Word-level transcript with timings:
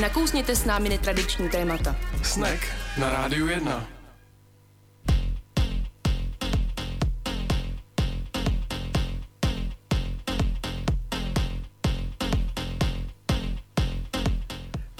Nakousněte 0.00 0.56
s 0.56 0.64
námi 0.64 0.88
netradiční 0.88 1.48
témata. 1.48 1.96
Snack 2.22 2.60
na 2.98 3.10
Rádiu 3.10 3.46
1. 3.46 3.86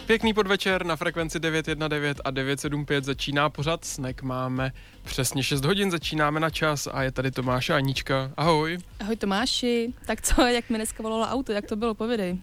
Pěkný 0.06 0.34
podvečer 0.34 0.86
na 0.86 0.96
frekvenci 0.96 1.40
919 1.40 2.18
a 2.24 2.30
975 2.30 3.04
začíná 3.04 3.50
pořad 3.50 3.84
Snack. 3.84 4.22
Máme 4.22 4.72
přesně 5.04 5.42
6 5.42 5.64
hodin, 5.64 5.90
začínáme 5.90 6.40
na 6.40 6.50
čas 6.50 6.88
a 6.92 7.02
je 7.02 7.12
tady 7.12 7.30
Tomáš 7.30 7.70
a 7.70 7.76
Anička. 7.76 8.32
Ahoj. 8.36 8.78
Ahoj 9.00 9.16
Tomáši, 9.16 9.92
tak 10.06 10.22
co, 10.22 10.42
jak 10.42 10.70
mi 10.70 10.78
dneska 10.78 11.02
volalo 11.02 11.26
auto, 11.26 11.52
jak 11.52 11.66
to 11.66 11.76
bylo, 11.76 11.94
povědej. 11.94 12.38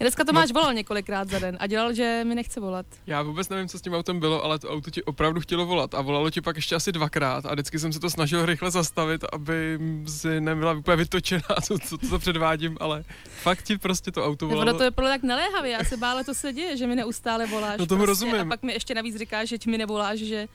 Dneska 0.00 0.24
Tomáš 0.24 0.48
no. 0.48 0.60
volal 0.60 0.74
několikrát 0.74 1.28
za 1.28 1.38
den 1.38 1.56
a 1.60 1.66
dělal, 1.66 1.94
že 1.94 2.24
mi 2.24 2.34
nechce 2.34 2.60
volat. 2.60 2.86
Já 3.06 3.22
vůbec 3.22 3.48
nevím, 3.48 3.68
co 3.68 3.78
s 3.78 3.82
tím 3.82 3.94
autem 3.94 4.20
bylo, 4.20 4.44
ale 4.44 4.58
to 4.58 4.70
auto 4.70 4.90
ti 4.90 5.02
opravdu 5.02 5.40
chtělo 5.40 5.66
volat 5.66 5.94
a 5.94 6.00
volalo 6.00 6.30
ti 6.30 6.40
pak 6.40 6.56
ještě 6.56 6.74
asi 6.74 6.92
dvakrát 6.92 7.46
a 7.46 7.52
vždycky 7.52 7.78
jsem 7.78 7.92
se 7.92 8.00
to 8.00 8.10
snažil 8.10 8.46
rychle 8.46 8.70
zastavit, 8.70 9.24
aby 9.32 9.78
si 10.06 10.40
nebyla 10.40 10.72
úplně 10.72 10.96
vytočená, 10.96 11.42
co, 11.64 11.78
co, 11.78 11.98
to 11.98 12.18
předvádím, 12.18 12.76
ale 12.80 13.04
fakt 13.24 13.62
ti 13.62 13.78
prostě 13.78 14.10
to 14.10 14.26
auto 14.26 14.48
volalo. 14.48 14.72
No, 14.72 14.78
to 14.78 14.84
je 14.84 14.90
pro 14.90 15.06
tak 15.06 15.22
naléhavě, 15.22 15.72
já 15.72 15.84
se 15.84 15.96
bála, 15.96 16.24
to 16.24 16.34
se 16.34 16.52
děje, 16.52 16.76
že 16.76 16.86
mi 16.86 16.96
neustále 16.96 17.46
voláš. 17.46 17.78
No 17.78 17.86
tomu 17.86 18.04
prostě, 18.04 18.24
rozumím. 18.24 18.40
A 18.40 18.44
pak 18.44 18.62
mi 18.62 18.72
ještě 18.72 18.94
navíc 18.94 19.16
říkáš, 19.16 19.48
že 19.48 19.58
mi 19.66 19.78
nevoláš, 19.78 20.18
že 20.18 20.48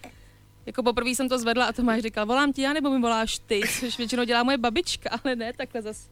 jako 0.66 0.84
poprvé 0.84 1.10
jsem 1.10 1.30
to 1.30 1.40
zvedla 1.40 1.66
a 1.66 1.72
Tomáš 1.72 2.02
říkal, 2.02 2.26
volám 2.26 2.54
ti 2.54 2.62
já 2.62 2.74
nebo 2.74 2.90
mi 2.90 3.02
voláš 3.02 3.40
ty, 3.40 3.62
což 3.80 3.98
většinou 3.98 4.24
dělá 4.24 4.44
moje 4.44 4.58
babička, 4.58 5.10
ale 5.24 5.36
ne 5.36 5.54
takhle 5.54 5.82
zas. 5.82 6.10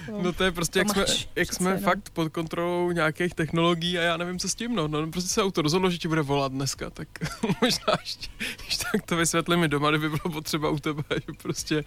Jako, 0.00 0.22
no 0.22 0.32
to 0.32 0.44
je 0.44 0.52
prostě, 0.52 0.78
jak 0.78 0.88
jsme, 0.88 1.04
jak 1.36 1.52
jsme 1.52 1.74
no. 1.74 1.80
fakt 1.80 2.10
pod 2.10 2.32
kontrolou 2.32 2.90
nějakých 2.90 3.34
technologií 3.34 3.98
a 3.98 4.02
já 4.02 4.16
nevím, 4.16 4.38
co 4.38 4.48
s 4.48 4.54
tím, 4.54 4.74
no. 4.74 4.88
no 4.88 5.10
prostě 5.10 5.28
se 5.28 5.42
auto 5.42 5.62
rozhodlo, 5.62 5.90
že 5.90 5.98
ti 5.98 6.08
bude 6.08 6.22
volat 6.22 6.52
dneska, 6.52 6.90
tak 6.90 7.08
možná 7.60 7.94
ještě, 8.00 8.28
ještě 8.64 8.84
tak 8.92 9.06
to 9.06 9.16
vysvětlím 9.16 9.60
mi 9.60 9.68
doma, 9.68 9.90
kdyby 9.90 10.08
bylo 10.08 10.32
potřeba 10.32 10.70
u 10.70 10.78
tebe, 10.78 11.02
že 11.10 11.32
prostě 11.42 11.84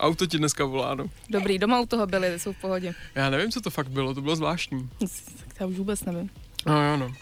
auto 0.00 0.26
ti 0.26 0.38
dneska 0.38 0.64
volá, 0.64 0.94
no. 0.94 1.06
Dobrý, 1.30 1.58
doma 1.58 1.80
u 1.80 1.86
toho 1.86 2.06
byli, 2.06 2.38
jsou 2.38 2.52
v 2.52 2.60
pohodě. 2.60 2.94
Já 3.14 3.30
nevím, 3.30 3.50
co 3.50 3.60
to 3.60 3.70
fakt 3.70 3.88
bylo, 3.88 4.14
to 4.14 4.20
bylo 4.20 4.36
zvláštní. 4.36 4.90
Tak 5.48 5.60
já 5.60 5.66
už 5.66 5.76
vůbec 5.76 6.04
nevím. 6.04 6.30
No 6.66 6.90
jo, 6.90 6.96
no. 6.96 7.12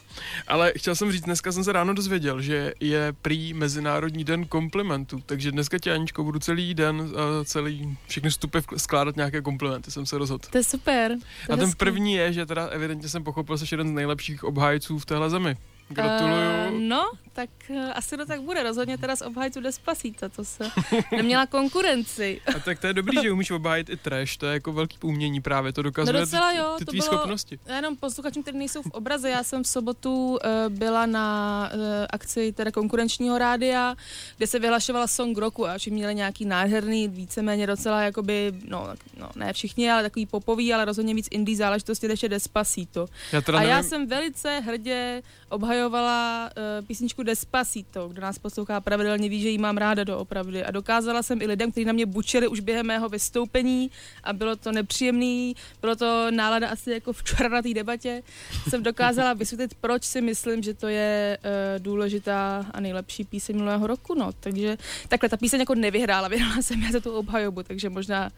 Ale 0.48 0.72
chtěl 0.76 0.94
jsem 0.94 1.12
říct, 1.12 1.22
dneska 1.24 1.52
jsem 1.52 1.64
se 1.64 1.72
ráno 1.72 1.94
dozvěděl, 1.94 2.42
že 2.42 2.72
je 2.80 3.12
prý 3.22 3.54
Mezinárodní 3.54 4.24
den 4.24 4.44
komplimentů, 4.44 5.22
takže 5.26 5.52
dneska 5.52 5.78
tě, 5.78 5.92
Aničko, 5.92 6.24
budu 6.24 6.38
celý 6.38 6.74
den, 6.74 7.00
uh, 7.00 7.10
celý, 7.44 7.96
všechny 8.08 8.30
vstupy 8.30 8.58
skládat 8.76 9.16
nějaké 9.16 9.42
komplimenty, 9.42 9.90
jsem 9.90 10.06
se 10.06 10.18
rozhodl. 10.18 10.44
To 10.50 10.58
je 10.58 10.64
super. 10.64 11.16
To 11.46 11.52
A 11.52 11.56
ten 11.56 11.64
hezký. 11.64 11.78
první 11.78 12.14
je, 12.14 12.32
že 12.32 12.46
teda 12.46 12.66
evidentně 12.66 13.08
jsem 13.08 13.24
pochopil, 13.24 13.56
že 13.56 13.66
jsi 13.66 13.74
jeden 13.74 13.88
z 13.88 13.92
nejlepších 13.92 14.44
obhájců 14.44 14.98
v 14.98 15.06
téhle 15.06 15.30
zemi. 15.30 15.56
Gratuluju. 15.88 16.74
Uh, 16.74 16.80
no, 16.80 17.10
tak 17.38 17.50
uh, 17.70 17.90
asi 17.94 18.16
to 18.16 18.26
tak 18.26 18.40
bude. 18.42 18.62
Rozhodně 18.62 18.98
teda 18.98 19.16
z 19.16 19.22
obhajců 19.22 19.60
Despacita, 19.60 20.28
to 20.28 20.44
se 20.44 20.64
neměla 21.16 21.46
konkurenci. 21.46 22.40
A 22.56 22.58
tak 22.58 22.78
to 22.78 22.86
je 22.86 22.92
dobrý, 22.92 23.22
že 23.22 23.32
umíš 23.32 23.50
obhájit 23.50 23.90
i 23.90 23.96
trash, 23.96 24.36
to 24.36 24.46
je 24.46 24.52
jako 24.52 24.72
velký 24.72 24.98
umění 25.02 25.40
právě, 25.40 25.72
to 25.72 25.82
dokazuje 25.82 26.12
no 26.12 26.20
docela, 26.20 26.52
jo, 26.52 26.74
ty, 26.78 26.84
ty 26.84 26.90
tvý 26.90 27.00
to 27.00 27.06
bylo, 27.06 27.18
schopnosti. 27.18 27.58
Jenom 27.76 27.96
posluchačům, 27.96 28.42
kteří 28.42 28.58
nejsou 28.58 28.82
v 28.82 28.90
obraze, 28.90 29.30
já 29.30 29.42
jsem 29.42 29.62
v 29.62 29.68
sobotu 29.68 30.30
uh, 30.30 30.38
byla 30.68 31.06
na 31.06 31.70
uh, 31.74 31.80
akci 32.10 32.52
teda 32.52 32.70
konkurenčního 32.70 33.38
rádia, 33.38 33.94
kde 34.36 34.46
se 34.46 34.58
vyhlašovala 34.58 35.06
song 35.06 35.38
roku 35.38 35.66
a 35.66 35.78
všichni 35.78 35.98
měli 35.98 36.14
nějaký 36.14 36.44
nádherný, 36.44 37.08
víceméně 37.08 37.66
docela 37.66 38.02
jakoby, 38.02 38.52
no, 38.64 38.88
no 39.16 39.30
ne 39.36 39.52
všichni, 39.52 39.90
ale 39.90 40.02
takový 40.02 40.26
popový, 40.26 40.74
ale 40.74 40.84
rozhodně 40.84 41.14
víc 41.14 41.28
indie 41.30 41.56
záležitosti, 41.56 42.08
než 42.08 42.22
je 42.22 42.28
Despacito. 42.28 43.06
Já 43.32 43.42
a 43.46 43.52
nevím. 43.52 43.68
já 43.68 43.82
jsem 43.82 44.06
velice 44.06 44.60
hrdě 44.60 45.22
obhajovala 45.48 46.08
obhajovala 46.08 46.50
uh, 46.80 46.86
písničku 46.86 47.22
Despacito, 47.28 48.08
kdo 48.08 48.22
nás 48.22 48.38
poslouchá 48.38 48.80
pravidelně 48.80 49.28
ví, 49.28 49.42
že 49.42 49.48
ji 49.48 49.58
mám 49.58 49.76
ráda 49.76 50.04
doopravdy. 50.04 50.64
A 50.64 50.70
dokázala 50.70 51.22
jsem 51.22 51.42
i 51.42 51.46
lidem, 51.46 51.70
kteří 51.70 51.84
na 51.84 51.92
mě 51.92 52.06
bučili 52.06 52.48
už 52.48 52.60
během 52.60 52.86
mého 52.86 53.08
vystoupení 53.08 53.90
a 54.24 54.32
bylo 54.32 54.56
to 54.56 54.72
nepříjemný, 54.72 55.56
bylo 55.80 55.96
to 55.96 56.30
nálada 56.30 56.68
asi 56.68 56.90
jako 56.90 57.12
včera 57.12 57.48
na 57.48 57.62
té 57.62 57.74
debatě, 57.74 58.22
jsem 58.68 58.82
dokázala 58.82 59.32
vysvětlit, 59.32 59.74
proč 59.80 60.04
si 60.04 60.20
myslím, 60.20 60.62
že 60.62 60.74
to 60.74 60.88
je 60.88 61.38
uh, 61.38 61.82
důležitá 61.82 62.66
a 62.70 62.80
nejlepší 62.80 63.24
píseň 63.24 63.56
minulého 63.56 63.86
roku. 63.86 64.14
No. 64.14 64.32
Takže 64.32 64.76
takhle, 65.08 65.28
ta 65.28 65.36
píseň 65.36 65.60
jako 65.60 65.74
nevyhrála, 65.74 66.28
vyhrála 66.28 66.62
jsem 66.62 66.82
já 66.82 66.92
za 66.92 67.00
tu 67.00 67.12
obhajobu, 67.12 67.62
takže 67.62 67.88
možná 67.90 68.30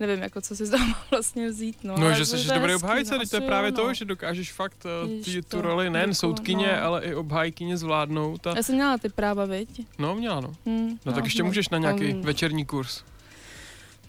nevím, 0.00 0.22
jako 0.22 0.40
co 0.40 0.56
si 0.56 0.66
z 0.66 0.70
toho 0.70 0.94
vlastně 1.10 1.48
vzít. 1.48 1.76
No, 1.84 1.98
no 1.98 2.12
že 2.12 2.26
jsi 2.26 2.46
dobrý 2.54 2.74
obhájce, 2.74 3.18
no, 3.18 3.26
to 3.30 3.36
je 3.36 3.40
právě 3.40 3.70
no. 3.70 3.76
to, 3.76 3.94
že 3.94 4.04
dokážeš 4.04 4.52
fakt 4.52 4.86
uh, 5.04 5.24
ty, 5.24 5.42
tu 5.42 5.60
roli 5.60 5.90
nejen 5.90 6.10
jako, 6.10 6.14
soudkyně, 6.14 6.72
no. 6.72 6.82
ale 6.82 7.04
i 7.04 7.14
obhájkyně 7.14 7.76
zvládnout. 7.76 8.46
A... 8.46 8.56
Já 8.56 8.62
jsem 8.62 8.74
měla 8.74 8.98
ty 8.98 9.08
práva, 9.08 9.44
viď? 9.44 9.86
No, 9.98 10.14
měla, 10.14 10.40
no. 10.40 10.54
Hmm, 10.66 10.88
no, 10.88 10.96
no 11.04 11.12
tak 11.12 11.24
ještě 11.24 11.42
no, 11.42 11.46
můžeš 11.46 11.68
na 11.68 11.78
nějaký 11.78 12.14
um, 12.14 12.22
večerní 12.22 12.66
kurz. 12.66 13.02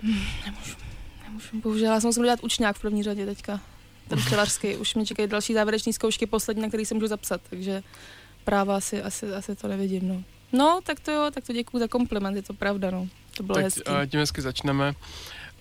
Hmm, 0.02 0.22
nemůžu, 0.46 0.76
nemůžu, 1.24 1.62
bohužel, 1.62 1.94
já 1.94 2.00
jsem 2.00 2.08
musela 2.08 2.26
dělat 2.26 2.40
učňák 2.44 2.76
v 2.76 2.82
první 2.82 3.04
řadě 3.04 3.26
teďka. 3.26 3.62
Ten 4.08 4.20
včelařský, 4.20 4.76
už 4.78 4.96
mě 4.96 5.06
čekají 5.06 5.28
další 5.28 5.54
závěreční 5.54 5.94
zkoušky, 5.94 6.26
poslední, 6.26 6.62
na 6.62 6.68
který 6.68 6.86
se 6.86 6.94
můžu 6.94 7.08
zapsat, 7.08 7.42
takže 7.50 7.84
práva 8.44 8.76
asi, 8.76 9.02
asi, 9.02 9.34
asi 9.34 9.56
to 9.56 9.68
nevidím, 9.68 10.08
no. 10.08 10.24
No, 10.52 10.80
tak 10.84 11.00
to 11.00 11.12
jo, 11.12 11.32
tak 11.34 11.44
to 11.44 11.54
děkuji 11.54 11.80
za 11.80 11.88
kompliment, 11.88 12.36
je 12.36 12.42
to 12.42 12.54
pravda, 12.54 12.92
no. 12.92 13.08
To 13.38 13.44
bylo 13.44 13.56
tak 13.56 13.64
hezký. 13.64 13.82
tím 14.10 14.20
hezky 14.20 14.42
začneme. 14.42 14.94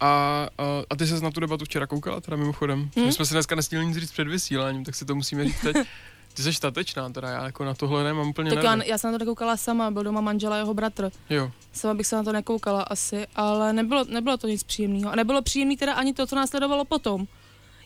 A, 0.00 0.48
a, 0.58 0.82
a 0.90 0.96
ty 0.96 1.06
se 1.06 1.20
na 1.20 1.30
tu 1.30 1.40
debatu 1.40 1.64
včera 1.64 1.86
koukala, 1.86 2.20
teda 2.20 2.36
mimochodem. 2.36 2.90
Hmm? 2.96 3.06
My 3.06 3.12
jsme 3.12 3.26
se 3.26 3.34
dneska 3.34 3.54
nestihli 3.54 3.86
nic 3.86 3.96
říct 3.96 4.12
před 4.12 4.28
vysíláním, 4.28 4.84
tak 4.84 4.94
si 4.94 5.04
to 5.04 5.14
musíme 5.14 5.44
říct 5.44 5.60
teď. 5.60 5.76
Ty 6.34 6.42
jsi 6.42 6.52
statečná, 6.52 7.10
teda 7.10 7.28
já 7.28 7.44
jako 7.44 7.64
na 7.64 7.74
tohle 7.74 8.04
nemám 8.04 8.28
úplně 8.28 8.50
Tak 8.50 8.64
já, 8.64 8.84
já, 8.84 8.98
jsem 8.98 9.12
na 9.12 9.18
to 9.18 9.24
nekoukala 9.24 9.56
sama, 9.56 9.90
byl 9.90 10.02
doma 10.02 10.20
manžela 10.20 10.56
jeho 10.56 10.74
bratr. 10.74 11.10
Jo. 11.30 11.52
Sama 11.72 11.94
bych 11.94 12.06
se 12.06 12.16
na 12.16 12.22
to 12.22 12.32
nekoukala 12.32 12.82
asi, 12.82 13.26
ale 13.36 13.72
nebylo, 13.72 14.04
nebylo 14.08 14.36
to 14.36 14.46
nic 14.46 14.62
příjemného. 14.62 15.12
A 15.12 15.16
nebylo 15.16 15.42
příjemné 15.42 15.76
teda 15.76 15.94
ani 15.94 16.14
to, 16.14 16.26
co 16.26 16.36
následovalo 16.36 16.84
potom. 16.84 17.26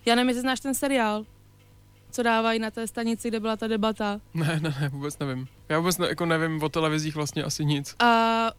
Já 0.07 0.15
nevím, 0.15 0.29
jestli 0.29 0.41
znáš 0.41 0.61
ten 0.61 0.75
seriál, 0.75 1.25
co 2.11 2.23
dávají 2.23 2.59
na 2.59 2.71
té 2.71 2.87
stanici, 2.87 3.29
kde 3.29 3.41
byla 3.41 3.57
ta 3.57 3.67
debata. 3.67 4.21
Ne, 4.35 4.61
ne, 4.63 4.75
ne, 4.81 4.89
vůbec 4.89 5.19
nevím. 5.19 5.49
Já 5.69 5.79
vůbec 5.79 5.99
ne, 5.99 6.09
jako 6.09 6.27
nevím 6.27 6.63
o 6.63 6.69
televizích 6.69 7.15
vlastně 7.15 7.45
asi 7.45 7.65
nic. 7.65 7.95
A 7.99 8.51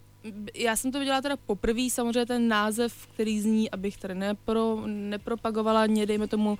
já 0.54 0.76
jsem 0.76 0.92
to 0.92 1.00
viděla 1.00 1.22
teda 1.22 1.38
poprvé, 1.46 1.90
samozřejmě 1.90 2.26
ten 2.26 2.48
název, 2.48 3.08
který 3.14 3.42
zní, 3.42 3.72
abych 3.72 3.98
tady 3.98 4.16
nepro, 4.16 4.82
nepropagovala, 4.86 5.88
mě 5.88 6.06
dejme 6.06 6.28
tomu, 6.28 6.50
uh, 6.52 6.58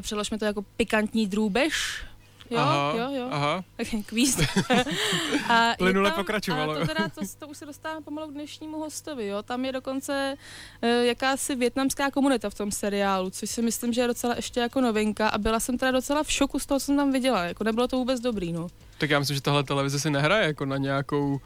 přeložme 0.00 0.38
to 0.38 0.44
jako 0.44 0.62
pikantní 0.62 1.26
drůbež, 1.26 2.04
Jo, 2.50 2.58
aha, 2.58 2.92
jo, 2.96 3.10
jo. 3.12 3.28
Aha. 3.30 3.64
Kvíz. 4.06 4.38
a 5.48 5.74
Plynule 5.78 6.10
pokračovalo. 6.10 6.72
A 6.72 6.78
to, 6.78 6.86
teda, 6.86 7.08
to, 7.08 7.20
to 7.38 7.48
už 7.48 7.56
se 7.56 7.66
dostávám 7.66 8.02
pomalu 8.02 8.30
k 8.30 8.34
dnešnímu 8.34 8.78
hostovi, 8.78 9.26
jo. 9.26 9.42
Tam 9.42 9.64
je 9.64 9.72
dokonce 9.72 10.34
uh, 10.82 10.88
jakási 10.88 11.54
větnamská 11.54 12.10
komunita 12.10 12.50
v 12.50 12.54
tom 12.54 12.70
seriálu, 12.70 13.30
což 13.30 13.50
si 13.50 13.62
myslím, 13.62 13.92
že 13.92 14.00
je 14.00 14.06
docela 14.06 14.34
ještě 14.36 14.60
jako 14.60 14.80
novinka 14.80 15.28
a 15.28 15.38
byla 15.38 15.60
jsem 15.60 15.78
teda 15.78 15.92
docela 15.92 16.22
v 16.22 16.32
šoku 16.32 16.58
z 16.58 16.66
toho, 16.66 16.80
co 16.80 16.86
jsem 16.86 16.96
tam 16.96 17.12
viděla. 17.12 17.44
Jako 17.44 17.64
nebylo 17.64 17.88
to 17.88 17.96
vůbec 17.96 18.20
dobrý, 18.20 18.52
no. 18.52 18.68
Tak 18.98 19.10
já 19.10 19.18
myslím, 19.18 19.34
že 19.34 19.42
tahle 19.42 19.64
televize 19.64 20.00
si 20.00 20.10
nehraje 20.10 20.46
jako 20.46 20.64
na 20.64 20.76
nějakou 20.76 21.40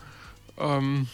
um, 0.78 1.06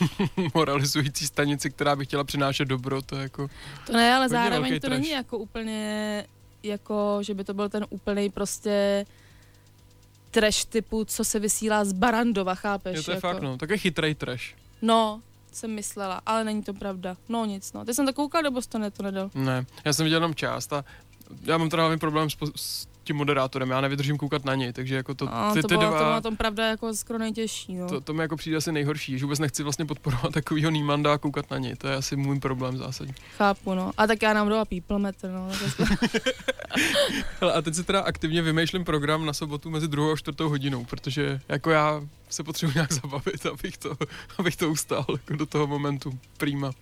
moralizující 0.54 1.26
stanici, 1.26 1.70
která 1.70 1.96
by 1.96 2.04
chtěla 2.04 2.24
přinášet 2.24 2.64
dobro, 2.64 3.02
to 3.02 3.16
je 3.16 3.22
jako... 3.22 3.48
To 3.86 3.92
ne, 3.92 4.14
ale 4.14 4.28
zároveň 4.28 4.80
to 4.80 4.86
trash. 4.86 5.00
není 5.00 5.10
jako 5.10 5.38
úplně, 5.38 6.24
jako, 6.62 7.18
že 7.20 7.34
by 7.34 7.44
to 7.44 7.54
byl 7.54 7.68
ten 7.68 7.86
úplný 7.90 8.30
prostě 8.30 9.06
trash 10.30 10.64
typu, 10.64 11.04
co 11.04 11.24
se 11.24 11.38
vysílá 11.38 11.84
z 11.84 11.92
Barandova, 11.92 12.54
chápeš? 12.54 12.96
Je 12.96 13.02
to 13.02 13.10
je 13.10 13.14
jako. 13.14 13.28
fakt, 13.28 13.42
no, 13.42 13.56
také 13.56 13.78
chytrý 13.78 14.14
trash. 14.14 14.54
No, 14.82 15.22
jsem 15.52 15.74
myslela, 15.74 16.20
ale 16.26 16.44
není 16.44 16.62
to 16.62 16.74
pravda. 16.74 17.16
No 17.28 17.44
nic, 17.44 17.72
no. 17.72 17.84
Ty 17.84 17.94
jsem 17.94 18.06
to 18.06 18.12
koukal, 18.12 18.42
nebo 18.42 18.60
to, 18.68 18.78
ne, 18.78 18.90
to 18.90 19.02
nedal? 19.02 19.30
Ne, 19.34 19.66
já 19.84 19.92
jsem 19.92 20.04
viděl 20.04 20.16
jenom 20.16 20.34
část 20.34 20.72
a 20.72 20.84
já 21.42 21.58
mám 21.58 21.70
teda 21.70 21.82
hlavně 21.82 21.98
problém 21.98 22.30
s, 22.30 22.36
s 22.56 22.87
tím 23.08 23.16
moderátorem, 23.16 23.70
já 23.70 23.80
nevydržím 23.80 24.18
koukat 24.18 24.44
na 24.44 24.54
něj, 24.54 24.72
takže 24.72 24.94
jako 24.96 25.14
to, 25.14 25.24
no, 25.24 25.54
ty, 25.54 25.62
to 25.62 25.68
ty 25.68 25.76
bylo, 25.76 25.90
dva, 25.90 25.98
to 25.98 26.04
na 26.04 26.20
tom 26.20 26.36
pravda 26.36 26.66
jako 26.66 26.94
skoro 26.94 27.18
nejtěžší, 27.18 27.74
no. 27.74 27.88
To, 27.88 28.00
to 28.00 28.14
mi 28.14 28.22
jako 28.22 28.36
přijde 28.36 28.56
asi 28.56 28.72
nejhorší, 28.72 29.18
že 29.18 29.24
vůbec 29.24 29.38
nechci 29.38 29.62
vlastně 29.62 29.84
podporovat 29.84 30.32
takovýho 30.32 30.70
Nýmanda 30.70 31.12
a 31.12 31.18
koukat 31.18 31.50
na 31.50 31.58
něj, 31.58 31.76
to 31.76 31.88
je 31.88 31.94
asi 31.94 32.16
můj 32.16 32.40
problém 32.40 32.76
zásadní. 32.76 33.14
Chápu, 33.36 33.74
no. 33.74 33.90
A 33.96 34.06
tak 34.06 34.22
já 34.22 34.32
nám 34.32 34.48
dala 34.48 34.64
people 34.64 34.98
metr, 34.98 35.28
no. 35.28 35.50
Hele, 37.40 37.52
a 37.52 37.62
teď 37.62 37.74
si 37.74 37.84
teda 37.84 38.00
aktivně 38.00 38.42
vymýšlím 38.42 38.84
program 38.84 39.26
na 39.26 39.32
sobotu 39.32 39.70
mezi 39.70 39.88
druhou 39.88 40.12
a 40.12 40.16
čtvrtou 40.16 40.48
hodinou, 40.48 40.84
protože 40.84 41.40
jako 41.48 41.70
já 41.70 42.02
se 42.28 42.44
potřebuji 42.44 42.72
nějak 42.74 42.92
zabavit, 43.02 43.46
abych 43.46 43.78
to, 43.78 43.96
abych 44.38 44.56
to 44.56 44.70
ustál 44.70 45.06
jako 45.08 45.36
do 45.36 45.46
toho 45.46 45.66
momentu. 45.66 46.18
Prima. 46.36 46.72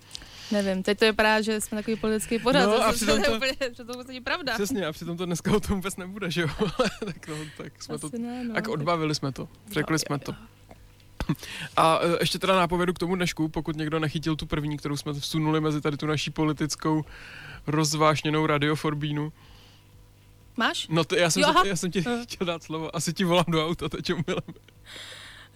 Nevím, 0.51 0.83
teď 0.83 0.99
to 0.99 1.05
vypadá, 1.05 1.41
že 1.41 1.61
jsme 1.61 1.79
takový 1.79 1.97
politický 1.97 2.39
pořad, 2.39 2.67
no, 2.67 2.85
a 2.85 2.93
přitom 2.93 3.23
to, 3.23 3.33
úplně, 3.33 3.53
to 3.77 4.03
není 4.07 4.21
pravda. 4.21 4.55
Přesně, 4.55 4.87
a 4.87 4.93
přitom 4.93 5.17
to 5.17 5.27
dneska 5.27 5.57
o 5.57 5.61
tom 5.61 5.77
vůbec 5.77 5.97
nebude, 5.97 6.31
že 6.31 6.43
jo? 6.43 6.49
tak, 7.05 7.29
no, 7.29 7.37
tak 7.57 7.83
jsme 7.83 7.95
Asi 7.95 8.11
to, 8.11 8.19
ne, 8.19 8.45
no, 8.45 8.55
tak 8.55 8.69
odbavili 8.69 9.15
jsme 9.15 9.33
to, 9.33 9.49
řekli 9.73 9.95
no, 9.95 9.99
jsme 9.99 10.19
to. 10.19 10.35
A 11.77 11.99
e, 12.03 12.17
ještě 12.21 12.39
teda 12.39 12.57
nápovědu 12.57 12.93
k 12.93 12.99
tomu 12.99 13.15
dnešku, 13.15 13.49
pokud 13.49 13.77
někdo 13.77 13.99
nechytil 13.99 14.37
tu 14.37 14.47
první, 14.47 14.77
kterou 14.77 14.97
jsme 14.97 15.13
vsunuli 15.13 15.61
mezi 15.61 15.81
tady 15.81 15.97
tu 15.97 16.07
naší 16.07 16.31
politickou 16.31 17.05
rozvášněnou 17.67 18.47
radioforbínu. 18.47 19.33
Máš? 20.57 20.89
No 20.89 21.05
to 21.05 21.17
já 21.17 21.31
jsem, 21.31 21.43
jo, 21.43 21.55
se, 21.63 21.69
já 21.69 21.77
jsem 21.77 21.91
ti 21.91 22.05
chtěl 22.23 22.47
dát 22.47 22.63
slovo. 22.63 22.97
Asi 22.97 23.13
ti 23.13 23.25
volám 23.25 23.45
do 23.49 23.67
auta 23.67 23.89
teď 23.89 24.13
umylem. 24.13 24.55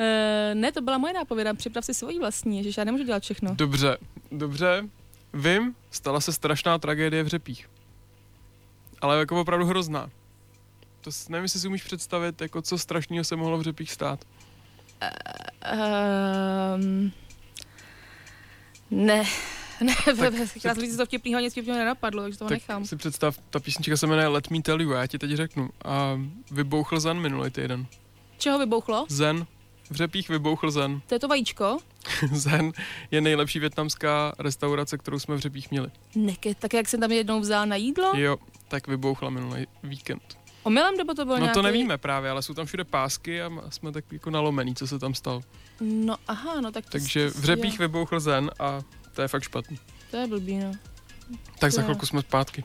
Uh, 0.00 0.54
ne, 0.54 0.72
to 0.72 0.80
byla 0.80 0.98
moje 0.98 1.12
nápověda. 1.12 1.54
Připrav 1.54 1.84
si 1.84 1.94
svoji 1.94 2.18
vlastní, 2.18 2.64
že 2.72 2.80
já 2.80 2.84
nemůžu 2.84 3.04
dělat 3.04 3.22
všechno. 3.22 3.54
Dobře, 3.54 3.98
dobře. 4.32 4.88
Vím, 5.34 5.74
stala 5.90 6.20
se 6.20 6.32
strašná 6.32 6.78
tragédie 6.78 7.22
v 7.22 7.26
Řepích. 7.28 7.70
Ale 9.00 9.18
jako 9.18 9.40
opravdu 9.40 9.66
hrozná. 9.66 10.10
To 11.00 11.10
nevím, 11.28 11.42
jestli 11.42 11.60
si 11.60 11.68
umíš 11.68 11.82
představit, 11.82 12.40
jako 12.40 12.62
co 12.62 12.78
strašného 12.78 13.24
se 13.24 13.36
mohlo 13.36 13.58
v 13.58 13.62
Řepích 13.62 13.92
stát. 13.92 14.24
Uh, 15.02 15.80
um, 16.74 17.12
ne, 18.90 19.24
ne, 19.80 19.94
chtěla 20.44 20.74
jsem 20.74 20.84
říct 20.84 20.96
to 20.96 21.06
vtipného, 21.06 21.40
nic 21.40 21.52
vtipného 21.52 21.78
nenapadlo, 21.78 22.22
takže 22.22 22.38
to 22.38 22.44
tak 22.44 22.50
nechám. 22.50 22.86
si 22.86 22.96
představ, 22.96 23.38
ta 23.50 23.60
písnička 23.60 23.96
se 23.96 24.06
jmenuje 24.06 24.28
Let 24.28 24.50
Me 24.50 24.62
Tell 24.62 24.82
You, 24.82 24.90
já 24.90 25.06
ti 25.06 25.18
teď 25.18 25.30
řeknu. 25.30 25.70
A 25.84 26.20
vybouchl 26.50 27.00
Zen 27.00 27.20
minulý 27.20 27.50
týden. 27.50 27.86
Čeho 28.38 28.58
vybouchlo? 28.58 29.06
Zen. 29.08 29.46
V 29.90 29.94
Řepích 29.94 30.28
vybouchl 30.28 30.70
Zen. 30.70 31.00
To 31.06 31.14
je 31.14 31.18
to 31.18 31.28
vajíčko? 31.28 31.78
Zen 32.32 32.72
je 33.10 33.20
nejlepší 33.20 33.58
větnamská 33.58 34.32
restaurace, 34.38 34.98
kterou 34.98 35.18
jsme 35.18 35.34
v 35.36 35.38
Řepích 35.40 35.70
měli. 35.70 35.88
Neke, 36.14 36.54
tak 36.54 36.74
jak 36.74 36.88
jsem 36.88 37.00
tam 37.00 37.12
jednou 37.12 37.40
vzal 37.40 37.66
na 37.66 37.76
jídlo? 37.76 38.12
Jo, 38.16 38.36
tak 38.68 38.86
vybouchla 38.86 39.30
minulý 39.30 39.66
víkend. 39.82 40.38
Omylem, 40.62 40.96
nebo 40.96 41.14
to 41.14 41.24
bylo 41.24 41.36
No 41.36 41.40
nějaký... 41.40 41.54
to 41.54 41.62
nevíme 41.62 41.98
právě, 41.98 42.30
ale 42.30 42.42
jsou 42.42 42.54
tam 42.54 42.66
všude 42.66 42.84
pásky 42.84 43.42
a 43.42 43.50
jsme 43.68 43.92
tak 43.92 44.04
jako 44.12 44.30
nalomený, 44.30 44.74
co 44.74 44.86
se 44.86 44.98
tam 44.98 45.14
stalo. 45.14 45.40
No 45.80 46.16
aha, 46.28 46.60
no 46.60 46.72
tak 46.72 46.84
to 46.84 46.90
Takže 46.90 47.30
v 47.30 47.44
Řepích 47.44 47.72
je. 47.80 47.88
vybouchl 47.88 48.20
Zen 48.20 48.50
a 48.58 48.80
to 49.14 49.22
je 49.22 49.28
fakt 49.28 49.42
špatný. 49.42 49.78
To 50.10 50.16
je 50.16 50.26
blbý, 50.26 50.58
no. 50.58 50.72
Tak 51.58 51.70
to 51.70 51.76
za 51.76 51.82
chvilku 51.82 52.06
jsme 52.06 52.22
zpátky. 52.22 52.64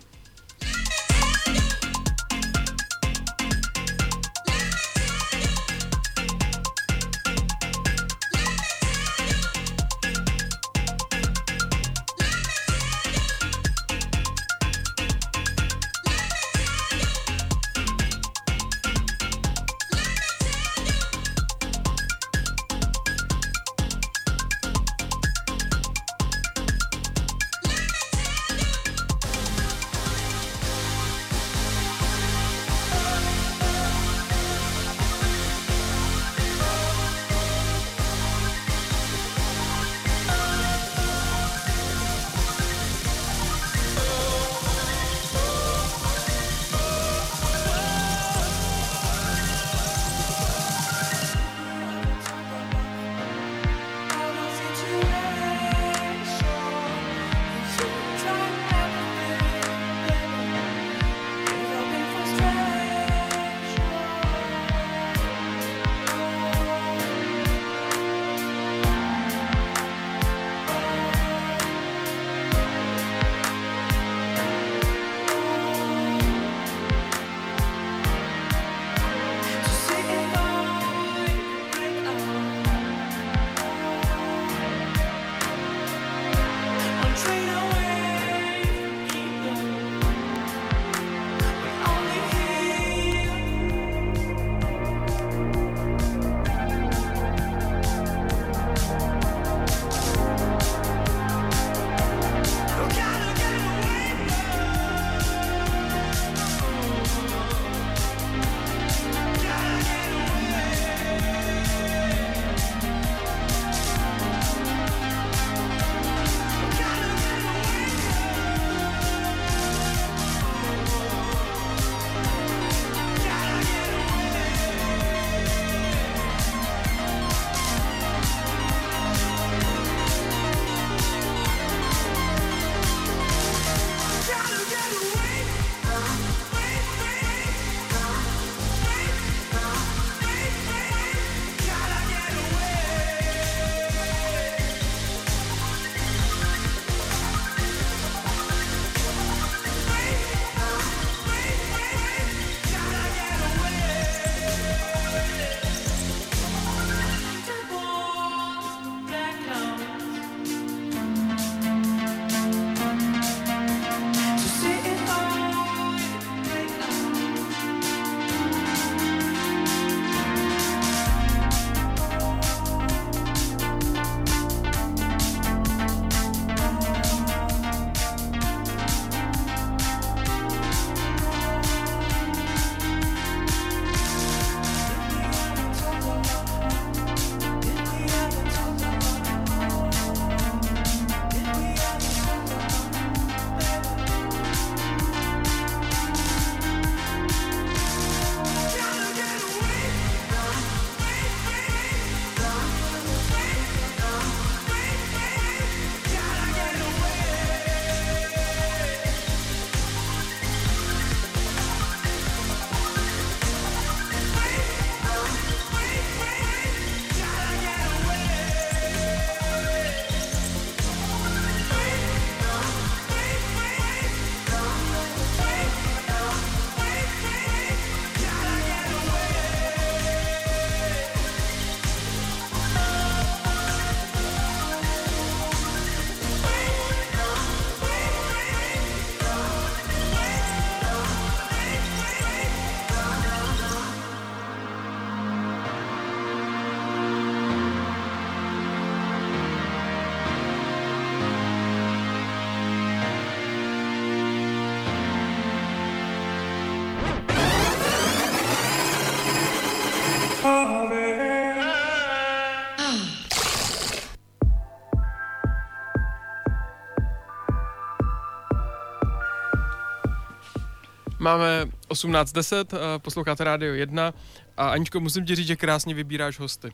Máme 271.26 271.66
18.10, 271.90 272.74
eh, 272.74 273.00
posloucháte 273.00 273.44
Rádio 273.44 273.74
1 273.74 274.14
a 274.58 274.70
Aničko, 274.70 275.00
musím 275.00 275.26
ti 275.26 275.36
říct, 275.36 275.48
že 275.48 275.56
krásně 275.56 275.94
vybíráš 275.94 276.40
hosty. 276.40 276.72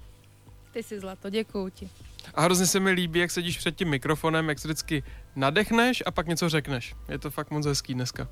Ty 0.72 0.84
jsi 0.84 1.00
zlato, 1.00 1.30
děkuju 1.30 1.70
ti. 1.70 1.90
A 2.34 2.42
hrozně 2.42 2.66
se 2.66 2.80
mi 2.80 2.92
líbí, 2.92 3.20
jak 3.20 3.32
sedíš 3.32 3.58
před 3.58 3.76
tím 3.76 3.90
mikrofonem, 3.90 4.50
jak 4.50 4.60
se 4.60 4.68
vždycky 4.68 5.04
nadechneš 5.36 6.04
a 6.06 6.12
pak 6.12 6.28
něco 6.28 6.50
řekneš. 6.50 6.96
Je 7.10 7.20
to 7.20 7.32
fakt 7.32 7.52
moc 7.52 7.66
hezký 7.66 7.94
dneska. 7.94 8.28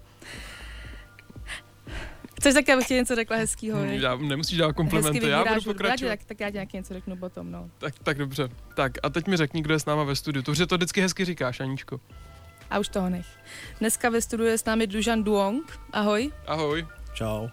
Chceš 2.40 2.54
tak, 2.54 2.70
abych 2.70 2.88
ti 2.88 2.94
něco 2.94 3.16
řekla 3.16 3.38
hezkýho? 3.38 3.80
Hmm, 3.80 3.90
já, 3.90 4.16
nemusíš 4.16 4.58
dávat 4.58 4.74
komplimenty, 4.74 5.28
já 5.28 5.46
budu 5.46 5.62
pokračovat. 5.62 6.10
Tak, 6.10 6.24
tak 6.24 6.40
já 6.40 6.50
ti 6.50 6.54
nějaký 6.54 6.78
něco 6.78 6.94
řeknu 6.94 7.18
potom, 7.18 7.52
no. 7.52 7.70
Tak, 7.78 7.94
tak 8.04 8.18
dobře. 8.18 8.50
Tak 8.76 8.92
a 9.04 9.10
teď 9.10 9.28
mi 9.28 9.38
řekni, 9.38 9.62
kdo 9.62 9.74
je 9.74 9.80
s 9.80 9.86
náma 9.86 10.04
ve 10.04 10.16
studiu. 10.16 10.44
To, 10.44 10.54
že 10.54 10.68
to 10.68 10.76
vždycky 10.76 11.02
hezky 11.02 11.26
říkáš, 11.26 11.60
Aničko. 11.60 12.00
A 12.70 12.80
už 12.80 12.90
toho 12.90 13.10
nech. 13.10 13.28
Dneska 13.80 14.10
ve 14.10 14.22
studiu 14.22 14.50
je 14.50 14.58
s 14.58 14.66
námi 14.66 14.88
Dužan 14.88 15.24
Duong. 15.24 15.80
Ahoj. 15.92 16.32
Ahoj. 16.48 16.88
Čau. 17.14 17.48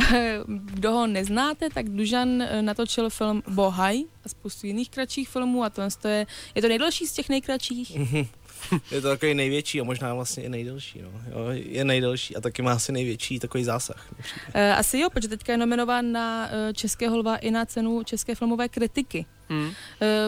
Kdo 0.46 0.92
ho 0.92 1.06
neznáte, 1.06 1.70
tak 1.70 1.88
Dužan 1.88 2.42
eh, 2.42 2.62
natočil 2.62 3.10
film 3.10 3.42
Bohaj 3.48 3.98
a 4.24 4.28
spoustu 4.28 4.66
jiných 4.66 4.90
kratších 4.90 5.28
filmů 5.28 5.64
a 5.64 5.70
to 5.70 6.08
je, 6.08 6.26
je 6.54 6.62
to 6.62 6.68
nejdelší 6.68 7.06
z 7.06 7.12
těch 7.12 7.28
nejkratších? 7.28 7.96
je 8.90 9.00
to 9.00 9.08
takový 9.08 9.34
největší 9.34 9.80
a 9.80 9.84
možná 9.84 10.14
vlastně 10.14 10.42
i 10.42 10.48
nejdelší. 10.48 11.02
No. 11.02 11.10
Jo, 11.30 11.46
je 11.50 11.84
nejdelší 11.84 12.36
a 12.36 12.40
taky 12.40 12.62
má 12.62 12.72
asi 12.72 12.92
největší 12.92 13.38
takový 13.38 13.64
zásah. 13.64 14.12
Uh, 14.12 14.78
asi 14.78 14.98
jo, 14.98 15.10
protože 15.10 15.28
teďka 15.28 15.52
je 15.52 15.58
nominován 15.58 16.12
na 16.12 16.46
uh, 16.46 16.72
Českého 16.72 17.18
lva 17.18 17.36
i 17.36 17.50
na 17.50 17.66
cenu 17.66 18.02
České 18.02 18.34
filmové 18.34 18.68
kritiky. 18.68 19.26
Hmm. 19.48 19.66
Uh, 19.66 19.72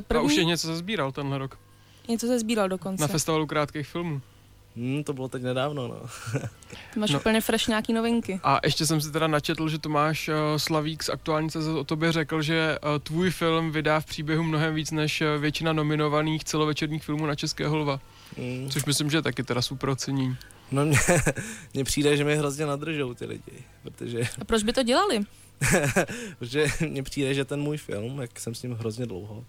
první... 0.06 0.22
A 0.22 0.26
už 0.26 0.36
je 0.36 0.44
něco 0.44 0.66
zazbíral 0.66 1.12
tenhle 1.12 1.38
rok. 1.38 1.58
Něco 2.08 2.26
se 2.26 2.38
sbíral 2.38 2.68
dokonce. 2.68 3.02
Na 3.02 3.08
festivalu 3.08 3.46
krátkých 3.46 3.86
filmů. 3.86 4.20
Hmm, 4.76 5.04
to 5.04 5.12
bylo 5.12 5.28
teď 5.28 5.42
nedávno, 5.42 5.88
no. 5.88 6.00
Ty 6.94 7.00
máš 7.00 7.10
no. 7.10 7.18
úplně 7.18 7.40
fresh 7.40 7.68
nějaký 7.68 7.92
novinky. 7.92 8.40
A 8.42 8.60
ještě 8.64 8.86
jsem 8.86 9.00
si 9.00 9.12
teda 9.12 9.26
načetl, 9.26 9.68
že 9.68 9.78
Tomáš 9.78 10.28
uh, 10.28 10.34
Slavík 10.56 11.02
z 11.02 11.08
Aktuální 11.08 11.50
CZ 11.50 11.66
o 11.78 11.84
tobě 11.84 12.12
řekl, 12.12 12.42
že 12.42 12.78
uh, 12.82 12.98
tvůj 12.98 13.30
film 13.30 13.72
vydá 13.72 14.00
v 14.00 14.06
příběhu 14.06 14.42
mnohem 14.42 14.74
víc 14.74 14.90
než 14.90 15.20
uh, 15.20 15.26
většina 15.40 15.72
nominovaných 15.72 16.44
celovečerních 16.44 17.04
filmů 17.04 17.26
na 17.26 17.34
Českého 17.34 17.76
lva. 17.76 18.00
Hmm. 18.38 18.70
Což 18.70 18.84
myslím, 18.84 19.10
že 19.10 19.16
je 19.16 19.22
taky 19.22 19.42
teda 19.42 19.62
super 19.62 19.88
ocením. 19.88 20.36
No 20.70 20.86
mně, 20.86 20.98
mně 21.74 21.84
přijde, 21.84 22.16
že 22.16 22.24
mi 22.24 22.36
hrozně 22.36 22.66
nadržou 22.66 23.14
ty 23.14 23.26
lidi, 23.26 23.64
protože... 23.82 24.20
A 24.40 24.44
proč 24.44 24.62
by 24.62 24.72
to 24.72 24.82
dělali? 24.82 25.20
protože 26.38 26.66
mně 26.88 27.02
přijde, 27.02 27.34
že 27.34 27.44
ten 27.44 27.60
můj 27.60 27.76
film, 27.76 28.20
jak 28.20 28.40
jsem 28.40 28.54
s 28.54 28.62
ním 28.62 28.72
hrozně 28.72 29.06
dlouho, 29.06 29.44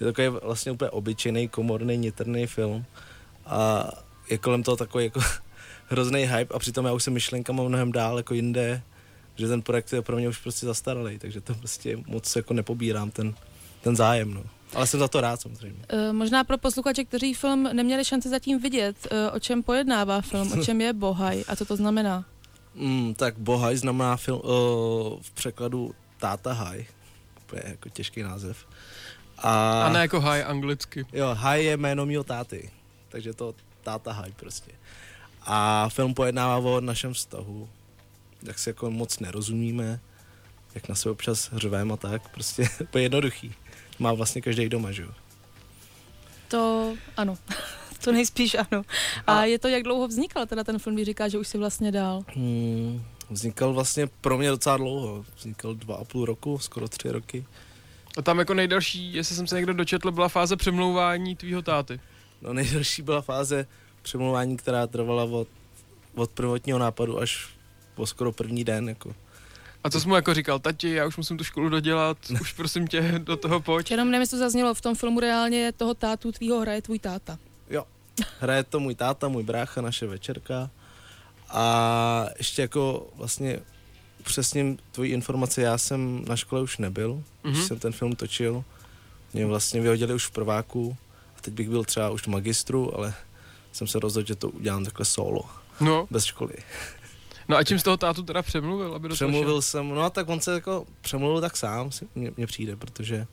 je 0.00 0.06
takový 0.06 0.28
vlastně 0.28 0.72
úplně 0.72 0.90
obyčejný, 0.90 1.48
komorný, 1.48 1.96
nitrný 1.96 2.46
film 2.46 2.84
a 3.46 3.90
je 4.30 4.38
kolem 4.38 4.62
toho 4.62 4.76
takový 4.76 5.04
jako 5.04 5.20
hrozný 5.88 6.20
hype 6.20 6.54
a 6.54 6.58
přitom 6.58 6.84
já 6.84 6.92
už 6.92 7.02
jsem 7.02 7.12
myšlenkama 7.12 7.62
mnohem 7.62 7.92
dál 7.92 8.16
jako 8.16 8.34
jinde, 8.34 8.82
že 9.36 9.48
ten 9.48 9.62
projekt 9.62 9.92
je 9.92 10.02
pro 10.02 10.16
mě 10.16 10.28
už 10.28 10.38
prostě 10.38 10.66
zastaralý, 10.66 11.18
takže 11.18 11.40
to 11.40 11.54
prostě 11.54 11.98
moc 12.06 12.36
jako 12.36 12.54
nepobírám 12.54 13.10
ten, 13.10 13.34
ten 13.80 13.96
zájem, 13.96 14.34
no. 14.34 14.42
Ale 14.74 14.86
jsem 14.86 15.00
za 15.00 15.08
to 15.08 15.20
rád 15.20 15.40
samozřejmě. 15.40 15.84
Uh, 15.92 16.12
možná 16.12 16.44
pro 16.44 16.58
posluchače, 16.58 17.04
kteří 17.04 17.34
film 17.34 17.62
neměli 17.72 18.04
šanci 18.04 18.28
zatím 18.28 18.60
vidět, 18.60 18.96
uh, 19.12 19.36
o 19.36 19.40
čem 19.40 19.62
pojednává 19.62 20.20
film, 20.20 20.52
o 20.52 20.64
čem 20.64 20.80
je 20.80 20.92
Bohaj 21.04 21.44
a 21.48 21.56
co 21.56 21.64
to 21.64 21.76
znamená? 21.76 22.24
Mm, 22.74 23.14
tak 23.14 23.38
Bohaj 23.38 23.76
znamená 23.76 24.16
film, 24.16 24.40
uh, 24.44 24.50
v 25.22 25.30
překladu 25.30 25.94
Táta 26.18 26.52
Haj, 26.52 26.86
to 27.46 27.56
je 27.56 27.62
jako 27.66 27.88
těžký 27.88 28.22
název. 28.22 28.66
A, 29.38 29.82
a 29.82 29.92
ne 29.92 30.00
jako 30.00 30.20
Haj 30.20 30.42
anglicky. 30.42 31.06
Jo, 31.12 31.34
Haj 31.34 31.64
je 31.64 31.76
jméno 31.76 32.06
mýho 32.06 32.24
táty, 32.24 32.70
takže 33.08 33.34
to 33.34 33.54
táta 33.82 34.12
Haj 34.12 34.32
prostě. 34.36 34.72
A 35.42 35.88
film 35.88 36.14
pojednává 36.14 36.56
o 36.56 36.80
našem 36.80 37.14
vztahu, 37.14 37.68
jak 38.42 38.58
se 38.58 38.70
jako 38.70 38.90
moc 38.90 39.18
nerozumíme, 39.18 40.00
jak 40.74 40.88
na 40.88 40.94
sebe 40.94 41.12
občas 41.12 41.50
hřveme 41.52 41.94
a 41.94 41.96
tak, 41.96 42.28
prostě 42.28 42.68
to 42.90 42.98
je 42.98 43.04
jednoduchý. 43.04 43.54
Má 43.98 44.12
vlastně 44.12 44.42
každý 44.42 44.68
doma, 44.68 44.92
že 44.92 45.02
jo? 45.02 45.10
To 46.48 46.94
ano, 47.16 47.38
to 48.04 48.12
nejspíš 48.12 48.54
ano. 48.54 48.82
A, 49.26 49.38
a 49.38 49.44
je 49.44 49.58
to, 49.58 49.68
jak 49.68 49.82
dlouho 49.82 50.08
vznikal 50.08 50.46
teda 50.46 50.64
ten 50.64 50.78
film, 50.78 50.94
když 50.94 51.06
říká, 51.06 51.28
že 51.28 51.38
už 51.38 51.48
si 51.48 51.58
vlastně 51.58 51.92
dál? 51.92 52.24
Hmm, 52.34 53.04
vznikal 53.30 53.72
vlastně 53.72 54.06
pro 54.06 54.38
mě 54.38 54.50
docela 54.50 54.76
dlouho. 54.76 55.24
Vznikal 55.36 55.74
dva 55.74 55.96
a 55.96 56.04
půl 56.04 56.24
roku, 56.24 56.58
skoro 56.58 56.88
tři 56.88 57.10
roky. 57.10 57.44
A 58.16 58.22
tam 58.22 58.38
jako 58.38 58.54
nejdelší, 58.54 59.14
jestli 59.14 59.36
jsem 59.36 59.46
se 59.46 59.56
někdo 59.56 59.72
dočetl, 59.72 60.12
byla 60.12 60.28
fáze 60.28 60.56
přemlouvání 60.56 61.36
tvýho 61.36 61.62
táty. 61.62 62.00
No 62.42 62.52
nejdelší 62.52 63.02
byla 63.02 63.20
fáze 63.20 63.66
přemlouvání, 64.02 64.56
která 64.56 64.86
trvala 64.86 65.24
od, 65.24 65.48
od 66.14 66.30
prvotního 66.30 66.78
nápadu 66.78 67.20
až 67.20 67.48
po 67.94 68.06
skoro 68.06 68.32
první 68.32 68.64
den. 68.64 68.88
Jako. 68.88 69.14
A 69.84 69.90
co 69.90 70.00
jsi 70.00 70.08
mu 70.08 70.14
jako 70.14 70.34
říkal, 70.34 70.58
tati, 70.58 70.90
já 70.90 71.06
už 71.06 71.16
musím 71.16 71.38
tu 71.38 71.44
školu 71.44 71.68
dodělat, 71.68 72.18
už 72.40 72.52
prosím 72.52 72.86
tě, 72.86 73.14
do 73.18 73.36
toho 73.36 73.60
pojď. 73.60 73.90
Jenom 73.90 74.10
nevím, 74.10 74.28
to 74.28 74.38
zaznělo, 74.38 74.74
v 74.74 74.80
tom 74.80 74.94
filmu 74.94 75.20
reálně 75.20 75.72
toho 75.72 75.94
tátu 75.94 76.32
tvýho 76.32 76.60
hraje 76.60 76.82
tvůj 76.82 76.98
táta. 76.98 77.38
Jo, 77.70 77.84
hraje 78.40 78.64
to 78.64 78.80
můj 78.80 78.94
táta, 78.94 79.28
můj 79.28 79.42
brácha, 79.42 79.80
naše 79.80 80.06
večerka. 80.06 80.70
A 81.48 82.26
ještě 82.38 82.62
jako 82.62 83.06
vlastně 83.16 83.60
přesně 84.24 84.76
tvojí 84.92 85.12
informace, 85.12 85.62
já 85.62 85.78
jsem 85.78 86.24
na 86.28 86.36
škole 86.36 86.62
už 86.62 86.78
nebyl, 86.78 87.14
mm-hmm. 87.14 87.50
když 87.50 87.64
jsem 87.64 87.78
ten 87.78 87.92
film 87.92 88.16
točil. 88.16 88.64
Mě 89.32 89.46
vlastně 89.46 89.80
vyhodili 89.80 90.14
už 90.14 90.26
v 90.26 90.30
prváku 90.30 90.96
a 91.38 91.40
teď 91.40 91.54
bych 91.54 91.68
byl 91.68 91.84
třeba 91.84 92.10
už 92.10 92.22
v 92.22 92.26
magistru, 92.26 92.96
ale 92.96 93.14
jsem 93.72 93.86
se 93.86 93.98
rozhodl, 93.98 94.26
že 94.26 94.34
to 94.34 94.48
udělám 94.48 94.84
takhle 94.84 95.04
solo. 95.04 95.42
No. 95.80 96.06
Bez 96.10 96.24
školy. 96.24 96.54
No 97.48 97.56
a 97.56 97.64
čím 97.64 97.78
z 97.78 97.82
toho 97.82 97.96
tátu 97.96 98.22
teda 98.22 98.42
přemluvil? 98.42 98.94
Aby 98.94 99.08
přemluvil 99.08 99.62
jsem, 99.62 99.88
no 99.88 100.02
a 100.02 100.10
tak 100.10 100.28
on 100.28 100.40
se 100.40 100.52
jako 100.52 100.86
přemluvil 101.00 101.40
tak 101.40 101.56
sám, 101.56 101.90
mně 102.14 102.46
přijde, 102.46 102.76
protože 102.76 103.26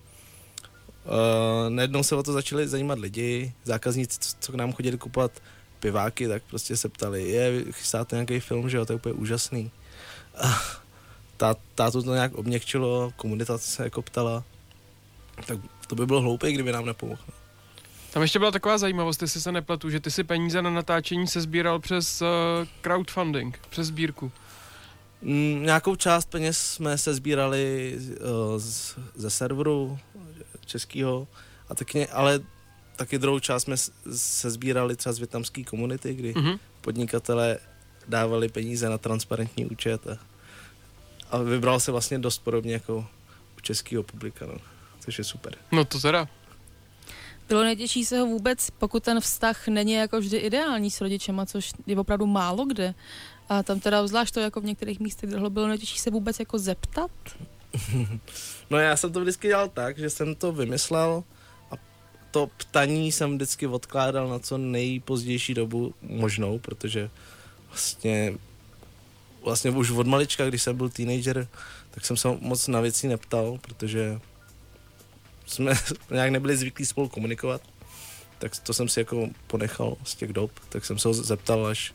uh, 1.05 1.69
najednou 1.69 2.03
se 2.03 2.15
o 2.15 2.23
to 2.23 2.33
začali 2.33 2.67
zajímat 2.67 2.99
lidi, 2.99 3.53
zákazníci, 3.63 4.19
co 4.39 4.51
k 4.51 4.55
nám 4.55 4.73
chodili 4.73 4.97
kupovat 4.97 5.31
piváky, 5.79 6.27
tak 6.27 6.43
prostě 6.49 6.77
se 6.77 6.89
ptali, 6.89 7.29
je, 7.29 7.63
chystáte 7.71 8.15
nějaký 8.15 8.39
film, 8.39 8.69
že 8.69 8.77
jo, 8.77 8.85
to 8.85 8.93
je 8.93 8.95
úplně 8.95 9.13
úžasný. 9.13 9.71
Tá, 11.41 11.55
tátu 11.75 12.03
to 12.03 12.13
nějak 12.13 12.33
obměkčilo, 12.33 13.13
komunita 13.15 13.57
se 13.57 13.83
jako 13.83 14.01
ptala, 14.01 14.43
tak 15.45 15.59
to 15.87 15.95
by 15.95 16.05
bylo 16.05 16.21
hloupé, 16.21 16.51
kdyby 16.51 16.71
nám 16.71 16.85
nepomohlo. 16.85 17.25
Tam 18.13 18.21
ještě 18.21 18.39
byla 18.39 18.51
taková 18.51 18.77
zajímavost, 18.77 19.21
jestli 19.21 19.41
se 19.41 19.51
nepletu, 19.51 19.89
že 19.89 19.99
ty 19.99 20.11
si 20.11 20.23
peníze 20.23 20.61
na 20.61 20.69
natáčení 20.69 21.27
se 21.27 21.41
sbíral 21.41 21.79
přes 21.79 22.21
uh, 22.21 22.27
crowdfunding, 22.81 23.59
přes 23.69 23.87
sbírku. 23.87 24.31
Mm, 25.21 25.63
nějakou 25.65 25.95
část 25.95 26.29
peněz 26.29 26.57
jsme 26.57 26.97
se 26.97 27.13
sbírali 27.13 27.95
uh, 27.97 28.57
z, 28.57 28.97
ze 29.15 29.29
serveru 29.29 29.99
českého, 30.65 31.27
a 31.69 31.75
taky, 31.75 32.07
ale 32.07 32.39
taky 32.95 33.19
druhou 33.19 33.39
část 33.39 33.63
jsme 33.63 33.75
se 34.15 34.49
sbírali 34.51 34.95
třeba 34.95 35.13
z 35.13 35.17
větnamské 35.17 35.63
komunity, 35.63 36.13
kdy 36.13 36.33
mm-hmm. 36.33 36.59
podnikatelé 36.81 37.57
dávali 38.07 38.49
peníze 38.49 38.89
na 38.89 38.97
transparentní 38.97 39.65
účet 39.65 40.07
a, 40.07 40.30
a 41.31 41.37
vybral 41.37 41.79
se 41.79 41.91
vlastně 41.91 42.19
dost 42.19 42.37
podobně 42.37 42.73
jako 42.73 43.07
u 43.57 43.61
českého 43.61 44.03
publika, 44.03 44.45
no, 44.45 44.55
což 44.99 45.17
je 45.17 45.23
super. 45.23 45.55
No 45.71 45.85
to 45.85 45.99
teda. 45.99 46.27
Bylo 47.47 47.63
nejtěžší 47.63 48.05
se 48.05 48.19
ho 48.19 48.25
vůbec, 48.25 48.69
pokud 48.69 49.03
ten 49.03 49.19
vztah 49.19 49.67
není 49.67 49.93
jako 49.93 50.19
vždy 50.19 50.37
ideální 50.37 50.91
s 50.91 51.01
rodičema, 51.01 51.45
což 51.45 51.73
je 51.87 51.99
opravdu 51.99 52.25
málo 52.25 52.65
kde. 52.65 52.93
A 53.49 53.63
tam 53.63 53.79
teda 53.79 54.07
zvlášť 54.07 54.33
to 54.33 54.39
jako 54.39 54.61
v 54.61 54.65
některých 54.65 54.99
místech 54.99 55.29
bylo 55.29 55.67
nejtěžší 55.67 55.99
se 55.99 56.11
vůbec 56.11 56.39
jako 56.39 56.59
zeptat? 56.59 57.11
no 58.69 58.77
já 58.77 58.95
jsem 58.97 59.13
to 59.13 59.21
vždycky 59.21 59.47
dělal 59.47 59.69
tak, 59.69 59.97
že 59.97 60.09
jsem 60.09 60.35
to 60.35 60.51
vymyslel 60.51 61.23
a 61.71 61.75
to 62.31 62.49
ptaní 62.57 63.11
jsem 63.11 63.35
vždycky 63.35 63.67
odkládal 63.67 64.29
na 64.29 64.39
co 64.39 64.57
nejpozdější 64.57 65.53
dobu 65.53 65.93
možnou, 66.01 66.59
protože 66.59 67.09
vlastně 67.69 68.33
vlastně 69.43 69.71
už 69.71 69.91
od 69.91 70.07
malička, 70.07 70.45
když 70.45 70.63
jsem 70.63 70.77
byl 70.77 70.89
teenager, 70.89 71.47
tak 71.91 72.05
jsem 72.05 72.17
se 72.17 72.27
moc 72.39 72.67
na 72.67 72.81
věci 72.81 73.07
neptal, 73.07 73.57
protože 73.61 74.19
jsme 75.45 75.73
nějak 76.11 76.31
nebyli 76.31 76.57
zvyklí 76.57 76.85
spolu 76.85 77.09
komunikovat, 77.09 77.61
tak 78.39 78.59
to 78.59 78.73
jsem 78.73 78.89
si 78.89 78.99
jako 78.99 79.29
ponechal 79.47 79.97
z 80.03 80.15
těch 80.15 80.33
dob, 80.33 80.51
tak 80.69 80.85
jsem 80.85 80.99
se 80.99 81.07
ho 81.07 81.13
zeptal 81.13 81.65
až, 81.65 81.93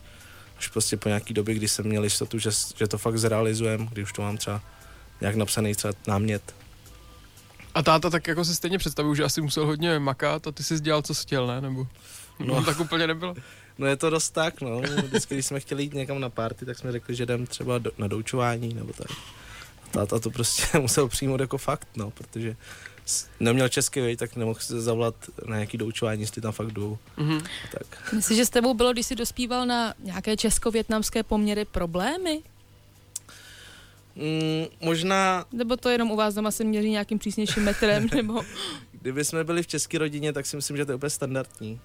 až 0.59 0.69
prostě 0.69 0.97
po 0.97 1.09
nějaký 1.09 1.35
době, 1.35 1.55
kdy 1.55 1.69
jsem 1.69 1.87
měl 1.87 2.05
jistotu, 2.05 2.39
že, 2.39 2.51
že 2.77 2.87
to 2.89 2.99
fakt 2.99 3.19
zrealizujem, 3.19 3.87
když 3.93 4.05
už 4.05 4.13
to 4.13 4.23
mám 4.23 4.37
třeba 4.37 4.63
nějak 5.21 5.37
napsaný 5.37 5.75
třeba 5.75 5.95
námět. 6.07 6.55
A 7.75 7.83
táta 7.83 8.11
tak 8.11 8.27
jako 8.27 8.45
si 8.45 8.55
stejně 8.55 8.79
představuju, 8.79 9.15
že 9.15 9.25
asi 9.25 9.41
musel 9.41 9.67
hodně 9.67 9.99
makat 9.99 10.47
a 10.47 10.53
ty 10.53 10.65
jsi 10.65 10.81
dělal, 10.81 11.03
co 11.03 11.15
jsi 11.15 11.23
chtěl, 11.23 11.47
ne? 11.47 11.61
Nebo 11.61 11.87
no, 12.39 12.65
tak 12.65 12.81
úplně 12.81 13.07
nebylo? 13.07 13.35
No 13.79 13.87
je 13.87 13.97
to 13.97 14.11
dost 14.11 14.31
tak, 14.31 14.61
no. 14.61 14.81
Vždycky, 14.81 15.35
když 15.35 15.47
jsme 15.47 15.61
chtěli 15.61 15.83
jít 15.83 15.95
někam 15.95 16.21
na 16.21 16.31
party, 16.31 16.67
tak 16.67 16.79
jsme 16.79 16.93
řekli, 16.93 17.15
že 17.15 17.23
jdem 17.23 17.47
třeba 17.47 17.79
do, 17.79 17.91
na 17.99 18.07
doučování 18.07 18.75
nebo 18.75 18.93
tak. 18.93 19.07
táta 19.91 20.19
to 20.19 20.31
prostě 20.31 20.79
musel 20.81 21.09
přijmout 21.09 21.41
jako 21.41 21.59
fakt, 21.59 21.89
no, 21.97 22.11
protože 22.11 22.57
neměl 23.41 23.69
český 23.69 24.01
vej, 24.01 24.17
tak 24.17 24.37
nemohl 24.37 24.61
se 24.61 24.81
zavolat 24.81 25.15
na 25.47 25.57
nějaký 25.57 25.79
doučování, 25.79 26.21
jestli 26.21 26.43
tam 26.43 26.53
fakt 26.53 26.71
jdou. 26.71 26.99
Mm-hmm. 27.19 27.43
Tak. 27.73 28.13
Myslíš, 28.13 28.39
že 28.39 28.47
s 28.47 28.51
tebou 28.51 28.75
bylo, 28.75 28.93
když 28.93 29.07
jsi 29.07 29.15
dospíval 29.15 29.67
na 29.67 29.95
nějaké 29.99 30.37
česko-větnamské 30.37 31.23
poměry 31.23 31.65
problémy? 31.65 32.43
Mm, 34.17 34.67
možná... 34.81 35.45
Nebo 35.53 35.77
to 35.77 35.89
jenom 35.89 36.11
u 36.11 36.17
vás 36.17 36.35
doma 36.35 36.51
se 36.51 36.65
měří 36.65 36.91
nějakým 36.91 37.19
přísnějším 37.19 37.63
metrem, 37.63 38.07
nebo... 38.15 38.43
Kdyby 38.93 39.25
jsme 39.25 39.45
byli 39.45 39.63
v 39.63 39.67
české 39.67 39.99
rodině, 39.99 40.33
tak 40.33 40.47
si 40.47 40.57
myslím, 40.57 40.77
že 40.77 40.85
to 40.85 40.93
je 40.93 40.97
úplně 40.97 41.11
standardní. 41.11 41.81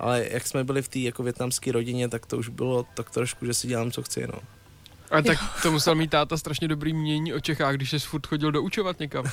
Ale 0.00 0.26
jak 0.30 0.46
jsme 0.46 0.64
byli 0.64 0.82
v 0.82 0.88
té 0.88 0.98
jako 0.98 1.22
větnamské 1.22 1.72
rodině, 1.72 2.08
tak 2.08 2.26
to 2.26 2.38
už 2.38 2.48
bylo 2.48 2.86
tak 2.94 3.10
trošku, 3.10 3.46
že 3.46 3.54
si 3.54 3.68
dělám, 3.68 3.90
co 3.90 4.02
chci, 4.02 4.26
no. 4.26 4.40
A 5.10 5.22
tak 5.22 5.38
to 5.62 5.72
musel 5.72 5.94
mít 5.94 6.10
táta 6.10 6.36
strašně 6.36 6.68
dobrý 6.68 6.92
mění 6.92 7.34
o 7.34 7.40
Čechách, 7.40 7.74
když 7.74 7.90
jsi 7.90 7.98
furt 7.98 8.26
chodil 8.26 8.52
doučovat 8.52 9.00
někam. 9.00 9.24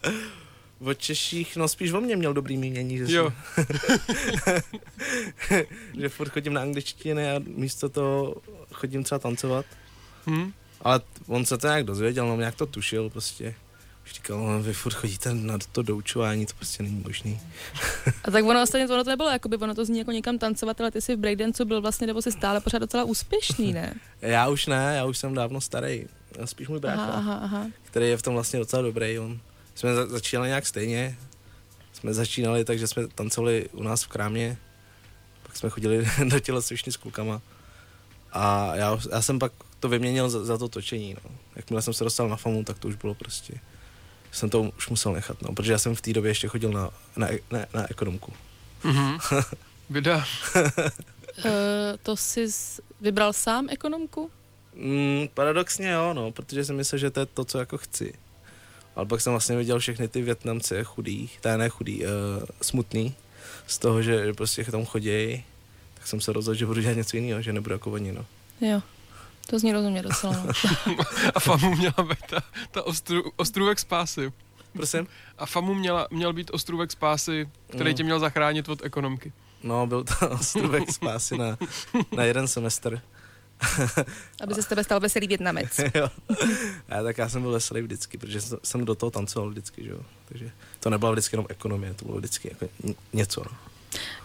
o 0.80 0.94
Češích, 0.94 1.56
no 1.56 1.68
spíš 1.68 1.92
o 1.92 2.00
mě 2.00 2.16
měl 2.16 2.34
dobrý 2.34 2.56
mínění, 2.56 2.98
že, 2.98 3.16
jo. 3.16 3.32
že 5.98 6.08
furt 6.08 6.28
chodím 6.28 6.52
na 6.52 6.62
angličtiny 6.62 7.30
a 7.30 7.40
místo 7.46 7.88
toho 7.88 8.34
chodím 8.72 9.04
třeba 9.04 9.18
tancovat. 9.18 9.66
Hmm. 10.26 10.52
Ale 10.80 11.00
on 11.26 11.46
se 11.46 11.58
to 11.58 11.66
nějak 11.66 11.84
dozvěděl, 11.84 12.26
no 12.26 12.36
nějak 12.36 12.54
to 12.54 12.66
tušil 12.66 13.10
prostě. 13.10 13.54
Říkal, 14.14 14.38
no, 14.38 14.62
vy 14.62 14.72
furt 14.72 14.94
chodíte 14.94 15.34
na 15.34 15.58
to 15.72 15.82
doučování, 15.82 16.46
to 16.46 16.54
prostě 16.54 16.82
není 16.82 17.02
možný. 17.06 17.40
A 18.24 18.30
tak 18.30 18.44
ono 18.44 18.62
ostatně 18.62 18.88
ono 18.88 19.04
to 19.04 19.10
nebylo, 19.10 19.30
jakoby 19.30 19.56
ono 19.56 19.74
to 19.74 19.84
zní 19.84 19.98
jako 19.98 20.12
někam 20.12 20.38
tancovat, 20.38 20.80
ale 20.80 20.90
ty 20.90 21.00
jsi 21.00 21.16
v 21.16 21.18
breakdanceu 21.18 21.64
byl 21.64 21.80
vlastně, 21.80 22.06
nebo 22.06 22.22
jsi 22.22 22.32
stále 22.32 22.60
pořád 22.60 22.78
docela 22.78 23.04
úspěšný, 23.04 23.72
ne? 23.72 23.94
já 24.20 24.48
už 24.48 24.66
ne, 24.66 24.94
já 24.96 25.04
už 25.04 25.18
jsem 25.18 25.34
dávno 25.34 25.60
starý. 25.60 26.06
Spíš 26.44 26.68
můj 26.68 26.80
brácha, 26.80 27.04
aha, 27.04 27.34
aha. 27.34 27.66
který 27.82 28.08
je 28.08 28.16
v 28.16 28.22
tom 28.22 28.34
vlastně 28.34 28.58
docela 28.58 28.82
dobrý. 28.82 29.18
On, 29.18 29.40
jsme 29.74 29.94
za, 29.94 30.06
začínali 30.06 30.48
nějak 30.48 30.66
stejně. 30.66 31.18
Jsme 31.92 32.14
začínali 32.14 32.64
tak, 32.64 32.78
že 32.78 32.86
jsme 32.86 33.08
tancovali 33.08 33.68
u 33.72 33.82
nás 33.82 34.02
v 34.02 34.08
krámě, 34.08 34.56
pak 35.42 35.56
jsme 35.56 35.70
chodili 35.70 36.06
do 36.28 36.40
tělocvičny 36.40 36.92
s 36.92 36.96
klukama. 36.96 37.40
A 38.32 38.76
já, 38.76 38.98
já 39.12 39.22
jsem 39.22 39.38
pak 39.38 39.52
to 39.80 39.88
vyměnil 39.88 40.30
za, 40.30 40.44
za 40.44 40.58
to 40.58 40.68
točení. 40.68 41.16
No. 41.24 41.30
Jakmile 41.56 41.82
jsem 41.82 41.94
se 41.94 42.04
dostal 42.04 42.28
na 42.28 42.36
famu, 42.36 42.64
tak 42.64 42.78
to 42.78 42.88
už 42.88 42.94
bylo 42.94 43.14
prostě 43.14 43.60
jsem 44.36 44.50
to 44.50 44.62
už 44.62 44.88
musel 44.88 45.12
nechat, 45.12 45.42
no, 45.42 45.54
protože 45.54 45.72
já 45.72 45.78
jsem 45.78 45.94
v 45.94 46.00
té 46.00 46.12
době 46.12 46.30
ještě 46.30 46.48
chodil 46.48 46.72
na, 46.72 46.90
na, 47.16 47.28
na, 47.50 47.66
na 47.74 47.90
ekonomku. 47.90 48.32
Mm-hmm. 48.82 49.44
Vida. 49.90 50.24
uh, 50.56 51.52
to 52.02 52.16
jsi 52.16 52.46
vybral 53.00 53.32
sám 53.32 53.66
ekonomku? 53.70 54.30
Mm, 54.74 55.28
paradoxně 55.34 55.90
jo, 55.90 56.14
no, 56.14 56.32
protože 56.32 56.64
jsem 56.64 56.76
myslel, 56.76 56.98
že 56.98 57.10
to 57.10 57.20
je 57.20 57.26
to, 57.26 57.44
co 57.44 57.58
jako 57.58 57.78
chci. 57.78 58.14
Ale 58.96 59.06
pak 59.06 59.20
jsem 59.20 59.32
vlastně 59.32 59.56
viděl 59.56 59.78
všechny 59.78 60.08
ty 60.08 60.22
Větnamce 60.22 60.84
chudý, 60.84 61.30
ta 61.40 61.56
ne 61.56 61.68
chudý, 61.68 62.04
uh, 62.04 62.08
smutný, 62.62 63.14
z 63.66 63.78
toho, 63.78 64.02
že, 64.02 64.26
že 64.26 64.32
prostě 64.32 64.64
tam 64.64 64.84
chodí, 64.84 65.44
tak 65.94 66.06
jsem 66.06 66.20
se 66.20 66.32
rozhodl, 66.32 66.58
že 66.58 66.66
budu 66.66 66.80
dělat 66.80 66.96
něco 66.96 67.16
jiného, 67.16 67.42
že 67.42 67.52
nebudu 67.52 67.72
jako 67.72 67.90
oni, 67.90 68.12
no. 68.12 68.26
Jo. 68.60 68.82
To 69.50 69.58
zní 69.58 69.72
rozumně 69.72 70.02
docela. 70.02 70.36
No. 70.86 70.94
a 71.34 71.40
FAMu 71.40 71.76
měla 71.76 72.02
být 72.08 72.26
ta, 72.30 72.42
ta 72.70 72.82
ostru, 72.82 73.32
ostrůvek 73.36 73.78
spásy. 73.78 74.32
Prosím? 74.72 75.06
A 75.38 75.46
FAMu 75.46 75.74
měla, 75.74 76.08
měl 76.10 76.32
být 76.32 76.50
ostrůvek 76.50 76.92
spásy, 76.92 77.48
který 77.68 77.90
mm. 77.90 77.96
tě 77.96 78.04
měl 78.04 78.20
zachránit 78.20 78.68
od 78.68 78.84
ekonomky. 78.84 79.32
No, 79.62 79.86
byl 79.86 80.04
to 80.04 80.28
ostrůvek 80.30 80.92
spásy 80.92 81.38
na, 81.38 81.58
na 82.16 82.24
jeden 82.24 82.48
semestr. 82.48 83.00
Aby 84.40 84.54
se 84.54 84.62
z 84.62 84.66
tebe 84.66 84.84
stal 84.84 85.00
veselý 85.00 85.26
větnamec. 85.26 85.80
jo. 85.94 86.08
A 86.88 87.02
tak 87.02 87.18
já 87.18 87.28
jsem 87.28 87.42
byl 87.42 87.52
veselý 87.52 87.82
vždycky, 87.82 88.18
protože 88.18 88.40
jsem 88.40 88.84
do 88.84 88.94
toho 88.94 89.10
tancoval 89.10 89.50
vždycky, 89.50 89.84
že 89.84 89.90
jo. 89.90 90.00
Takže 90.28 90.50
to 90.80 90.90
nebyla 90.90 91.12
vždycky 91.12 91.34
jenom 91.34 91.46
ekonomie, 91.48 91.94
to 91.94 92.04
bylo 92.04 92.18
vždycky 92.18 92.48
jako 92.48 92.68
něco. 93.12 93.42
No. 93.50 93.56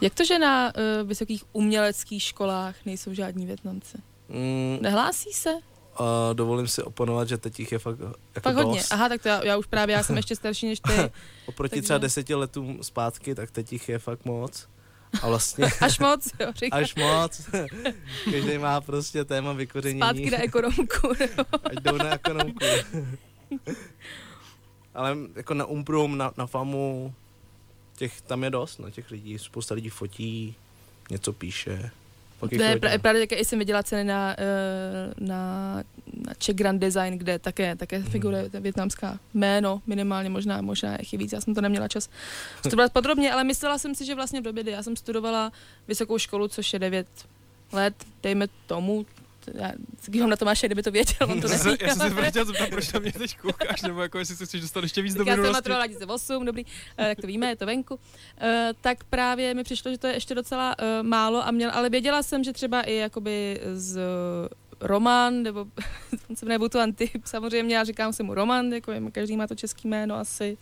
Jak 0.02 0.14
to, 0.14 0.26
že 0.26 0.40
na 0.40 0.74
uh, 0.76 1.08
vysokých 1.08 1.44
uměleckých 1.54 2.24
školách 2.24 2.76
nejsou 2.86 3.14
žádní 3.14 3.46
Větnamci? 3.46 3.98
Mm, 4.32 4.78
Nehlásí 4.82 5.34
se? 5.34 5.50
A 5.98 6.34
dovolím 6.34 6.68
si 6.68 6.84
oponovat, 6.84 7.28
že 7.28 7.38
teď 7.38 7.60
jich 7.60 7.72
je 7.72 7.80
fakt 7.80 8.00
jako 8.00 8.50
Fakt 8.50 8.56
hodně. 8.56 8.80
Dost. 8.80 8.92
Aha, 8.92 9.10
tak 9.10 9.22
to 9.22 9.30
já, 9.30 9.46
já 9.46 9.58
už 9.58 9.66
právě, 9.66 9.94
já 9.96 10.04
jsem 10.04 10.18
ještě 10.18 10.36
starší 10.36 10.68
než 10.68 10.80
ty. 10.80 10.94
Oproti 11.46 11.70
takže... 11.70 11.82
třeba 11.82 11.98
deseti 11.98 12.36
letům 12.36 12.84
zpátky, 12.84 13.36
tak 13.36 13.52
teď 13.52 13.74
jich 13.74 13.90
je 13.90 14.00
fakt 14.00 14.26
moc. 14.26 14.68
A 15.22 15.28
vlastně... 15.28 15.66
Až 15.82 16.00
moc, 16.00 16.28
jo, 16.40 16.52
říkám. 16.56 16.80
Až 16.80 16.96
moc. 16.96 17.42
Každý 18.32 18.58
má 18.58 18.82
prostě 18.82 19.26
téma 19.26 19.54
vykořenění. 19.54 20.00
Zpátky 20.00 20.32
na 20.32 20.44
ekonomku. 20.44 21.08
Ať 21.64 21.78
jdou 21.84 21.98
na 21.98 22.14
ekonomku. 22.14 22.66
Ale 24.96 25.18
jako 25.36 25.54
na 25.54 25.66
Umprum, 25.66 26.18
na, 26.18 26.32
na 26.38 26.48
FAMu, 26.48 27.14
těch 27.96 28.22
tam 28.22 28.44
je 28.44 28.50
dost, 28.50 28.78
no, 28.80 28.90
těch 28.90 29.12
lidí, 29.12 29.40
spousta 29.40 29.76
lidí 29.76 29.90
fotí, 29.90 30.56
něco 31.10 31.34
píše. 31.34 31.92
Ne, 32.58 32.80
pra, 32.80 32.98
právě 32.98 33.22
také 33.22 33.46
jsem 33.46 33.60
viděla 33.60 33.84
ceny 33.84 34.04
na, 34.04 34.36
eh, 34.38 35.14
na, 35.20 35.76
na 36.28 36.34
Czech 36.38 36.56
Grand 36.56 36.82
Design, 36.82 37.18
kde 37.18 37.40
také, 37.40 37.76
také 37.76 37.98
hmm. 37.98 38.12
figuruje 38.12 38.50
větnamská 38.54 39.20
jméno, 39.34 39.82
minimálně 39.88 40.30
možná, 40.30 40.62
možná 40.62 40.98
je 41.12 41.18
víc, 41.20 41.32
já 41.32 41.42
jsem 41.42 41.56
to 41.56 41.62
neměla 41.62 41.88
čas 41.88 42.10
studovat 42.60 42.94
podrobně, 42.94 43.34
ale 43.34 43.44
myslela 43.44 43.78
jsem 43.78 43.96
si, 43.96 44.06
že 44.06 44.16
vlastně 44.16 44.42
v 44.42 44.44
době, 44.44 44.64
kdy 44.64 44.72
já 44.72 44.84
jsem 44.84 44.96
studovala 44.96 45.52
vysokou 45.88 46.18
školu, 46.18 46.48
což 46.48 46.74
je 46.74 46.80
9 46.80 47.08
let, 47.72 47.94
dejme 48.24 48.48
tomu, 48.68 49.06
já 49.54 49.72
kývám 50.12 50.30
na 50.30 50.36
Tomáše, 50.36 50.68
kdyby 50.68 50.84
to 50.84 50.92
věděl, 50.92 51.28
on 51.32 51.42
to 51.42 51.48
neví. 51.48 51.78
Já 51.82 51.96
jsem 51.96 52.16
se 52.16 52.30
chtěl 52.30 52.46
zeptat, 52.46 52.70
proč 52.70 52.94
na 52.94 53.00
mě 53.00 53.12
teď 53.12 53.38
koukáš, 53.38 53.82
nebo 53.82 54.02
jako 54.02 54.20
jestli 54.20 54.36
se 54.36 54.46
chceš 54.46 54.62
dostat 54.62 54.84
ještě 54.84 55.02
víc 55.02 55.16
do 55.16 55.24
Já 55.28 55.36
jsem 55.36 55.52
maturovala 55.52 55.86
2008, 55.86 56.46
dobrý, 56.46 56.66
tak 56.96 57.22
to 57.22 57.28
víme, 57.28 57.48
je 57.48 57.56
to 57.56 57.66
venku. 57.66 57.96
Uh, 57.96 58.00
tak 58.82 59.04
právě 59.04 59.54
mi 59.54 59.64
přišlo, 59.64 59.92
že 59.92 59.98
to 59.98 60.08
je 60.08 60.14
ještě 60.14 60.36
docela 60.36 60.76
uh, 60.80 61.08
málo, 61.08 61.48
a 61.48 61.52
měl, 61.52 61.72
ale 61.74 61.90
věděla 61.90 62.24
jsem, 62.24 62.44
že 62.44 62.54
třeba 62.54 62.82
i 62.82 62.96
jakoby 62.96 63.62
z 63.74 64.00
Roman, 64.82 65.44
nebo 65.44 65.60
on 66.30 66.36
se 66.36 66.46
jmenuje 66.46 66.60
Butuanty, 66.60 67.10
samozřejmě 67.26 67.76
já 67.76 67.84
říkám 67.84 68.14
se 68.14 68.24
mu 68.24 68.34
Roman, 68.34 68.74
jako 68.74 68.94
každý 69.12 69.38
má 69.38 69.48
to 69.48 69.56
český 69.56 69.88
jméno 69.88 70.16
asi. 70.16 70.58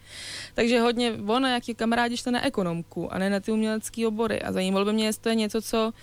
Takže 0.53 0.79
hodně 0.79 1.13
on 1.27 1.45
a 1.45 1.49
jaký 1.49 1.75
kamarádi 1.75 2.17
šli 2.17 2.31
na 2.31 2.45
ekonomku 2.45 3.13
a 3.13 3.17
ne 3.17 3.29
na 3.29 3.39
ty 3.39 3.51
umělecké 3.51 4.07
obory. 4.07 4.41
A 4.41 4.51
zajímalo 4.51 4.85
by 4.85 4.93
mě, 4.93 5.05
jestli 5.05 5.21
to 5.21 5.29
je 5.29 5.35
něco, 5.35 5.61
co 5.61 5.93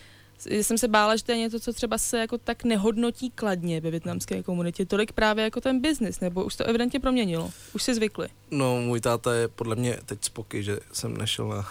jsem 0.45 0.79
se 0.79 0.89
bála, 0.89 1.17
že 1.17 1.25
to 1.25 1.33
je 1.33 1.39
něco, 1.39 1.61
co 1.61 1.73
třeba 1.73 1.99
se 1.99 2.19
jako 2.19 2.39
tak 2.39 2.65
nehodnotí 2.65 3.31
kladně 3.31 3.81
ve 3.81 3.91
větnamské 3.91 4.43
komunitě, 4.43 4.87
tolik 4.87 5.13
právě 5.13 5.45
jako 5.45 5.61
ten 5.61 5.81
biznis, 5.81 6.21
nebo 6.21 6.45
už 6.45 6.57
to 6.57 6.65
evidentně 6.65 7.01
proměnilo, 7.01 7.51
už 7.75 7.83
si 7.83 7.95
zvykli. 7.95 8.29
No, 8.51 8.81
můj 8.81 9.01
táta 9.01 9.35
je 9.35 9.49
podle 9.49 9.77
mě 9.77 9.99
teď 10.07 10.25
spoky, 10.25 10.63
že 10.63 10.79
jsem 10.93 11.17
nešel 11.17 11.49
na, 11.49 11.69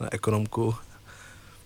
na 0.00 0.14
ekonomku, 0.14 0.74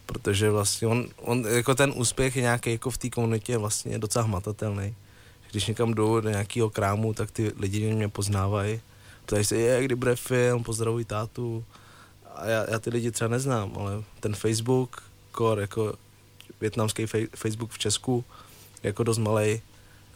protože 0.07 0.51
vlastně 0.51 0.89
on, 0.89 1.07
on, 1.17 1.45
jako 1.49 1.75
ten 1.75 1.93
úspěch 1.97 2.37
je 2.37 2.43
nějaký 2.43 2.71
jako 2.71 2.91
v 2.91 2.99
té 2.99 3.11
komunitě 3.11 3.59
vlastně 3.59 3.99
docela 3.99 4.25
hmatatelný. 4.25 4.95
Když 5.51 5.67
někam 5.67 5.95
jdu 5.95 6.21
do 6.21 6.31
nějakého 6.31 6.71
krámu, 6.71 7.15
tak 7.15 7.31
ty 7.31 7.53
lidi 7.57 7.95
mě 7.95 8.09
poznávají, 8.09 8.81
ptají 9.25 9.45
se, 9.45 9.57
je, 9.57 9.85
kdy 9.85 9.95
bude 9.95 10.17
film, 10.17 10.65
pozdravuj 10.65 11.05
tátu. 11.05 11.65
A 12.35 12.47
já, 12.47 12.71
já 12.71 12.79
ty 12.79 12.91
lidi 12.91 13.11
třeba 13.11 13.29
neznám, 13.29 13.73
ale 13.77 14.03
ten 14.21 14.35
Facebook, 14.35 15.03
kor, 15.33 15.61
jako 15.61 15.95
větnamský 16.63 17.07
fej, 17.07 17.29
Facebook 17.37 17.71
v 17.71 17.79
Česku 17.79 18.25
jako 18.83 19.03
dost 19.03 19.19
malej 19.19 19.61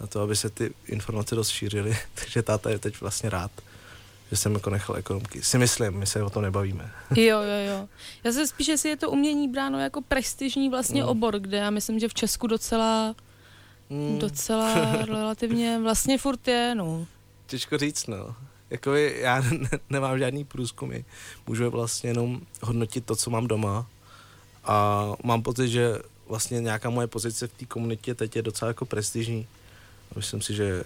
na 0.00 0.06
to, 0.06 0.20
aby 0.20 0.36
se 0.36 0.50
ty 0.50 0.74
informace 0.86 1.34
dost 1.34 1.48
šířily, 1.48 1.96
takže 2.14 2.42
táta 2.42 2.70
je 2.70 2.78
teď 2.78 3.00
vlastně 3.00 3.30
rád 3.30 3.50
že 4.30 4.36
jsem 4.36 4.54
jako 4.54 4.70
nechal 4.70 4.96
ekonomky. 4.96 5.42
Si 5.42 5.58
myslím, 5.58 5.92
my 5.92 6.06
se 6.06 6.22
o 6.22 6.30
to 6.30 6.40
nebavíme. 6.40 6.90
Jo, 7.16 7.40
jo, 7.40 7.70
jo. 7.70 7.88
Já 8.24 8.32
se 8.32 8.46
spíš, 8.46 8.68
jestli 8.68 8.88
je 8.88 8.96
to 8.96 9.10
umění 9.10 9.48
bráno 9.48 9.80
jako 9.80 10.02
prestižní 10.02 10.70
vlastně 10.70 11.02
mm. 11.02 11.08
obor, 11.08 11.38
kde 11.38 11.56
já 11.56 11.70
myslím, 11.70 11.98
že 11.98 12.08
v 12.08 12.14
Česku 12.14 12.46
docela, 12.46 13.14
mm. 13.90 14.18
docela 14.18 14.96
relativně 15.06 15.78
vlastně 15.82 16.18
furt 16.18 16.48
je, 16.48 16.74
no. 16.74 17.06
Těžko 17.46 17.78
říct, 17.78 18.06
no. 18.06 18.34
Jako 18.70 18.94
já 18.94 19.40
ne, 19.40 19.68
nemám 19.90 20.18
žádný 20.18 20.44
průzkumy. 20.44 21.04
Můžu 21.46 21.70
vlastně 21.70 22.10
jenom 22.10 22.40
hodnotit 22.62 23.04
to, 23.04 23.16
co 23.16 23.30
mám 23.30 23.46
doma. 23.46 23.86
A 24.64 25.06
mám 25.24 25.42
pocit, 25.42 25.68
že 25.68 25.98
vlastně 26.28 26.60
nějaká 26.60 26.90
moje 26.90 27.06
pozice 27.06 27.46
v 27.46 27.52
té 27.52 27.64
komunitě 27.64 28.14
teď 28.14 28.36
je 28.36 28.42
docela 28.42 28.68
jako 28.68 28.86
prestižní. 28.86 29.46
Myslím 30.16 30.42
si, 30.42 30.54
že 30.54 30.84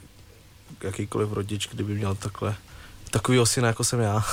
jakýkoliv 0.82 1.32
rodič, 1.32 1.68
kdyby 1.68 1.94
měl 1.94 2.14
takhle 2.14 2.56
takový 3.10 3.38
syna, 3.44 3.68
jako 3.68 3.84
jsem 3.84 4.00
já, 4.00 4.20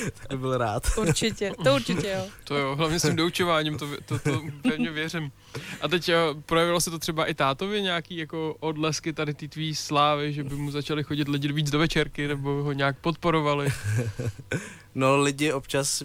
tak 0.00 0.30
by 0.30 0.36
byl 0.36 0.58
rád. 0.58 0.82
Určitě, 0.96 1.52
to 1.64 1.74
určitě 1.74 2.08
jo. 2.08 2.26
To 2.44 2.56
jo, 2.56 2.76
hlavně 2.76 3.00
s 3.00 3.02
tím 3.02 3.16
doučováním, 3.16 3.78
to, 3.78 3.88
to, 4.06 4.18
to 4.18 4.42
pevně 4.62 4.90
věřím. 4.90 5.32
A 5.80 5.88
teď 5.88 6.08
jo, 6.08 6.34
projevilo 6.46 6.80
se 6.80 6.90
to 6.90 6.98
třeba 6.98 7.26
i 7.26 7.34
tátovi 7.34 7.82
nějaký 7.82 8.16
jako 8.16 8.56
odlesky 8.60 9.12
tady 9.12 9.34
ty 9.34 9.48
tvý 9.48 9.74
slávy, 9.74 10.32
že 10.32 10.44
by 10.44 10.54
mu 10.54 10.70
začali 10.70 11.02
chodit 11.02 11.28
lidi 11.28 11.52
víc 11.52 11.70
do 11.70 11.78
večerky, 11.78 12.28
nebo 12.28 12.62
ho 12.62 12.72
nějak 12.72 12.98
podporovali? 12.98 13.72
No 14.98 15.20
lidi 15.20 15.52
občas 15.52 16.02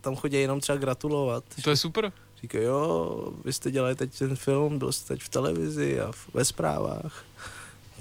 tam 0.00 0.16
chodí 0.16 0.36
jenom 0.36 0.60
třeba 0.60 0.78
gratulovat. 0.78 1.44
To 1.64 1.70
je 1.70 1.76
super. 1.76 2.12
Říkají, 2.42 2.64
jo, 2.64 3.32
vy 3.44 3.52
jste 3.52 3.70
dělali 3.70 3.94
teď 3.94 4.18
ten 4.18 4.36
film, 4.36 4.78
byl 4.78 4.92
jste 4.92 5.14
teď 5.14 5.22
v 5.22 5.28
televizi 5.28 6.00
a 6.00 6.12
ve 6.34 6.44
zprávách. 6.44 7.24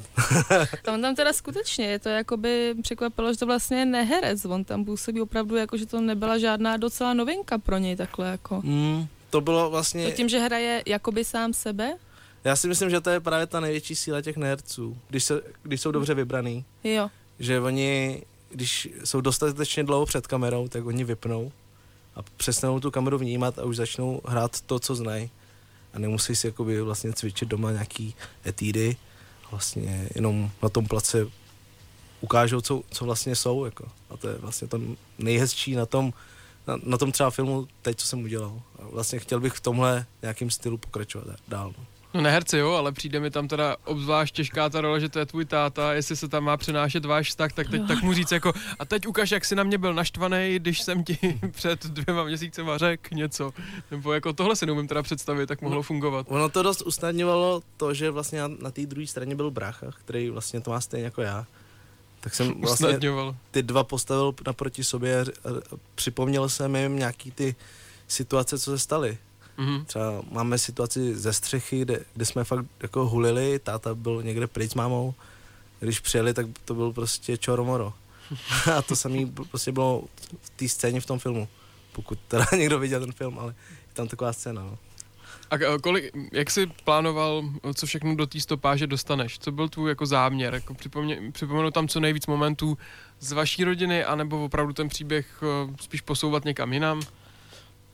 on 0.94 1.02
tam 1.02 1.16
teda 1.16 1.34
skutečně, 1.34 1.86
je 1.86 2.00
to 2.00 2.10
jakoby 2.10 2.76
překvapilo, 2.82 3.34
že 3.34 3.40
to 3.40 3.46
vlastně 3.46 3.78
je 3.78 3.86
neherec, 3.86 4.46
on 4.46 4.64
tam 4.64 4.86
působí 4.86 5.22
opravdu 5.22 5.56
jako, 5.56 5.78
že 5.78 5.86
to 5.86 6.02
nebyla 6.02 6.38
žádná 6.38 6.78
docela 6.78 7.14
novinka 7.14 7.58
pro 7.58 7.78
něj 7.78 7.96
takhle 7.96 8.28
jako. 8.28 8.62
Mm, 8.64 9.08
to 9.30 9.42
bylo 9.42 9.70
vlastně... 9.70 10.06
To 10.06 10.12
tím, 10.12 10.30
že 10.30 10.40
hraje 10.40 10.84
jakoby 10.86 11.26
sám 11.26 11.54
sebe? 11.54 11.98
Já 12.44 12.56
si 12.56 12.68
myslím, 12.68 12.90
že 12.90 13.02
to 13.02 13.10
je 13.10 13.20
právě 13.20 13.48
ta 13.48 13.60
největší 13.60 13.96
síla 13.96 14.22
těch 14.22 14.38
nerdců, 14.38 14.98
když, 15.10 15.24
se, 15.24 15.42
když 15.64 15.82
jsou 15.82 15.92
dobře 15.92 16.14
vybraný. 16.14 16.66
Jo. 16.84 17.10
Že 17.40 17.60
oni, 17.60 18.24
když 18.50 18.90
jsou 19.04 19.22
dostatečně 19.22 19.84
dlouho 19.84 20.06
před 20.06 20.28
kamerou, 20.28 20.68
tak 20.68 20.86
oni 20.86 21.04
vypnou 21.04 21.52
a 22.18 22.24
přestanou 22.38 22.80
tu 22.80 22.92
kameru 22.92 23.18
vnímat 23.18 23.60
a 23.60 23.64
už 23.64 23.76
začnou 23.76 24.22
hrát 24.26 24.62
to, 24.62 24.80
co 24.80 24.96
znají. 24.96 25.30
A 25.94 26.00
nemusí 26.00 26.36
si 26.36 26.48
jakoby 26.48 26.82
vlastně 26.82 27.14
cvičit 27.14 27.50
doma 27.50 27.72
nějaký 27.72 28.16
etídy. 28.46 28.96
Vlastně 29.52 30.10
jenom 30.16 30.52
na 30.64 30.70
tom 30.70 30.88
place 30.88 31.28
ukážou, 32.22 32.62
co, 32.62 32.82
co 32.92 33.06
vlastně 33.06 33.36
jsou. 33.36 33.66
Jako. 33.66 33.88
A 34.10 34.18
to 34.18 34.28
je 34.28 34.38
vlastně 34.38 34.68
to 34.68 34.82
nejhezčí 35.18 35.76
na 35.76 35.86
tom, 35.86 36.14
na, 36.68 36.78
na 36.84 36.98
tom 36.98 37.12
třeba 37.12 37.30
filmu 37.30 37.68
teď, 37.82 37.98
co 37.98 38.08
jsem 38.08 38.24
udělal. 38.24 38.62
A 38.80 38.88
vlastně 38.88 39.20
chtěl 39.20 39.40
bych 39.40 39.54
v 39.54 39.62
tomhle 39.62 40.06
nějakým 40.22 40.50
stylu 40.50 40.78
pokračovat 40.78 41.28
dál. 41.48 41.74
No. 41.78 41.97
No 42.18 42.24
neherci 42.24 42.58
jo, 42.58 42.72
ale 42.72 42.92
přijde 42.92 43.20
mi 43.20 43.32
tam 43.32 43.48
teda 43.48 43.78
obzvlášť 43.86 44.36
těžká 44.36 44.70
ta 44.70 44.82
role, 44.82 45.00
že 45.00 45.10
to 45.10 45.20
je 45.20 45.26
tvůj 45.26 45.46
táta, 45.46 45.94
jestli 45.94 46.16
se 46.16 46.28
tam 46.28 46.44
má 46.44 46.58
přenášet 46.58 47.06
váš 47.06 47.30
vztah, 47.30 47.54
tak 47.54 47.70
teď 47.70 47.88
tak 47.88 48.02
mu 48.02 48.14
říct 48.14 48.32
jako 48.32 48.54
a 48.80 48.86
teď 48.86 49.08
ukaž, 49.08 49.32
jak 49.32 49.46
jsi 49.46 49.56
na 49.56 49.64
mě 49.64 49.78
byl 49.78 49.94
naštvaný, 49.94 50.56
když 50.60 50.82
jsem 50.82 51.04
ti 51.04 51.18
před 51.52 51.86
dvěma 51.86 52.24
měsícema 52.24 52.78
řekl 52.78 53.16
něco. 53.16 53.54
Nebo 53.92 54.14
jako 54.14 54.34
tohle 54.34 54.56
si 54.56 54.66
neumím 54.66 54.88
teda 54.88 55.04
představit, 55.04 55.48
tak 55.48 55.62
mohlo 55.62 55.76
no, 55.76 55.84
fungovat. 55.84 56.26
Ono 56.30 56.50
to 56.50 56.64
dost 56.64 56.82
usnadňovalo 56.82 57.62
to, 57.78 57.94
že 57.94 58.12
vlastně 58.12 58.42
na, 58.42 58.48
na 58.48 58.72
té 58.72 58.86
druhé 58.86 59.08
straně 59.08 59.36
byl 59.36 59.52
brácha, 59.52 59.88
který 60.00 60.30
vlastně 60.30 60.62
to 60.62 60.72
má 60.72 60.82
stejně 60.82 61.06
jako 61.06 61.22
já. 61.22 61.46
Tak 62.20 62.36
jsem 62.36 62.62
vlastně 62.62 63.00
ty 63.52 63.64
dva 63.64 63.84
postavil 63.84 64.34
naproti 64.48 64.84
sobě 64.84 65.22
a 65.22 65.26
připomněl 65.96 66.50
jsem 66.50 66.76
jim 66.76 66.96
nějaký 66.96 67.32
ty 67.32 67.56
situace, 68.08 68.60
co 68.60 68.72
se 68.72 68.80
staly. 68.80 69.18
Mm-hmm. 69.58 69.86
Třeba 69.86 70.22
máme 70.32 70.58
situaci 70.58 71.16
ze 71.16 71.34
střechy, 71.34 71.82
kde, 71.82 72.00
kde 72.14 72.26
jsme 72.26 72.44
fakt 72.44 72.66
jako 72.82 73.08
hulili, 73.08 73.60
táta 73.60 73.96
byl 73.96 74.24
někde 74.24 74.48
pryč 74.48 74.72
s 74.72 74.76
mámou, 74.76 75.14
když 75.80 76.00
přijeli, 76.00 76.34
tak 76.34 76.46
to 76.66 76.74
byl 76.74 76.94
prostě 76.94 77.38
čoromoro. 77.38 77.94
a 78.78 78.82
to 78.82 78.96
samé 78.96 79.18
prostě 79.50 79.72
bylo 79.72 80.04
v 80.42 80.50
té 80.50 80.68
scéně 80.68 81.02
v 81.02 81.06
tom 81.06 81.20
filmu, 81.20 81.48
pokud 81.92 82.20
teda 82.28 82.46
někdo 82.58 82.80
viděl 82.80 83.00
ten 83.00 83.12
film, 83.12 83.40
ale 83.40 83.56
je 83.68 83.94
tam 83.94 84.08
taková 84.08 84.34
scéna. 84.34 84.62
No. 84.62 84.78
A 85.50 85.78
kolik, 85.82 86.12
jak 86.32 86.52
jsi 86.52 86.68
plánoval, 86.84 87.44
co 87.74 87.86
všechno 87.86 88.16
do 88.16 88.28
té 88.28 88.40
stopáže 88.40 88.88
dostaneš? 88.88 89.40
Co 89.40 89.52
byl 89.52 89.70
tvůj 89.70 89.90
jako 89.90 90.06
záměr? 90.06 90.54
Jako 90.54 90.74
připomně, 90.74 91.22
připomenu 91.32 91.72
tam 91.72 91.88
co 91.88 92.00
nejvíc 92.00 92.28
momentů 92.28 92.78
z 93.20 93.32
vaší 93.32 93.64
rodiny, 93.64 94.04
anebo 94.04 94.46
opravdu 94.46 94.74
ten 94.74 94.90
příběh 94.90 95.44
eh, 95.44 95.76
spíš 95.82 96.02
posouvat 96.02 96.46
někam 96.46 96.74
jinam? 96.74 97.02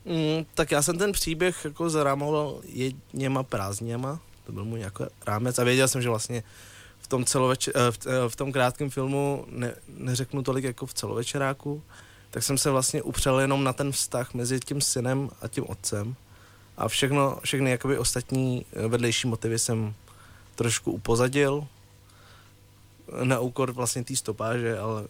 Mm, 0.04 0.46
tak 0.54 0.70
já 0.70 0.82
jsem 0.82 0.98
ten 0.98 1.12
příběh 1.12 1.64
jako 1.64 1.90
zarámoval 1.90 2.60
jedněma 2.64 3.42
prázdněma, 3.42 4.20
to 4.46 4.52
byl 4.52 4.64
můj 4.64 4.80
jako 4.80 5.08
rámec 5.26 5.58
a 5.58 5.64
věděl 5.64 5.88
jsem, 5.88 6.02
že 6.02 6.08
vlastně 6.08 6.42
v 6.98 7.06
tom, 7.06 7.24
celoveč- 7.24 7.72
eh, 7.74 7.92
v, 7.92 8.06
eh, 8.06 8.28
v 8.28 8.36
tom 8.36 8.52
krátkém 8.52 8.90
filmu 8.90 9.44
ne, 9.48 9.74
neřeknu 9.88 10.42
tolik 10.42 10.64
jako 10.64 10.86
v 10.86 10.94
celovečeráku, 10.94 11.82
tak 12.30 12.42
jsem 12.42 12.58
se 12.58 12.70
vlastně 12.70 13.02
upřel 13.02 13.40
jenom 13.40 13.64
na 13.64 13.72
ten 13.72 13.92
vztah 13.92 14.34
mezi 14.34 14.60
tím 14.60 14.80
synem 14.80 15.30
a 15.42 15.48
tím 15.48 15.64
otcem 15.68 16.16
a 16.76 16.88
všechno, 16.88 17.38
všechny 17.44 17.70
jakoby 17.70 17.98
ostatní 17.98 18.66
eh, 18.72 18.88
vedlejší 18.88 19.28
motivy 19.28 19.58
jsem 19.58 19.94
trošku 20.54 20.92
upozadil 20.92 21.66
na 23.24 23.40
úkor 23.40 23.72
vlastně 23.72 24.04
té 24.04 24.16
stopáže, 24.16 24.78
ale 24.78 25.04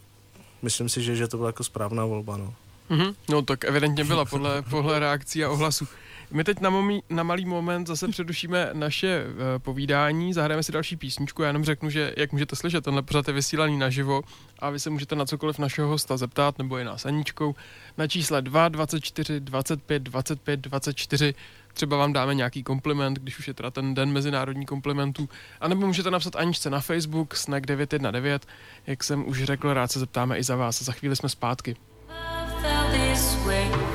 myslím 0.63 0.89
si, 0.89 1.03
že, 1.03 1.17
že 1.17 1.29
to 1.29 1.37
byla 1.37 1.49
jako 1.49 1.65
správná 1.65 2.05
volba, 2.05 2.37
no. 2.37 2.55
Mm-hmm. 2.91 3.15
No 3.29 3.43
tak 3.43 3.65
evidentně 3.65 4.05
byla 4.05 4.25
podle, 4.25 4.63
podle 4.63 4.99
reakcí 4.99 5.45
a 5.45 5.51
ohlasů. 5.51 5.89
My 6.31 6.45
teď 6.45 6.61
na, 6.61 6.71
momí, 6.71 7.03
na 7.11 7.23
malý 7.23 7.45
moment 7.45 7.87
zase 7.87 8.09
předušíme 8.09 8.71
naše 8.73 9.25
uh, 9.27 9.35
povídání, 9.59 10.33
zahrajeme 10.33 10.63
si 10.63 10.73
další 10.73 10.97
písničku. 10.97 11.43
Já 11.43 11.49
jenom 11.49 11.65
řeknu, 11.65 11.91
že 11.91 12.15
jak 12.17 12.33
můžete 12.33 12.57
slyšet, 12.57 12.85
tenhle 12.85 13.03
pořad 13.03 13.29
je 13.29 13.35
vysílaný 13.35 13.79
naživo 13.79 14.23
a 14.59 14.71
vy 14.71 14.81
se 14.81 14.91
můžete 14.91 15.17
na 15.17 15.27
cokoliv 15.27 15.59
našeho 15.59 15.89
hosta 15.89 16.17
zeptat 16.17 16.59
nebo 16.59 16.79
i 16.79 16.85
nás 16.85 17.07
Aničkou 17.07 17.55
na 17.99 18.07
čísle 18.07 18.43
2 18.43 18.69
24 18.69 19.41
25 19.41 20.03
25 20.03 20.61
24 20.61 21.35
třeba 21.75 21.97
vám 21.97 22.13
dáme 22.13 22.35
nějaký 22.35 22.63
kompliment, 22.63 23.19
když 23.19 23.39
už 23.39 23.49
je 23.49 23.55
teda 23.55 23.71
ten 23.71 23.95
den 23.95 24.13
mezinárodní 24.13 24.67
komplimentů, 24.67 25.29
anebo 25.61 25.87
můžete 25.87 26.11
napsat 26.11 26.37
Aničce 26.37 26.71
na 26.71 26.81
Facebook, 26.81 27.37
snack 27.37 27.67
919, 27.67 28.49
jak 28.87 29.05
jsem 29.05 29.29
už 29.29 29.45
řekl, 29.45 29.75
rád 29.75 29.93
se 29.93 29.99
zeptáme 29.99 30.39
i 30.39 30.43
za 30.43 30.57
vás 30.57 30.83
za 30.83 30.93
chvíli 30.93 31.17
jsme 31.17 31.29
zpátky. 31.29 31.77
Way. 33.45 33.94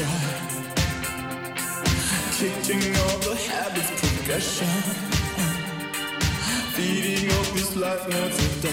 obsession. 0.00 0.64
Kicking 2.38 2.96
all 2.96 3.18
the 3.18 3.34
habits, 3.48 3.90
progression. 4.00 4.68
Feeding 6.74 7.30
up 7.32 7.46
this 7.54 7.74
life, 7.76 8.08
not 8.08 8.30
a 8.30 8.48
door. 8.62 8.72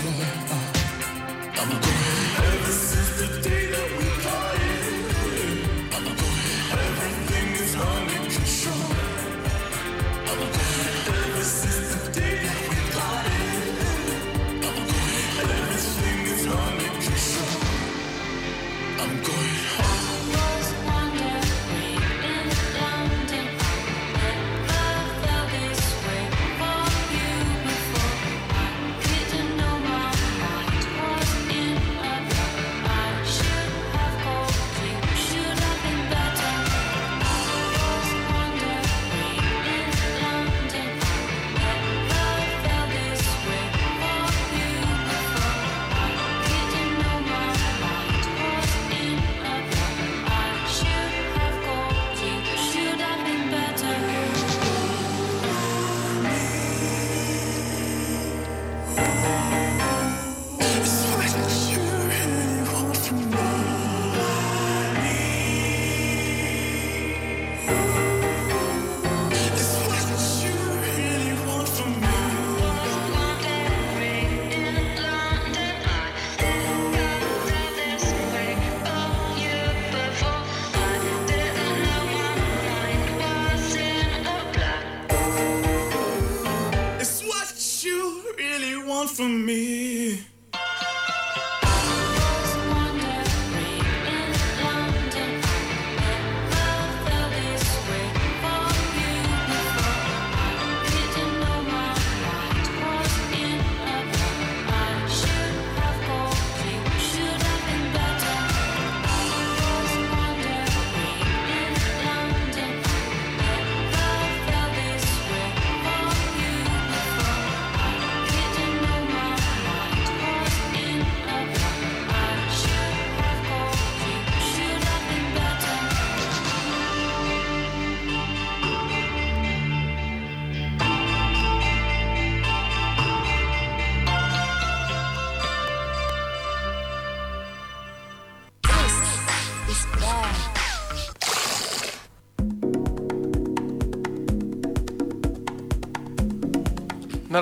I'm 1.58 1.70
going. 1.70 2.46
Ever 2.46 2.72
since 2.72 3.12
the 3.20 3.28
day 3.42 3.66
that 3.74 3.90
we 3.98 4.06
parted, 4.24 4.94
I'm. 5.96 6.06
Everything 6.86 7.50
is 7.64 7.74
under 7.76 8.20
control. 8.34 8.92
I'm. 10.30 10.40
Ever 11.10 11.44
since 11.44 11.90
the 11.96 12.02
day 12.20 12.36
that 12.46 12.60
we 12.70 12.78
I'm. 14.62 14.78
Everything 15.42 16.20
is 16.34 16.46
under 16.46 16.90
control. 17.04 17.62
I'm 19.02 19.14
going 19.24 19.60
home. 19.78 19.85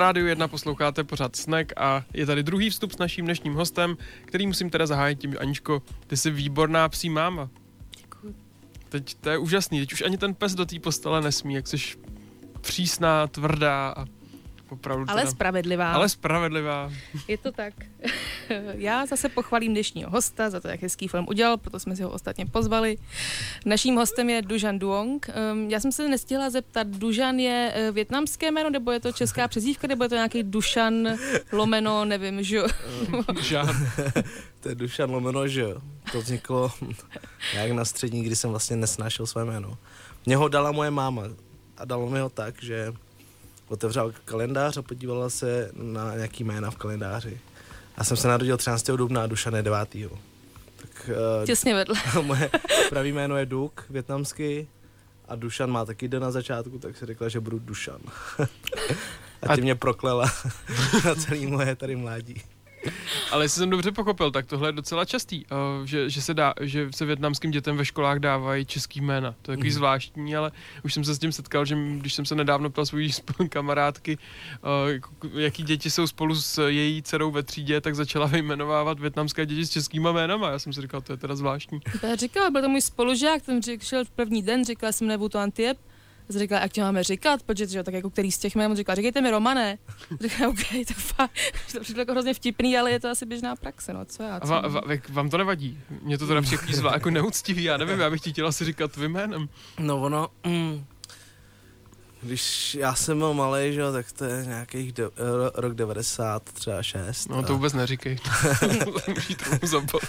Rádiu 0.04 0.26
1 0.26 0.48
posloucháte 0.48 1.04
pořád 1.04 1.36
Snack 1.36 1.72
a 1.76 2.04
je 2.14 2.26
tady 2.26 2.42
druhý 2.42 2.70
vstup 2.70 2.92
s 2.92 2.98
naším 2.98 3.24
dnešním 3.24 3.54
hostem, 3.54 3.96
který 4.24 4.46
musím 4.46 4.70
teda 4.70 4.86
zahájit 4.86 5.18
tím, 5.18 5.36
Aničko, 5.40 5.82
ty 6.06 6.16
jsi 6.16 6.30
výborná 6.30 6.88
psí 6.88 7.10
máma. 7.10 7.50
Děkuji. 8.00 8.34
Teď 8.88 9.14
to 9.14 9.30
je 9.30 9.38
úžasný, 9.38 9.80
teď 9.80 9.92
už 9.92 10.02
ani 10.02 10.18
ten 10.18 10.34
pes 10.34 10.54
do 10.54 10.66
té 10.66 10.80
postele 10.80 11.20
nesmí, 11.20 11.54
jak 11.54 11.66
jsi 11.66 11.76
přísná, 12.60 13.26
tvrdá 13.26 13.94
a 13.96 14.04
opravdu 14.68 15.04
Ale 15.08 15.20
teda, 15.20 15.30
spravedlivá. 15.30 15.92
ale 15.92 16.08
spravedlivá. 16.08 16.92
Je 17.28 17.38
to 17.38 17.52
tak. 17.52 17.74
Já 18.74 19.06
zase 19.06 19.28
pochválím 19.28 19.72
dnešního 19.72 20.10
hosta 20.10 20.50
za 20.50 20.60
to, 20.60 20.68
jak 20.68 20.82
hezký 20.82 21.08
film 21.08 21.26
udělal, 21.28 21.56
proto 21.56 21.80
jsme 21.80 21.96
si 21.96 22.02
ho 22.02 22.10
ostatně 22.10 22.46
pozvali. 22.46 22.96
Naším 23.66 23.96
hostem 23.96 24.30
je 24.30 24.42
Dužan 24.42 24.78
Duong. 24.78 25.30
Um, 25.52 25.70
já 25.70 25.80
jsem 25.80 25.92
se 25.92 26.08
nestihla 26.08 26.50
zeptat, 26.50 26.86
Dužan 26.86 27.38
je 27.38 27.74
uh, 27.88 27.94
větnamské 27.94 28.50
jméno, 28.50 28.70
nebo 28.70 28.90
je 28.90 29.00
to 29.00 29.12
česká 29.12 29.48
přezdívka, 29.52 29.86
nebo 29.86 30.04
je 30.04 30.08
to 30.08 30.14
nějaký 30.14 30.42
Dušan 30.42 31.08
lomeno, 31.52 32.04
nevím, 32.04 32.42
že 32.42 32.62
Žán. 33.40 33.86
to 34.60 34.68
je 34.68 34.74
Dušan 34.74 35.10
Lomeno, 35.10 35.48
že 35.48 35.60
jo. 35.60 35.80
To 36.12 36.20
vzniklo 36.20 36.72
nějak 37.54 37.70
na 37.70 37.84
střední, 37.84 38.22
kdy 38.22 38.36
jsem 38.36 38.50
vlastně 38.50 38.76
nesnášel 38.76 39.26
své 39.26 39.44
jméno. 39.44 39.78
Mě 40.26 40.36
ho 40.36 40.48
dala 40.48 40.72
moje 40.72 40.90
máma 40.90 41.22
a 41.76 41.84
dalo 41.84 42.10
mi 42.10 42.20
ho 42.20 42.28
tak, 42.28 42.62
že 42.62 42.92
otevřela 43.68 44.12
kalendář 44.24 44.76
a 44.76 44.82
podívala 44.82 45.30
se 45.30 45.70
na 45.74 46.14
nějaký 46.14 46.44
jména 46.44 46.70
v 46.70 46.76
kalendáři. 46.76 47.40
Já 47.98 48.04
jsem 48.04 48.16
se 48.16 48.28
narodil 48.28 48.56
13. 48.56 48.90
dubna 48.90 49.22
a 49.22 49.26
Dušan 49.26 49.54
je 49.54 49.62
9. 49.62 49.88
Tak 50.76 51.10
uh, 51.40 51.46
těsně 51.46 51.74
vedle. 51.74 51.96
moje 52.22 52.50
pravý 52.88 53.12
jméno 53.12 53.36
je 53.36 53.46
Duk, 53.46 53.84
větnamský, 53.90 54.68
a 55.28 55.36
Dušan 55.36 55.70
má 55.70 55.84
taky 55.84 56.08
den 56.08 56.22
na 56.22 56.30
začátku, 56.30 56.78
tak 56.78 56.96
si 56.96 57.06
řekla, 57.06 57.28
že 57.28 57.40
budu 57.40 57.58
Dušan. 57.58 58.00
a 59.42 59.54
ty 59.54 59.60
mě 59.60 59.74
proklela 59.74 60.32
na 61.04 61.14
celý 61.14 61.46
moje 61.46 61.76
tady 61.76 61.96
mládí. 61.96 62.42
Ale 63.30 63.44
jestli 63.44 63.58
jsem 63.58 63.70
dobře 63.70 63.92
pochopil, 63.92 64.30
tak 64.30 64.46
tohle 64.46 64.68
je 64.68 64.72
docela 64.72 65.04
častý, 65.04 65.44
uh, 65.46 65.86
že, 65.86 66.10
že, 66.10 66.22
se 66.22 66.34
dá, 66.34 66.54
že 66.60 66.88
se 66.94 67.04
větnamským 67.04 67.50
dětem 67.50 67.76
ve 67.76 67.84
školách 67.84 68.18
dávají 68.18 68.64
český 68.66 69.00
jména. 69.00 69.34
To 69.42 69.50
je 69.50 69.56
takový 69.56 69.68
Mhm. 69.70 69.74
zvláštní, 69.74 70.36
ale 70.36 70.52
už 70.84 70.94
jsem 70.94 71.04
se 71.04 71.14
s 71.14 71.18
tím 71.18 71.32
setkal, 71.32 71.64
že 71.64 71.76
když 71.98 72.14
jsem 72.14 72.24
se 72.26 72.34
nedávno 72.34 72.70
ptal 72.70 72.86
svojí 72.86 73.10
kamarádky, 73.48 74.18
uh, 75.24 75.40
jaký 75.40 75.62
děti 75.62 75.90
jsou 75.90 76.06
spolu 76.06 76.34
s 76.34 76.62
její 76.68 77.02
dcerou 77.02 77.30
ve 77.30 77.42
třídě, 77.42 77.80
tak 77.80 77.94
začala 77.94 78.26
vyjmenovávat 78.26 79.00
větnamské 79.00 79.46
děti 79.46 79.66
s 79.66 79.70
českýma 79.70 80.12
jménama. 80.12 80.50
Já 80.50 80.58
jsem 80.58 80.72
si 80.72 80.80
říkal, 80.80 81.00
to 81.00 81.12
je 81.12 81.16
teda 81.16 81.36
zvláštní. 81.36 81.80
To 82.00 82.06
já 82.06 82.16
říkal, 82.16 82.50
byl 82.50 82.62
to 82.62 82.68
můj 82.68 82.80
spolužák, 82.80 83.42
ten 83.42 83.60
řek- 83.60 83.80
šel 83.82 84.04
v 84.04 84.10
první 84.10 84.42
den, 84.42 84.64
říkal 84.64 84.92
jsem 84.92 85.06
nebudu 85.08 85.28
to 85.28 85.38
Antiep. 85.38 85.78
A 86.28 86.32
jsem 86.32 86.40
říkala, 86.40 86.60
jak 86.60 86.72
tě 86.72 86.80
máme 86.80 87.02
říkat, 87.04 87.42
protože 87.42 87.66
že, 87.66 87.78
jo, 87.78 87.84
tak 87.84 87.94
jako 87.94 88.10
který 88.10 88.32
z 88.32 88.38
těch 88.38 88.54
jmen, 88.56 88.70
on 88.70 88.76
říkal, 88.76 88.96
říkejte 88.96 89.20
mi 89.20 89.30
Romané. 89.30 89.78
Říkal, 90.20 90.50
OK, 90.50 90.86
tak 90.88 90.96
fakt, 90.96 91.30
to 91.72 91.80
přišlo 91.80 92.00
jako 92.00 92.12
hrozně 92.12 92.34
vtipný, 92.34 92.78
ale 92.78 92.90
je 92.90 93.00
to 93.00 93.08
asi 93.08 93.26
běžná 93.26 93.56
praxe, 93.56 93.92
no 93.92 94.04
co 94.04 94.22
já. 94.22 94.36
A 94.36 94.40
Co 94.40 94.46
va, 94.46 94.60
va, 94.60 94.68
va, 94.68 94.94
vám 95.08 95.30
to 95.30 95.38
nevadí? 95.38 95.78
Mně 96.02 96.18
to 96.18 96.26
teda 96.26 96.42
přijde 96.42 96.62
zvlášť 96.70 96.94
jako 96.94 97.10
neúctivý, 97.10 97.64
já 97.64 97.76
nevím, 97.76 98.00
já 98.00 98.10
bych 98.10 98.20
ti 98.20 98.32
chtěla 98.32 98.52
si 98.52 98.64
říkat 98.64 98.92
tvým 98.92 99.12
jménem. 99.12 99.48
No 99.78 100.00
ono, 100.00 100.28
mm, 100.46 100.84
když 102.22 102.74
já 102.74 102.94
jsem 102.94 103.18
byl 103.18 103.34
malý, 103.34 103.72
že 103.72 103.80
jo, 103.80 103.92
tak 103.92 104.12
to 104.12 104.24
je 104.24 104.44
nějakých 104.46 104.92
de, 104.92 105.04
ro, 105.16 105.50
rok 105.54 105.74
90, 105.74 106.42
třeba 106.42 106.82
6. 106.82 107.28
No 107.28 107.42
to 107.42 107.52
a, 107.52 107.56
vůbec 107.56 107.72
neříkej. 107.72 108.18
Zabavit. 109.62 110.04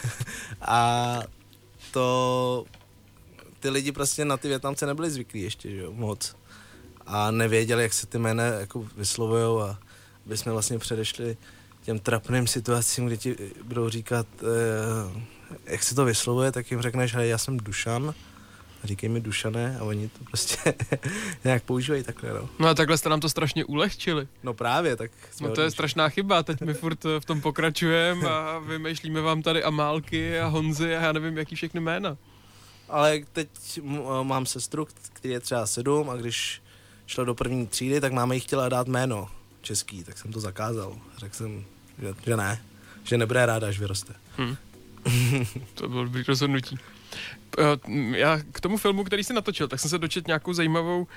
a 0.62 1.20
to 1.92 2.66
ty 3.66 3.70
lidi 3.70 3.92
prostě 3.92 4.26
na 4.26 4.38
ty 4.38 4.48
Větnamce 4.48 4.86
nebyli 4.86 5.10
zvyklí 5.10 5.42
ještě, 5.42 5.70
že 5.72 5.78
jo, 5.78 5.92
moc. 5.94 6.36
A 7.08 7.32
nevěděli, 7.32 7.84
jak 7.84 7.94
se 7.94 8.08
ty 8.08 8.18
jména 8.18 8.44
jako 8.44 8.88
vyslovujou 8.98 9.62
a 9.62 9.80
aby 10.26 10.38
jsme 10.38 10.52
vlastně 10.52 10.80
předešli 10.80 11.38
těm 11.84 12.00
trapným 12.00 12.48
situacím, 12.48 13.06
kdy 13.06 13.18
ti 13.18 13.36
budou 13.64 13.90
říkat, 13.90 14.28
eh, 14.42 15.22
jak 15.66 15.84
se 15.84 15.96
to 15.96 16.06
vyslovuje, 16.06 16.52
tak 16.52 16.72
jim 16.72 16.82
řekneš, 16.82 17.16
hej, 17.16 17.30
já 17.30 17.38
jsem 17.38 17.58
Dušan, 17.58 18.14
říkej 18.84 19.10
mi 19.10 19.22
Dušané 19.22 19.78
a 19.80 19.84
oni 19.84 20.10
to 20.10 20.24
prostě 20.24 20.74
nějak 21.44 21.64
používají 21.64 22.04
takhle, 22.04 22.34
no. 22.34 22.50
No 22.60 22.68
a 22.68 22.74
takhle 22.74 22.98
jste 22.98 23.10
nám 23.10 23.20
to 23.20 23.30
strašně 23.30 23.66
ulehčili. 23.66 24.28
No 24.44 24.54
právě, 24.54 24.96
tak 24.96 25.12
No 25.42 25.52
to 25.52 25.62
je 25.62 25.72
strašná 25.72 26.10
chyba, 26.10 26.44
teď 26.44 26.62
my 26.62 26.74
furt 26.74 27.06
eh, 27.06 27.20
v 27.20 27.26
tom 27.26 27.42
pokračujeme 27.42 28.30
a 28.30 28.60
vymýšlíme 28.60 29.22
vám 29.22 29.42
tady 29.42 29.64
Amálky 29.64 30.40
a 30.40 30.48
Honzy 30.48 30.96
a 30.96 31.02
já 31.02 31.12
nevím, 31.12 31.38
jaký 31.38 31.56
všechny 31.56 31.80
jména. 31.80 32.18
Ale 32.90 33.20
teď 33.34 33.50
eh, 33.78 33.82
mám 34.24 34.46
sestru, 34.46 34.88
který 35.14 35.34
je 35.34 35.40
třeba 35.40 35.66
sedm 35.66 36.10
a 36.10 36.16
když 36.16 36.62
šla 37.08 37.24
do 37.24 37.36
první 37.36 37.68
třídy, 37.68 38.02
tak 38.02 38.14
máma 38.14 38.34
jí 38.34 38.40
chtěla 38.40 38.70
dát 38.70 38.88
jméno 38.88 39.30
český, 39.62 40.04
tak 40.04 40.18
jsem 40.18 40.32
to 40.32 40.40
zakázal. 40.40 40.98
Řekl 41.18 41.36
jsem, 41.36 41.66
že, 42.02 42.14
že 42.26 42.38
ne, 42.38 42.62
že 43.04 43.18
nebude 43.18 43.46
ráda, 43.46 43.68
až 43.68 43.80
vyroste. 43.80 44.14
To 45.74 45.90
bylo 45.90 46.04
dobrý 46.04 46.24
rozhodnutí. 46.24 46.78
Eh, 47.60 48.18
Já 48.18 48.40
k 48.52 48.62
tomu 48.62 48.78
filmu, 48.78 49.04
který 49.04 49.24
jsi 49.24 49.34
natočil, 49.34 49.68
tak 49.68 49.80
jsem 49.80 49.90
se 49.90 49.98
dočet 49.98 50.28
nějakou 50.28 50.54
zajímavou 50.54 51.02
uh, 51.02 51.08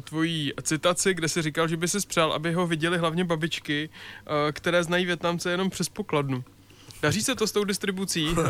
tvojí 0.00 0.52
citaci, 0.62 1.14
kde 1.14 1.28
jsi 1.28 1.42
říkal, 1.42 1.68
že 1.68 1.76
by 1.76 1.88
si 1.88 1.98
přál, 2.06 2.32
aby 2.32 2.52
ho 2.52 2.66
viděli 2.66 2.98
hlavně 2.98 3.24
babičky, 3.24 3.88
uh, 3.88 4.32
které 4.52 4.84
znají 4.84 5.06
Větnamce 5.06 5.50
jenom 5.50 5.70
přes 5.70 5.88
pokladnu. 5.88 6.44
Daří 7.04 7.22
se 7.22 7.34
to 7.34 7.46
s 7.46 7.52
tou 7.52 7.64
distribucí 7.64 8.28
uh, 8.28 8.44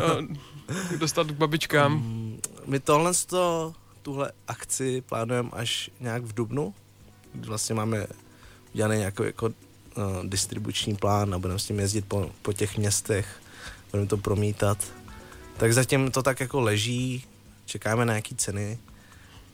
dostat 0.99 1.27
k 1.27 1.31
babičkám? 1.31 1.93
Mm, 1.93 2.39
My 2.65 2.79
tohle 2.79 3.11
to, 3.25 3.73
tuhle 4.01 4.31
akci 4.47 5.01
plánujeme 5.01 5.49
až 5.53 5.89
nějak 5.99 6.23
v 6.23 6.33
Dubnu. 6.33 6.73
kdy 7.33 7.47
Vlastně 7.47 7.75
máme 7.75 8.07
udělaný 8.73 8.97
nějaký 8.97 9.23
jako 9.23 9.45
uh, 9.45 9.53
distribuční 10.23 10.95
plán 10.95 11.33
a 11.33 11.39
budeme 11.39 11.59
s 11.59 11.65
tím 11.65 11.79
jezdit 11.79 12.05
po, 12.05 12.31
po 12.41 12.53
těch 12.53 12.77
městech, 12.77 13.41
budeme 13.91 14.07
to 14.07 14.17
promítat. 14.17 14.77
Tak 15.57 15.73
zatím 15.73 16.11
to 16.11 16.23
tak 16.23 16.39
jako 16.39 16.61
leží, 16.61 17.25
čekáme 17.65 18.05
na 18.05 18.13
nějaký 18.13 18.35
ceny 18.35 18.77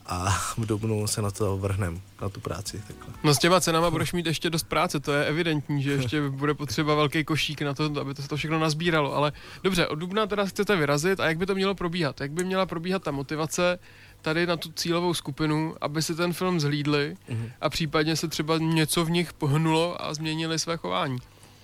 a 0.06 0.30
v 0.58 0.66
Dubnu 0.66 1.08
se 1.08 1.22
na 1.22 1.32
to 1.32 1.58
vrhneme, 1.58 1.98
na 2.22 2.30
tu 2.30 2.40
práci. 2.40 2.84
Takhle. 2.88 3.14
No 3.24 3.34
s 3.34 3.38
těma 3.38 3.60
cenama 3.62 3.90
budeš 3.92 4.14
mít 4.14 4.26
ještě 4.26 4.50
dost 4.50 4.64
práce, 4.64 5.00
to 5.00 5.12
je 5.14 5.26
evidentní, 5.26 5.84
že 5.84 5.92
ještě 5.92 6.22
bude 6.30 6.54
potřeba 6.54 6.96
velký 6.96 7.24
košík 7.24 7.62
na 7.62 7.74
to, 7.74 7.84
aby 8.02 8.14
to, 8.14 8.28
to 8.28 8.38
všechno 8.38 8.60
nazbíralo, 8.60 9.16
ale 9.16 9.32
dobře, 9.64 9.88
od 9.88 9.96
dubna 9.96 10.28
teda 10.28 10.46
chcete 10.46 10.76
vyrazit 10.76 11.20
a 11.20 11.26
jak 11.28 11.38
by 11.38 11.46
to 11.46 11.56
mělo 11.56 11.76
probíhat? 11.76 12.22
Jak 12.22 12.32
by 12.32 12.44
měla 12.44 12.66
probíhat 12.66 13.04
ta 13.04 13.12
motivace 13.12 13.80
tady 14.22 14.48
na 14.48 14.58
tu 14.58 14.72
cílovou 14.72 15.14
skupinu, 15.14 15.76
aby 15.82 16.02
si 16.02 16.16
ten 16.16 16.34
film 16.34 16.60
zhlídli 16.60 17.16
Mhm. 17.30 17.52
a 17.62 17.70
případně 17.70 18.16
se 18.16 18.28
třeba 18.28 18.58
něco 18.58 19.06
v 19.06 19.10
nich 19.10 19.34
pohnulo 19.34 20.02
a 20.06 20.14
změnili 20.14 20.60
své 20.60 20.78
chování? 20.78 21.18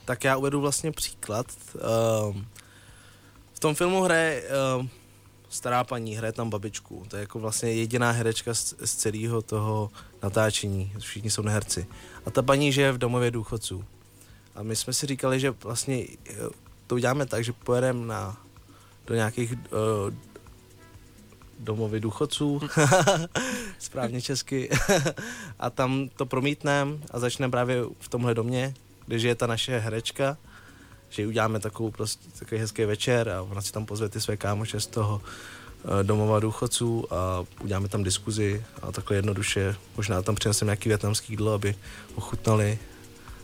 Tak 0.06 0.24
já 0.24 0.38
uvedu 0.38 0.62
vlastně 0.62 0.92
příklad. 0.92 1.46
Um, 2.32 2.48
v 3.54 3.60
tom 3.60 3.76
filmu 3.76 4.02
hraje 4.04 4.44
um, 4.80 4.90
stará 5.50 5.84
paní, 5.84 6.16
hraje 6.16 6.32
tam 6.32 6.50
babičku. 6.50 7.06
To 7.08 7.16
je 7.16 7.20
jako 7.22 7.40
vlastně 7.40 7.72
jediná 7.72 8.12
herečka 8.12 8.54
z, 8.54 8.74
z 8.86 8.96
celého 8.96 9.42
toho 9.42 9.92
natáčení. 10.24 10.94
Všichni 11.00 11.30
jsou 11.30 11.42
neherci. 11.42 11.88
A 12.26 12.32
ta 12.32 12.42
paní 12.42 12.72
žije 12.72 12.92
v 12.92 12.98
domově 12.98 13.32
důchodců. 13.32 13.86
A 14.56 14.64
my 14.64 14.76
jsme 14.76 14.94
si 14.94 15.06
říkali, 15.06 15.40
že 15.40 15.52
vlastně 15.52 16.06
eh, 16.30 16.34
to 16.88 16.96
uděláme 16.96 17.26
tak, 17.26 17.44
že 17.44 17.54
pojedeme 17.54 18.06
na, 18.06 18.38
do 19.08 19.16
nějakých 19.16 19.54
uh, 19.54 19.58
domovy 21.60 22.00
důchodců, 22.00 22.62
správně 23.80 24.22
česky, 24.22 24.70
a 25.60 25.70
tam 25.70 26.10
to 26.16 26.26
promítneme 26.26 26.98
a 27.12 27.20
začneme 27.20 27.52
právě 27.52 27.84
v 28.00 28.10
tomhle 28.10 28.34
domě 28.34 28.74
kde 29.08 29.18
je 29.18 29.36
ta 29.36 29.48
naše 29.48 29.80
herečka, 29.80 30.38
že 31.10 31.28
uděláme 31.28 31.60
takovou 31.60 31.92
prostě, 31.92 32.30
takový 32.40 32.62
hezký 32.62 32.86
večer 32.86 33.30
a 33.30 33.42
ona 33.42 33.62
si 33.62 33.72
tam 33.72 33.86
pozve 33.86 34.10
ty 34.10 34.22
své 34.22 34.38
kámoše 34.38 34.80
z 34.80 34.88
toho 34.88 35.22
uh, 35.84 36.04
domova 36.04 36.40
důchodců 36.40 37.14
a 37.14 37.46
uděláme 37.62 37.88
tam 37.88 38.04
diskuzi 38.04 38.66
a 38.82 38.92
takhle 38.92 39.18
jednoduše, 39.18 39.76
možná 39.98 40.22
tam 40.22 40.36
přineseme 40.36 40.70
nějaký 40.70 40.90
větnamský 40.90 41.34
jídlo, 41.34 41.54
aby 41.54 41.76
ochutnali 42.16 42.80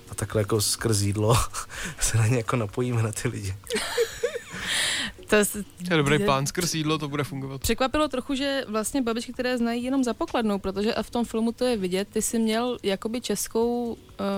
a 0.10 0.16
takhle 0.16 0.42
jako 0.42 0.62
skrz 0.62 1.02
jídlo 1.02 1.38
se 2.00 2.18
na 2.18 2.28
ně 2.28 2.38
jako 2.38 2.56
napojíme 2.56 3.04
na 3.04 3.12
ty 3.12 3.28
lidi. 3.28 3.56
To 5.30 5.36
je, 5.36 5.46
je 5.92 5.98
dobrý 5.98 6.20
plán, 6.20 6.46
skrz 6.46 6.74
jídlo 6.74 6.98
to 6.98 7.10
bude 7.10 7.24
fungovat. 7.24 7.62
Překvapilo 7.62 8.08
trochu, 8.08 8.36
že 8.36 8.66
vlastně 8.68 9.02
babičky, 9.02 9.34
které 9.34 9.58
znají 9.58 9.84
jenom 9.84 10.04
za 10.04 10.14
pokladnou, 10.14 10.60
protože 10.60 10.94
a 10.94 11.04
v 11.04 11.10
tom 11.10 11.26
filmu 11.26 11.52
to 11.52 11.66
je 11.66 11.78
vidět, 11.78 12.08
ty 12.08 12.22
jsi 12.22 12.40
měl 12.40 12.78
jakoby 12.84 13.22
českou 13.22 13.92
uh, 13.94 13.98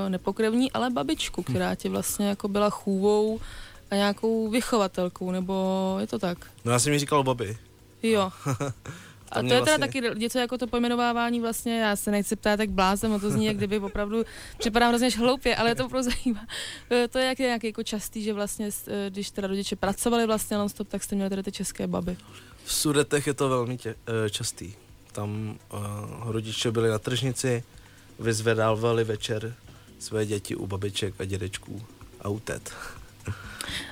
nepokrevní, 0.09 0.71
ale 0.71 0.89
babičku, 0.89 1.43
která 1.43 1.75
ti 1.75 1.89
vlastně 1.89 2.27
jako 2.27 2.47
byla 2.47 2.69
chůvou 2.69 3.39
a 3.91 3.95
nějakou 3.95 4.49
vychovatelkou, 4.49 5.31
nebo 5.31 5.97
je 5.99 6.07
to 6.07 6.19
tak? 6.19 6.37
No 6.65 6.71
já 6.71 6.79
jsem 6.79 6.93
mi 6.93 6.99
říkal 6.99 7.23
babi. 7.23 7.57
Jo. 8.03 8.31
A 9.31 9.39
to 9.39 9.45
je 9.45 9.49
teda 9.49 9.77
vlastně... 9.77 10.01
taky 10.01 10.19
něco 10.19 10.39
jako 10.39 10.57
to 10.57 10.67
pojmenovávání 10.67 11.39
vlastně, 11.39 11.79
já 11.79 11.95
se 11.95 12.11
nechci 12.11 12.35
ptát 12.35 12.57
tak 12.57 12.69
blázem, 12.69 13.11
no 13.11 13.19
to 13.19 13.31
zní, 13.31 13.45
jak 13.45 13.57
kdyby 13.57 13.79
opravdu 13.79 14.23
připadám 14.57 14.89
hrozně 14.89 15.09
hloupě, 15.09 15.55
ale 15.55 15.69
je 15.69 15.75
to 15.75 15.85
opravdu 15.85 16.11
zajímá. 16.11 16.47
E, 16.91 17.07
to 17.07 17.19
je 17.19 17.25
jak, 17.25 17.39
jak 17.39 17.63
jako 17.63 17.83
častý, 17.83 18.23
že 18.23 18.33
vlastně, 18.33 18.69
e, 18.87 19.09
když 19.09 19.31
teda 19.31 19.47
rodiče 19.47 19.75
pracovali 19.75 20.25
vlastně 20.25 20.57
non-stop, 20.57 20.87
tak 20.87 21.03
jste 21.03 21.15
měli 21.15 21.29
tady 21.29 21.43
ty 21.43 21.51
české 21.51 21.87
baby. 21.87 22.17
V 22.63 22.73
Sudetech 22.73 23.27
je 23.27 23.33
to 23.33 23.49
velmi 23.49 23.77
tě, 23.77 23.95
e, 24.25 24.29
častý. 24.29 24.73
Tam 25.15 25.59
uh, 25.73 25.79
rodiče 26.31 26.71
byli 26.71 26.89
na 26.89 26.99
tržnici, 26.99 27.63
vyzvedávali 28.19 29.03
večer 29.03 29.53
své 29.99 30.25
děti 30.25 30.55
u 30.55 30.67
babiček 30.67 31.13
a 31.19 31.25
dědečků 31.25 31.85
a 32.21 32.29
u 32.29 32.39
tet. 32.39 32.73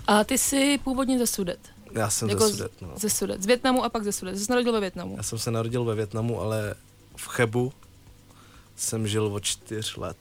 A 0.08 0.24
ty 0.24 0.38
jsi 0.38 0.80
původně 0.84 1.20
ze 1.20 1.28
Sudet? 1.28 1.60
Já 1.94 2.10
jsem 2.10 2.30
jako 2.30 2.48
ze 2.48 2.54
Sudet, 2.54 2.82
no. 2.82 2.94
Ze 2.96 3.10
Sudet. 3.10 3.44
Z 3.44 3.46
Větnamu 3.46 3.84
a 3.84 3.90
pak 3.90 4.04
ze 4.04 4.12
Sudet. 4.12 4.38
Jsi 4.38 4.46
se 4.46 4.52
narodil 4.52 4.74
ve 4.74 4.80
Větnamu. 4.80 5.18
Já 5.18 5.24
jsem 5.24 5.40
se 5.40 5.52
narodil 5.52 5.84
ve 5.84 5.96
Větnamu, 5.96 6.42
ale 6.42 6.76
v 7.16 7.28
Chebu 7.28 7.74
jsem 8.76 9.08
žil 9.08 9.26
od 9.26 9.44
čtyř 9.44 9.98
let. 9.98 10.18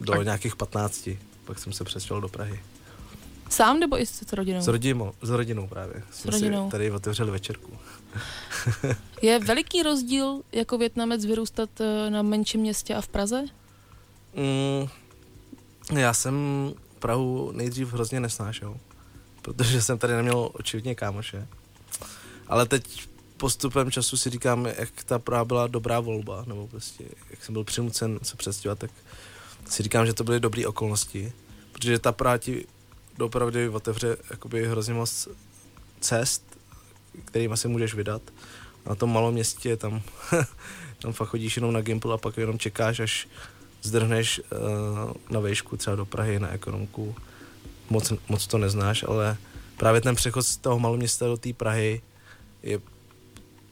Do 0.00 0.12
a... 0.12 0.22
nějakých 0.22 0.56
patnácti. 0.56 1.18
Pak 1.44 1.58
jsem 1.58 1.72
se 1.72 1.84
přestěhoval 1.84 2.20
do 2.20 2.28
Prahy. 2.28 2.60
Sám 3.50 3.80
nebo 3.80 4.00
i 4.00 4.06
s 4.06 4.32
rodinou? 4.32 4.60
S 4.60 4.68
rodinou, 4.68 5.12
s 5.22 5.30
rodinou 5.30 5.66
právě. 5.66 6.02
S 6.10 6.20
Jsme 6.20 6.30
rodinou. 6.30 6.66
Si 6.66 6.70
tady 6.70 6.90
otevřeli 6.90 7.30
večerku. 7.30 7.72
Je 9.22 9.38
veliký 9.38 9.82
rozdíl 9.82 10.42
jako 10.52 10.78
Větnamec 10.78 11.24
vyrůstat 11.24 11.80
eh, 11.80 12.10
na 12.10 12.22
menším 12.22 12.60
městě 12.60 12.94
a 12.94 13.00
v 13.00 13.08
Praze? 13.08 13.44
Mm, 14.34 14.88
já 15.98 16.14
jsem 16.14 16.34
Prahu 16.98 17.52
nejdřív 17.52 17.92
hrozně 17.92 18.20
nesnášel 18.20 18.76
protože 19.42 19.82
jsem 19.82 19.98
tady 19.98 20.12
neměl 20.12 20.50
očividně 20.52 20.94
kámoše. 20.94 21.48
Ale 22.46 22.66
teď 22.66 23.08
postupem 23.36 23.90
času 23.90 24.16
si 24.16 24.30
říkám, 24.30 24.66
jak 24.66 25.04
ta 25.04 25.18
Praha 25.18 25.44
byla 25.44 25.66
dobrá 25.66 26.00
volba, 26.00 26.44
nebo 26.46 26.66
prostě 26.66 27.04
jak 27.30 27.44
jsem 27.44 27.52
byl 27.52 27.64
přinucen 27.64 28.18
se 28.22 28.36
přestěhovat, 28.36 28.78
tak 28.78 28.90
si 29.68 29.82
říkám, 29.82 30.06
že 30.06 30.12
to 30.12 30.24
byly 30.24 30.40
dobré 30.40 30.66
okolnosti, 30.66 31.32
protože 31.72 31.98
ta 31.98 32.12
Praha 32.12 32.38
ti 32.38 32.66
opravdu 33.20 33.72
otevře 33.72 34.16
jakoby 34.30 34.68
hrozně 34.68 34.94
moc 34.94 35.28
cest, 36.00 36.58
kterým 37.24 37.52
asi 37.52 37.68
můžeš 37.68 37.94
vydat. 37.94 38.22
Na 38.86 38.94
tom 38.94 39.12
malom 39.12 39.34
městě 39.34 39.76
tam, 39.76 40.02
tam 41.02 41.12
fakt 41.12 41.28
chodíš 41.28 41.56
jenom 41.56 41.72
na 41.72 41.80
Gimple 41.80 42.14
a 42.14 42.18
pak 42.18 42.36
jenom 42.36 42.58
čekáš, 42.58 43.00
až 43.00 43.28
zdrhneš 43.82 44.40
uh, 44.40 45.12
na 45.30 45.40
vejšku 45.40 45.76
třeba 45.76 45.96
do 45.96 46.04
Prahy 46.04 46.40
na 46.40 46.48
ekonomku 46.48 47.14
moc, 47.90 48.12
moc 48.28 48.46
to 48.46 48.58
neznáš, 48.58 49.04
ale 49.08 49.36
právě 49.76 50.00
ten 50.00 50.14
přechod 50.14 50.42
z 50.42 50.56
toho 50.56 50.78
maloměsta 50.78 51.26
do 51.26 51.36
té 51.36 51.52
Prahy 51.52 52.02
je 52.62 52.80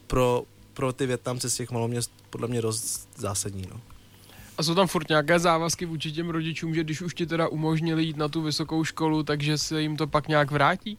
pro, 0.06 0.42
pro 0.74 0.92
ty 0.92 1.06
Větnamce 1.06 1.50
z 1.50 1.54
těch 1.54 1.70
maloměst 1.70 2.12
podle 2.30 2.48
mě 2.48 2.62
dost 2.62 3.08
zásadní. 3.16 3.64
No. 3.70 3.80
A 4.58 4.62
jsou 4.62 4.74
tam 4.74 4.86
furt 4.86 5.08
nějaké 5.08 5.38
závazky 5.38 5.86
vůči 5.86 6.12
těm 6.12 6.30
rodičům, 6.30 6.74
že 6.74 6.84
když 6.84 7.02
už 7.02 7.14
ti 7.14 7.26
teda 7.26 7.48
umožnili 7.48 8.04
jít 8.04 8.16
na 8.16 8.28
tu 8.28 8.42
vysokou 8.42 8.84
školu, 8.84 9.22
takže 9.22 9.58
se 9.58 9.82
jim 9.82 9.96
to 9.96 10.06
pak 10.06 10.28
nějak 10.28 10.50
vrátí? 10.50 10.98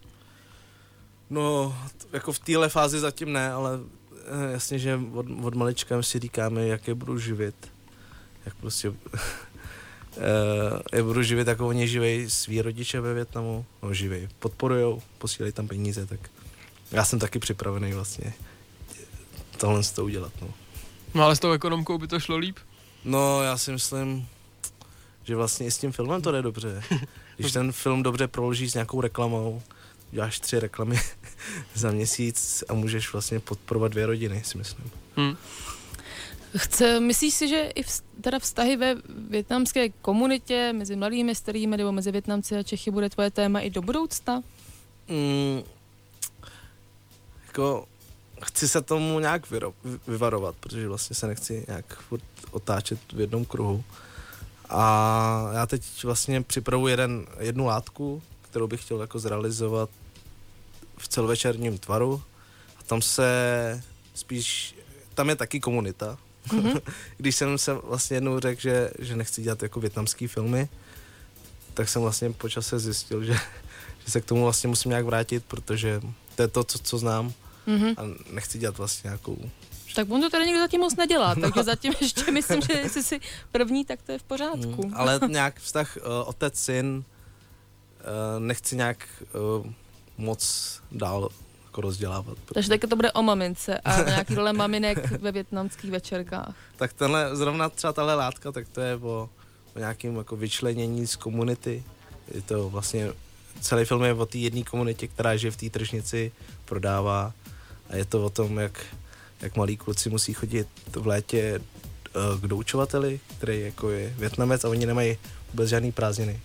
No, 1.29 1.77
jako 2.13 2.32
v 2.32 2.39
téhle 2.39 2.69
fázi 2.69 2.99
zatím 2.99 3.34
ne, 3.34 3.51
ale 3.51 3.79
eh, 4.15 4.51
jasně, 4.51 4.79
že 4.79 4.99
od, 5.13 5.25
od 5.43 5.55
malička 5.55 6.01
si 6.01 6.19
říkáme, 6.19 6.67
jak 6.67 6.88
je 6.88 6.95
budu 6.95 7.19
živit. 7.19 7.55
Jak 8.45 8.55
prostě 8.55 8.93
je 10.93 11.03
budu 11.03 11.23
živit 11.23 11.47
jako 11.47 11.67
oni 11.67 11.87
živí 11.87 12.29
svý 12.29 12.61
rodiče 12.61 13.01
ve 13.01 13.13
Větnamu, 13.13 13.65
no 13.83 13.93
živí, 13.93 14.29
podporujou, 14.39 15.01
posílají 15.17 15.53
tam 15.53 15.67
peníze, 15.67 16.05
tak 16.05 16.19
já 16.91 17.05
jsem 17.05 17.19
taky 17.19 17.39
připravený 17.39 17.93
vlastně 17.93 18.33
tohle 19.57 19.81
to 19.95 20.05
udělat, 20.05 20.31
no. 20.41 20.47
No 21.13 21.23
ale 21.23 21.35
s 21.35 21.39
tou 21.39 21.51
ekonomkou 21.51 21.97
by 21.97 22.07
to 22.07 22.19
šlo 22.19 22.37
líp? 22.37 22.57
No 23.05 23.43
já 23.43 23.57
si 23.57 23.71
myslím, 23.71 24.27
že 25.23 25.35
vlastně 25.35 25.65
i 25.65 25.71
s 25.71 25.77
tím 25.77 25.91
filmem 25.91 26.21
to 26.21 26.31
jde 26.31 26.41
dobře. 26.41 26.83
Když 27.37 27.51
ten 27.51 27.71
film 27.71 28.03
dobře 28.03 28.27
proloží 28.27 28.69
s 28.69 28.73
nějakou 28.73 29.01
reklamou, 29.01 29.61
děláš 30.11 30.39
tři 30.39 30.59
reklamy 30.59 30.99
za 31.73 31.91
měsíc 31.91 32.63
a 32.69 32.73
můžeš 32.73 33.13
vlastně 33.13 33.39
podporovat 33.39 33.91
dvě 33.91 34.05
rodiny, 34.05 34.41
si 34.45 34.57
myslím. 34.57 34.91
Hmm. 35.15 35.37
Chce, 36.57 36.99
myslíš 36.99 37.33
si, 37.33 37.47
že 37.47 37.71
i 37.75 37.83
teda 38.21 38.39
vztahy 38.39 38.77
ve 38.77 38.95
větnamské 39.29 39.89
komunitě 39.89 40.73
mezi 40.73 40.95
mladými, 40.95 41.35
starými 41.35 41.77
nebo 41.77 41.91
mezi 41.91 42.12
Větnamci 42.12 42.57
a 42.57 42.63
Čechy 42.63 42.91
bude 42.91 43.09
tvoje 43.09 43.31
téma 43.31 43.59
i 43.59 43.69
do 43.69 43.81
budoucna? 43.81 44.43
Mm, 45.07 45.63
jako 47.47 47.88
chci 48.41 48.67
se 48.67 48.81
tomu 48.81 49.19
nějak 49.19 49.51
vyro, 49.51 49.73
vyvarovat, 50.07 50.55
protože 50.55 50.88
vlastně 50.88 51.15
se 51.15 51.27
nechci 51.27 51.65
nějak 51.67 52.03
otáčet 52.51 52.99
v 53.13 53.19
jednom 53.19 53.45
kruhu. 53.45 53.83
A 54.69 55.51
já 55.53 55.65
teď 55.65 56.03
vlastně 56.03 56.41
připravuji 56.41 56.93
jeden, 56.93 57.25
jednu 57.39 57.65
látku, 57.65 58.21
kterou 58.41 58.67
bych 58.67 58.81
chtěl 58.85 59.02
jako 59.02 59.19
zrealizovat 59.19 59.89
v 60.97 61.08
celovečerním 61.08 61.77
tvaru. 61.77 62.21
A 62.79 62.83
tam 62.83 63.02
se 63.02 63.83
spíš, 64.13 64.75
tam 65.13 65.29
je 65.29 65.35
taky 65.35 65.60
komunita, 65.60 66.17
Mm-hmm. 66.54 66.81
Když 67.17 67.35
jsem 67.35 67.58
se 67.58 67.73
vlastně 67.73 68.17
jednou 68.17 68.39
řekl, 68.39 68.62
že, 68.62 68.91
že 69.00 69.15
nechci 69.15 69.41
dělat 69.41 69.63
jako 69.63 69.79
větnamský 69.79 70.27
filmy, 70.27 70.69
tak 71.73 71.89
jsem 71.89 72.02
vlastně 72.02 72.31
po 72.31 72.50
čase 72.50 72.79
zjistil, 72.79 73.23
že, 73.23 73.33
že 74.06 74.12
se 74.12 74.21
k 74.21 74.25
tomu 74.25 74.43
vlastně 74.43 74.67
musím 74.67 74.89
nějak 74.89 75.06
vrátit, 75.06 75.45
protože 75.47 76.02
to 76.35 76.41
je 76.41 76.47
to, 76.47 76.63
co, 76.63 76.79
co 76.79 76.97
znám 76.97 77.33
mm-hmm. 77.67 77.95
a 77.97 78.33
nechci 78.33 78.60
dělat 78.60 78.77
vlastně 78.77 79.08
nějakou 79.08 79.50
tak 79.95 80.12
on 80.12 80.21
to 80.21 80.29
tady 80.29 80.45
nikdo 80.45 80.60
zatím 80.60 80.81
moc 80.81 80.95
nedělá, 80.95 81.33
no. 81.37 81.41
takže 81.41 81.63
zatím 81.63 81.93
ještě 82.02 82.31
myslím, 82.31 82.62
že 82.62 82.73
jestli 82.73 83.04
jsi 83.04 83.19
první, 83.52 83.85
tak 83.85 84.02
to 84.02 84.12
je 84.12 84.19
v 84.19 84.23
pořádku. 84.23 84.87
Mm, 84.87 84.93
ale 84.93 85.19
nějak 85.27 85.60
vztah 85.60 85.97
uh, 85.97 86.29
otec-syn 86.29 86.85
uh, 86.97 87.04
nechci 88.39 88.75
nějak 88.75 89.08
uh, 89.60 89.71
moc 90.17 90.81
dál 90.91 91.29
jako 91.69 91.81
rozdělávat. 91.81 92.37
Protože... 92.37 92.53
Takže 92.53 92.69
teďka 92.69 92.87
to 92.87 92.95
bude 92.95 93.11
o 93.11 93.21
mamince 93.21 93.77
a 93.79 94.01
nějaký 94.03 94.35
role 94.35 94.53
maminek 94.53 95.11
ve 95.11 95.31
větnamských 95.31 95.91
večerkách. 95.91 96.55
Tak 96.75 96.93
tenhle, 96.93 97.35
zrovna 97.35 97.69
třeba 97.69 97.93
tahle 97.93 98.15
látka, 98.15 98.51
tak 98.51 98.69
to 98.69 98.81
je 98.81 98.95
o, 98.95 99.29
o 99.75 99.79
nějakém 99.79 100.15
jako 100.15 100.35
vyčlenění 100.35 101.07
z 101.07 101.15
komunity. 101.15 101.83
Je 102.33 102.41
to 102.41 102.69
vlastně, 102.69 103.13
celý 103.61 103.85
film 103.85 104.03
je 104.03 104.13
o 104.13 104.25
té 104.25 104.37
jedné 104.37 104.63
komunitě, 104.63 105.07
která 105.07 105.37
žije 105.37 105.51
v 105.51 105.57
té 105.57 105.69
tržnici, 105.69 106.31
prodává 106.65 107.33
a 107.89 107.95
je 107.95 108.05
to 108.05 108.25
o 108.25 108.29
tom, 108.29 108.57
jak, 108.57 108.85
jak 109.41 109.55
malí 109.55 109.77
kluci 109.77 110.09
musí 110.09 110.33
chodit 110.33 110.67
v 110.91 111.07
létě 111.07 111.61
eh, 111.61 112.39
k 112.41 112.47
doučovateli, 112.47 113.19
který 113.37 113.61
jako 113.61 113.89
je 113.89 114.13
větnamec 114.17 114.63
a 114.63 114.69
oni 114.69 114.85
nemají 114.85 115.17
vůbec 115.51 115.69
žádný 115.69 115.91
prázdniny. 115.91 116.39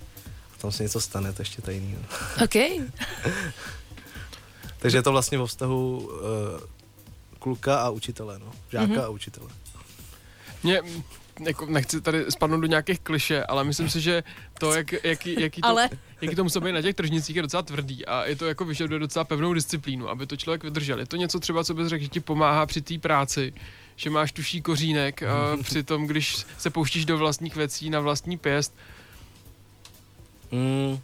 A 0.54 0.60
tam 0.60 0.72
se 0.72 0.82
něco 0.82 1.00
stane, 1.00 1.32
to 1.32 1.42
ještě 1.42 1.62
tajný. 1.62 1.98
OK. 2.44 2.54
Takže 4.84 4.98
je 4.98 5.02
to 5.02 5.12
vlastně 5.12 5.38
o 5.38 5.46
vztahu 5.46 5.98
uh, 5.98 6.10
kluka 7.38 7.78
a 7.78 7.90
učitele, 7.90 8.38
no. 8.38 8.52
Žáka 8.68 8.86
mm-hmm. 8.86 9.04
a 9.04 9.08
učitele. 9.08 9.50
Mě, 10.62 10.80
jako 11.40 11.66
nechci 11.66 12.00
tady 12.00 12.24
spadnout 12.28 12.60
do 12.60 12.66
nějakých 12.66 13.00
kliše, 13.00 13.44
ale 13.44 13.64
myslím 13.64 13.90
si, 13.90 14.00
že 14.00 14.22
to, 14.58 14.74
jak, 14.74 15.04
jaký, 15.04 15.40
jaký, 15.40 15.60
to, 15.60 15.68
ale... 15.68 15.90
jaký 16.20 16.36
to 16.36 16.44
musí 16.44 16.60
být 16.60 16.72
na 16.72 16.82
těch 16.82 16.94
tržnicích, 16.94 17.36
je 17.36 17.42
docela 17.42 17.62
tvrdý 17.62 18.06
a 18.06 18.24
je 18.24 18.36
to 18.36 18.46
jako 18.46 18.64
vyžaduje 18.64 19.00
docela 19.00 19.24
pevnou 19.24 19.54
disciplínu, 19.54 20.08
aby 20.08 20.26
to 20.26 20.36
člověk 20.36 20.64
vydržel. 20.64 20.98
Je 20.98 21.06
to 21.06 21.16
něco 21.16 21.40
třeba, 21.40 21.64
co 21.64 21.74
bys 21.74 21.88
řekl, 21.88 22.02
že 22.02 22.08
ti 22.08 22.20
pomáhá 22.20 22.66
při 22.66 22.80
té 22.80 22.98
práci, 22.98 23.52
že 23.96 24.10
máš 24.10 24.32
tuší 24.32 24.62
kořínek 24.62 25.22
a 25.22 25.56
při 25.62 25.82
tom, 25.82 26.06
když 26.06 26.46
se 26.58 26.70
pouštíš 26.70 27.04
do 27.04 27.18
vlastních 27.18 27.56
věcí 27.56 27.90
na 27.90 28.00
vlastní 28.00 28.38
pěst. 28.38 28.74
Mm, 30.52 30.98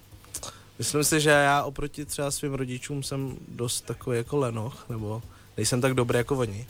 Myslím 0.81 1.05
si, 1.05 1.21
že 1.21 1.31
já 1.31 1.63
oproti 1.63 2.05
třeba 2.05 2.31
svým 2.31 2.55
rodičům 2.55 3.03
jsem 3.03 3.37
dost 3.49 3.81
takový 3.81 4.17
jako 4.17 4.37
lenoch, 4.37 4.87
nebo 4.89 5.23
nejsem 5.57 5.81
tak 5.81 5.95
dobrý 5.95 6.19
jako 6.19 6.37
oni. 6.37 6.67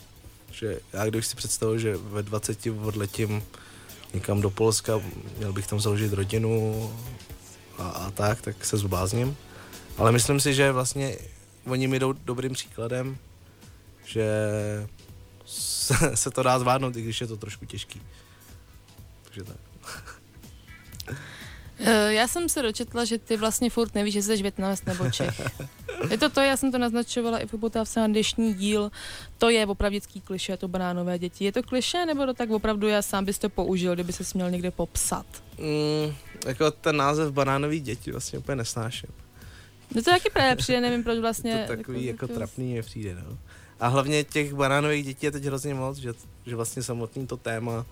Že 0.51 0.79
já 0.93 1.05
když 1.05 1.27
si 1.27 1.35
představuji, 1.35 1.79
že 1.79 1.97
ve 1.97 2.23
20 2.23 2.59
odletím 2.83 3.43
někam 4.13 4.41
do 4.41 4.49
Polska, 4.49 5.01
měl 5.37 5.53
bych 5.53 5.67
tam 5.67 5.79
založit 5.79 6.13
rodinu 6.13 6.93
a, 7.77 7.89
a 7.89 8.11
tak, 8.11 8.41
tak 8.41 8.65
se 8.65 8.77
zblázním. 8.77 9.37
Ale 9.97 10.11
myslím 10.11 10.39
si, 10.39 10.53
že 10.53 10.71
vlastně 10.71 11.17
oni 11.65 11.87
mi 11.87 11.99
jdou 11.99 12.13
dobrým 12.13 12.53
příkladem, 12.53 13.17
že 14.05 14.27
se, 15.45 16.17
se 16.17 16.31
to 16.31 16.43
dá 16.43 16.59
zvládnout, 16.59 16.95
i 16.95 17.01
když 17.01 17.21
je 17.21 17.27
to 17.27 17.37
trošku 17.37 17.65
těžký. 17.65 18.01
Takže 19.23 19.43
tak. 19.43 19.57
Eh, 21.83 22.13
já 22.13 22.27
jsem 22.27 22.49
se 22.49 22.61
dočetla, 22.61 23.05
že 23.05 23.17
ty 23.17 23.37
vlastně 23.37 23.69
furt 23.69 23.95
nevíš, 23.95 24.13
že 24.13 24.21
jsi 24.21 24.41
Větnamec 24.41 24.85
nebo 24.85 25.11
Čech. 25.11 25.41
Je 26.09 26.17
to 26.17 26.29
to, 26.29 26.41
já 26.41 26.57
jsem 26.57 26.71
to 26.71 26.77
naznačovala 26.77 27.39
i 27.39 27.47
v 27.47 27.53
upotávce 27.53 27.99
na 27.99 28.07
dnešní 28.07 28.53
díl. 28.53 28.91
To 29.37 29.49
je 29.49 29.65
opravdický 29.65 30.21
kliše, 30.21 30.57
to 30.57 30.67
banánové 30.67 31.19
děti. 31.19 31.45
Je 31.45 31.51
to 31.51 31.63
kliše, 31.63 32.05
nebo 32.05 32.25
to 32.25 32.33
tak 32.33 32.49
opravdu 32.49 32.87
já 32.87 33.01
sám 33.01 33.25
bys 33.25 33.39
to 33.39 33.49
použil, 33.49 33.93
kdyby 33.93 34.13
se 34.13 34.23
měl 34.33 34.51
někde 34.51 34.71
popsat? 34.71 35.25
Mm, 35.57 36.13
jako 36.45 36.71
ten 36.71 36.97
název 36.97 37.33
banánový 37.33 37.79
děti 37.79 38.11
vlastně 38.11 38.39
úplně 38.39 38.55
nesnáším. 38.55 39.09
No 39.95 40.01
to 40.01 40.09
taky 40.09 40.29
právě 40.29 40.55
přijde, 40.55 40.81
nevím 40.81 41.03
proč 41.03 41.19
vlastně. 41.19 41.63
To 41.67 41.77
takový 41.77 42.05
jako, 42.05 42.25
jako 42.25 42.33
trapný 42.39 42.73
mi 42.73 42.81
přijde, 42.81 43.15
no. 43.29 43.37
A 43.79 43.87
hlavně 43.87 44.23
těch 44.23 44.53
banánových 44.53 45.05
dětí 45.05 45.25
je 45.25 45.31
teď 45.31 45.43
hrozně 45.43 45.73
moc, 45.73 45.97
že, 45.97 46.13
že 46.45 46.55
vlastně 46.55 46.83
samotný 46.83 47.27
to 47.27 47.37
téma 47.37 47.85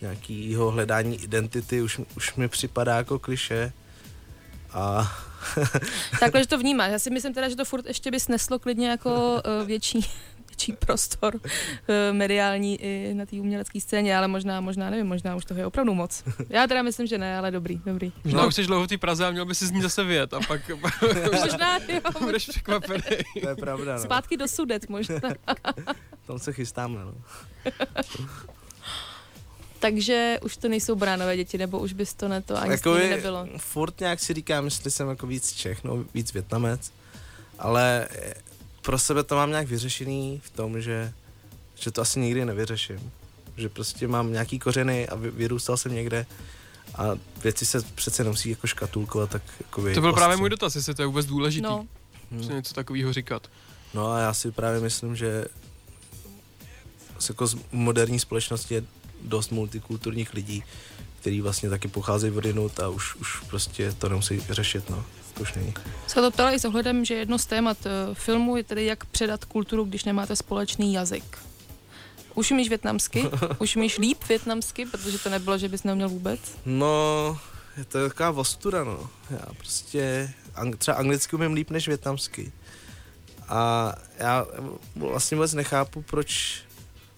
nějakýho 0.00 0.70
hledání 0.70 1.22
identity 1.22 1.82
už, 1.82 2.00
už 2.16 2.34
mi 2.34 2.48
připadá 2.48 2.96
jako 2.96 3.18
kliše. 3.18 3.72
A... 4.72 5.12
Takhle, 6.20 6.40
že 6.40 6.46
to 6.46 6.58
vnímáš. 6.58 6.92
Já 6.92 6.98
si 6.98 7.10
myslím 7.10 7.34
teda, 7.34 7.48
že 7.48 7.56
to 7.56 7.64
furt 7.64 7.86
ještě 7.86 8.10
by 8.10 8.20
sneslo 8.20 8.58
klidně 8.58 8.88
jako 8.88 9.42
uh, 9.60 9.66
větší, 9.66 10.00
větší 10.48 10.72
prostor 10.72 11.34
uh, 11.34 11.40
mediální 12.12 12.82
i 12.82 13.14
na 13.14 13.26
té 13.26 13.36
umělecké 13.36 13.80
scéně, 13.80 14.16
ale 14.16 14.28
možná, 14.28 14.60
možná 14.60 14.90
nevím, 14.90 15.06
možná 15.06 15.36
už 15.36 15.44
toho 15.44 15.60
je 15.60 15.66
opravdu 15.66 15.94
moc. 15.94 16.24
Já 16.48 16.66
teda 16.66 16.82
myslím, 16.82 17.06
že 17.06 17.18
ne, 17.18 17.38
ale 17.38 17.50
dobrý, 17.50 17.80
dobrý. 17.84 18.12
Možná 18.24 18.42
no. 18.42 18.48
už 18.48 18.54
jsi 18.54 18.66
dlouho 18.66 18.84
v 18.84 18.88
té 18.88 18.98
Praze 18.98 19.26
a 19.26 19.30
měl 19.30 19.46
by 19.46 19.54
si 19.54 19.66
z 19.66 19.70
ní 19.70 19.82
zase 19.82 20.04
vyjet 20.04 20.34
a 20.34 20.40
pak 20.48 20.68
možná, 21.32 21.78
jo. 21.88 22.00
budeš 22.20 22.46
překvapený. 22.46 23.02
To 23.40 23.48
je 23.48 23.56
pravda, 23.56 23.94
no. 23.94 24.00
Zpátky 24.00 24.36
do 24.36 24.48
sudet 24.48 24.88
možná. 24.88 25.20
Tam 26.26 26.38
se 26.38 26.52
chystáme, 26.52 27.00
no. 27.04 27.14
Takže 29.80 30.38
už 30.42 30.56
to 30.56 30.68
nejsou 30.68 30.94
bránové 30.94 31.36
děti, 31.36 31.58
nebo 31.58 31.78
už 31.78 31.92
bys 31.92 32.14
to 32.14 32.28
ne 32.28 32.42
to 32.42 32.56
ani 32.56 32.70
jako 32.70 32.94
nebylo. 32.94 33.48
Furt 33.56 34.00
nějak 34.00 34.20
si 34.20 34.34
říkám, 34.34 34.64
jestli 34.64 34.90
jsem 34.90 35.08
jako 35.08 35.26
víc 35.26 35.52
Čech, 35.52 35.84
no 35.84 36.04
víc 36.14 36.32
Větnamec, 36.32 36.92
ale 37.58 38.08
pro 38.82 38.98
sebe 38.98 39.22
to 39.24 39.36
mám 39.36 39.50
nějak 39.50 39.68
vyřešený 39.68 40.40
v 40.44 40.50
tom, 40.50 40.80
že, 40.80 41.12
že 41.74 41.90
to 41.90 42.02
asi 42.02 42.20
nikdy 42.20 42.44
nevyřeším. 42.44 43.12
Že 43.56 43.68
prostě 43.68 44.08
mám 44.08 44.32
nějaký 44.32 44.58
kořeny 44.58 45.08
a 45.08 45.14
vyrůstal 45.14 45.76
jsem 45.76 45.94
někde 45.94 46.26
a 46.94 47.04
věci 47.42 47.66
se 47.66 47.82
přece 47.94 48.24
nemusí 48.24 48.50
jako 48.50 48.66
škatulkovat, 48.66 49.30
tak 49.30 49.42
jako 49.60 49.94
To 49.94 50.00
byl 50.00 50.12
právě 50.12 50.36
můj 50.36 50.50
dotaz, 50.50 50.76
jestli 50.76 50.94
to 50.94 51.02
je 51.02 51.06
vůbec 51.06 51.26
důležitý. 51.26 51.62
No. 51.62 51.86
Hmm. 52.32 52.48
něco 52.48 52.74
takového 52.74 53.12
říkat. 53.12 53.48
No 53.94 54.12
a 54.12 54.18
já 54.18 54.34
si 54.34 54.50
právě 54.50 54.80
myslím, 54.80 55.16
že 55.16 55.44
jako 57.28 57.46
z 57.46 57.56
moderní 57.72 58.18
společnosti 58.18 58.74
je 58.74 58.82
dost 59.22 59.52
multikulturních 59.52 60.34
lidí, 60.34 60.64
který 61.20 61.40
vlastně 61.40 61.70
taky 61.70 61.88
pocházejí 61.88 62.32
od 62.32 62.44
jinut 62.44 62.80
a 62.80 62.88
už, 62.88 63.14
už 63.14 63.40
prostě 63.40 63.92
to 63.92 64.08
nemusí 64.08 64.40
řešit, 64.50 64.90
no. 64.90 65.04
To 65.34 65.42
už 65.42 65.54
není. 65.54 65.74
Se 66.06 66.14
to 66.20 66.30
ptala 66.30 66.52
i 66.52 66.58
s 66.58 66.64
ohledem, 66.64 67.04
že 67.04 67.14
jedno 67.14 67.38
z 67.38 67.46
témat 67.46 67.78
eh, 67.86 68.14
filmu 68.14 68.56
je 68.56 68.64
tedy, 68.64 68.84
jak 68.84 69.04
předat 69.04 69.44
kulturu, 69.44 69.84
když 69.84 70.04
nemáte 70.04 70.36
společný 70.36 70.92
jazyk. 70.94 71.38
Už 72.34 72.50
umíš 72.50 72.68
větnamsky? 72.68 73.24
Už 73.58 73.76
umíš 73.76 73.98
líp 73.98 74.18
větnamsky, 74.28 74.86
protože 74.86 75.18
to 75.18 75.30
nebylo, 75.30 75.58
že 75.58 75.68
bys 75.68 75.84
neuměl 75.84 76.08
vůbec? 76.08 76.40
No, 76.66 77.38
je 77.76 77.84
to 77.84 78.08
taková 78.08 78.30
vostuda, 78.30 78.84
no. 78.84 79.10
Já 79.30 79.46
prostě 79.56 80.32
ang- 80.56 80.76
třeba 80.76 80.96
anglicky 80.96 81.36
umím 81.36 81.52
líp 81.52 81.70
než 81.70 81.88
větnamsky. 81.88 82.52
A 83.48 83.94
já 84.18 84.46
vlastně 84.96 85.36
vůbec 85.36 85.54
nechápu, 85.54 86.02
proč 86.02 86.58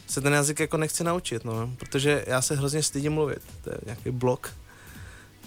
se 0.06 0.20
ten 0.20 0.32
jazyk 0.32 0.60
jako 0.60 0.76
nechci 0.76 1.04
naučit, 1.04 1.44
no, 1.44 1.74
protože 1.78 2.24
já 2.26 2.42
se 2.42 2.56
hrozně 2.56 2.82
stydím 2.82 3.12
mluvit, 3.12 3.42
to 3.64 3.70
je 3.70 3.78
nějaký 3.86 4.10
blok. 4.10 4.54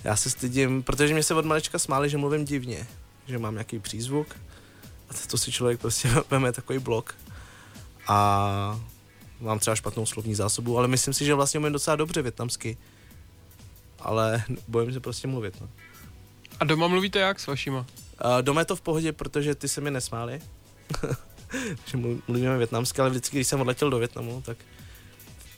Já 0.04 0.16
se 0.16 0.30
stydím, 0.30 0.84
protože 0.84 1.14
mě 1.14 1.24
se 1.24 1.34
od 1.34 1.46
malička 1.46 1.80
smáli, 1.80 2.10
že 2.10 2.18
mluvím 2.18 2.46
divně, 2.46 2.88
že 3.28 3.38
mám 3.38 3.54
nějaký 3.54 3.80
přízvuk 3.80 4.28
a 5.10 5.14
to 5.28 5.38
si 5.38 5.52
člověk 5.52 5.80
prostě 5.80 6.10
veme 6.30 6.52
takový 6.52 6.80
blok 6.80 7.16
a 8.08 8.80
mám 9.40 9.60
třeba 9.60 9.76
špatnou 9.76 10.06
slovní 10.06 10.36
zásobu, 10.36 10.78
ale 10.78 10.88
myslím 10.88 11.14
si, 11.14 11.26
že 11.26 11.34
vlastně 11.34 11.60
umím 11.60 11.74
docela 11.74 11.96
dobře 11.96 12.22
větnamsky, 12.22 12.78
ale 14.00 14.44
bojím 14.68 14.94
se 14.94 15.00
prostě 15.00 15.28
mluvit, 15.28 15.62
no. 15.62 15.70
A 16.60 16.66
doma 16.66 16.88
mluvíte 16.88 17.20
jak 17.20 17.40
s 17.40 17.48
vašima? 17.48 17.80
Uh, 17.80 18.42
doma 18.42 18.62
je 18.62 18.66
to 18.66 18.76
v 18.76 18.82
pohodě, 18.82 19.12
protože 19.12 19.56
ty 19.56 19.68
se 19.68 19.82
mi 19.82 19.92
nesmáli. 19.92 20.42
že 21.86 21.98
mluvíme 22.28 22.58
větnamsky, 22.58 23.02
ale 23.02 23.10
vždycky, 23.10 23.38
když 23.38 23.48
jsem 23.48 23.62
odletěl 23.62 23.90
do 23.90 24.00
Větnamu, 24.00 24.42
tak 24.46 24.58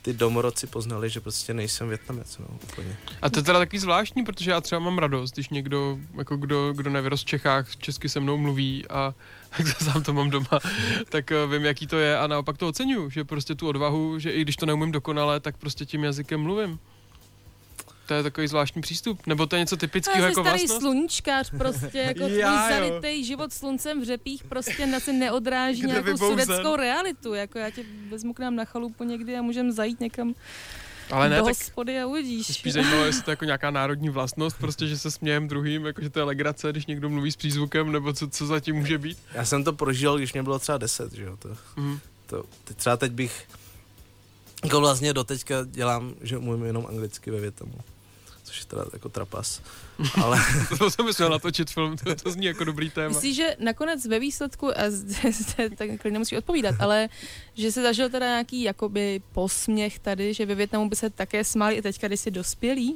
ty 0.07 0.13
domorodci 0.13 0.67
poznali, 0.67 1.09
že 1.09 1.19
prostě 1.19 1.53
nejsem 1.53 1.89
Větnamec, 1.89 2.37
no, 2.37 2.45
úplně. 2.63 2.97
A 3.21 3.29
to 3.29 3.39
je 3.39 3.43
teda 3.43 3.59
taky 3.59 3.79
zvláštní, 3.79 4.23
protože 4.23 4.51
já 4.51 4.61
třeba 4.61 4.79
mám 4.79 4.97
radost, 4.97 5.33
když 5.33 5.49
někdo, 5.49 5.97
jako 6.17 6.37
kdo, 6.37 6.73
kdo 6.73 6.89
nevyrost 6.89 7.23
v 7.23 7.27
Čechách, 7.27 7.75
česky 7.75 8.09
se 8.09 8.19
mnou 8.19 8.37
mluví 8.37 8.85
a 8.89 9.13
tak 9.57 9.67
sám 9.67 10.03
to 10.03 10.13
mám 10.13 10.29
doma, 10.29 10.59
tak 11.09 11.31
uh, 11.45 11.51
vím, 11.51 11.65
jaký 11.65 11.87
to 11.87 11.97
je 11.97 12.17
a 12.17 12.27
naopak 12.27 12.57
to 12.57 12.67
oceňuju, 12.67 13.09
že 13.09 13.23
prostě 13.23 13.55
tu 13.55 13.67
odvahu, 13.67 14.19
že 14.19 14.31
i 14.31 14.41
když 14.41 14.55
to 14.55 14.65
neumím 14.65 14.91
dokonale, 14.91 15.39
tak 15.39 15.57
prostě 15.57 15.85
tím 15.85 16.03
jazykem 16.03 16.41
mluvím. 16.41 16.79
To 18.07 18.13
je 18.13 18.23
takový 18.23 18.47
zvláštní 18.47 18.81
přístup. 18.81 19.27
Nebo 19.27 19.45
to 19.45 19.55
je 19.55 19.59
něco 19.59 19.77
typického 19.77 20.25
jako 20.25 20.41
starý 20.41 20.49
vlastnost? 20.49 20.81
sluníčkář 20.81 21.51
prostě, 21.57 21.97
jako 21.97 22.19
tvůj 22.27 22.41
zalitej 22.69 23.23
život 23.23 23.53
sluncem 23.53 24.01
v 24.01 24.03
řepích 24.03 24.43
prostě 24.43 24.87
na 24.87 24.99
se 24.99 25.13
neodráží 25.13 25.81
Kde 25.81 25.91
nějakou 25.91 26.17
sudeckou 26.17 26.75
realitu. 26.75 27.33
Jako 27.33 27.59
já 27.59 27.69
tě 27.69 27.83
vezmu 28.09 28.33
k 28.33 28.39
nám 28.39 28.55
na 28.55 28.65
chalupu 28.65 29.03
někdy 29.03 29.37
a 29.37 29.41
můžeme 29.41 29.71
zajít 29.71 29.99
někam 29.99 30.33
ale 31.11 31.29
ne, 31.29 31.37
do 31.37 31.43
hospody 31.43 32.01
a 32.01 32.05
uvidíš. 32.07 32.47
Spíš 32.47 32.73
zajímalo, 32.73 33.05
jestli 33.05 33.23
to 33.23 33.31
je 33.31 33.33
jako 33.33 33.45
nějaká 33.51 33.71
národní 33.71 34.09
vlastnost, 34.09 34.57
prostě, 34.57 34.87
že 34.87 34.97
se 34.97 35.11
smějem 35.11 35.47
druhým, 35.47 35.85
jako 35.85 36.01
že 36.01 36.09
to 36.09 36.19
je 36.19 36.23
legrace, 36.23 36.71
když 36.71 36.85
někdo 36.85 37.09
mluví 37.09 37.31
s 37.31 37.35
přízvukem, 37.35 37.91
nebo 37.91 38.13
co, 38.13 38.29
co 38.29 38.45
zatím 38.45 38.75
může 38.75 38.97
být? 38.97 39.17
Já 39.33 39.45
jsem 39.45 39.63
to 39.63 39.73
prožil, 39.73 40.17
když 40.17 40.33
mě 40.33 40.43
bylo 40.43 40.59
třeba 40.59 40.77
10, 40.77 41.13
že 41.13 41.23
jo, 41.23 41.37
to, 41.37 41.49
mm. 41.75 41.99
to, 42.25 42.43
teď 42.63 42.77
třeba 42.77 42.97
teď 42.97 43.11
bych 43.11 43.47
jako 44.63 44.79
vlastně 44.79 45.13
doteďka 45.13 45.55
dělám, 45.65 46.13
že 46.21 46.37
umím 46.37 46.65
jenom 46.65 46.85
anglicky 46.89 47.31
ve 47.31 47.39
Větnamu 47.39 47.73
což 48.47 48.59
je 48.59 48.65
teda 48.65 48.85
jako 48.93 49.09
trapas. 49.09 49.61
Ale... 50.23 50.39
to 50.77 50.91
jsem 50.91 51.05
myslel 51.05 51.29
natočit 51.29 51.71
film, 51.71 51.97
to, 51.97 52.15
to 52.15 52.31
zní 52.31 52.45
jako 52.45 52.63
dobrý 52.63 52.89
téma. 52.89 53.07
Myslíš, 53.07 53.35
že 53.35 53.55
nakonec 53.59 54.05
ve 54.05 54.19
výsledku, 54.19 54.71
a 54.71 54.83
tak 55.77 56.05
nemusí 56.05 56.37
odpovídat, 56.37 56.75
ale 56.79 57.09
že 57.53 57.71
se 57.71 57.81
zažil 57.81 58.09
teda 58.09 58.25
nějaký 58.25 58.63
jakoby 58.63 59.21
posměch 59.33 59.99
tady, 59.99 60.33
že 60.33 60.45
ve 60.45 60.55
Větnamu 60.55 60.89
by 60.89 60.95
se 60.95 61.09
také 61.09 61.43
smáli 61.43 61.75
i 61.75 61.81
teďka, 61.81 62.07
když 62.07 62.19
jsi 62.19 62.31
dospělý? 62.31 62.95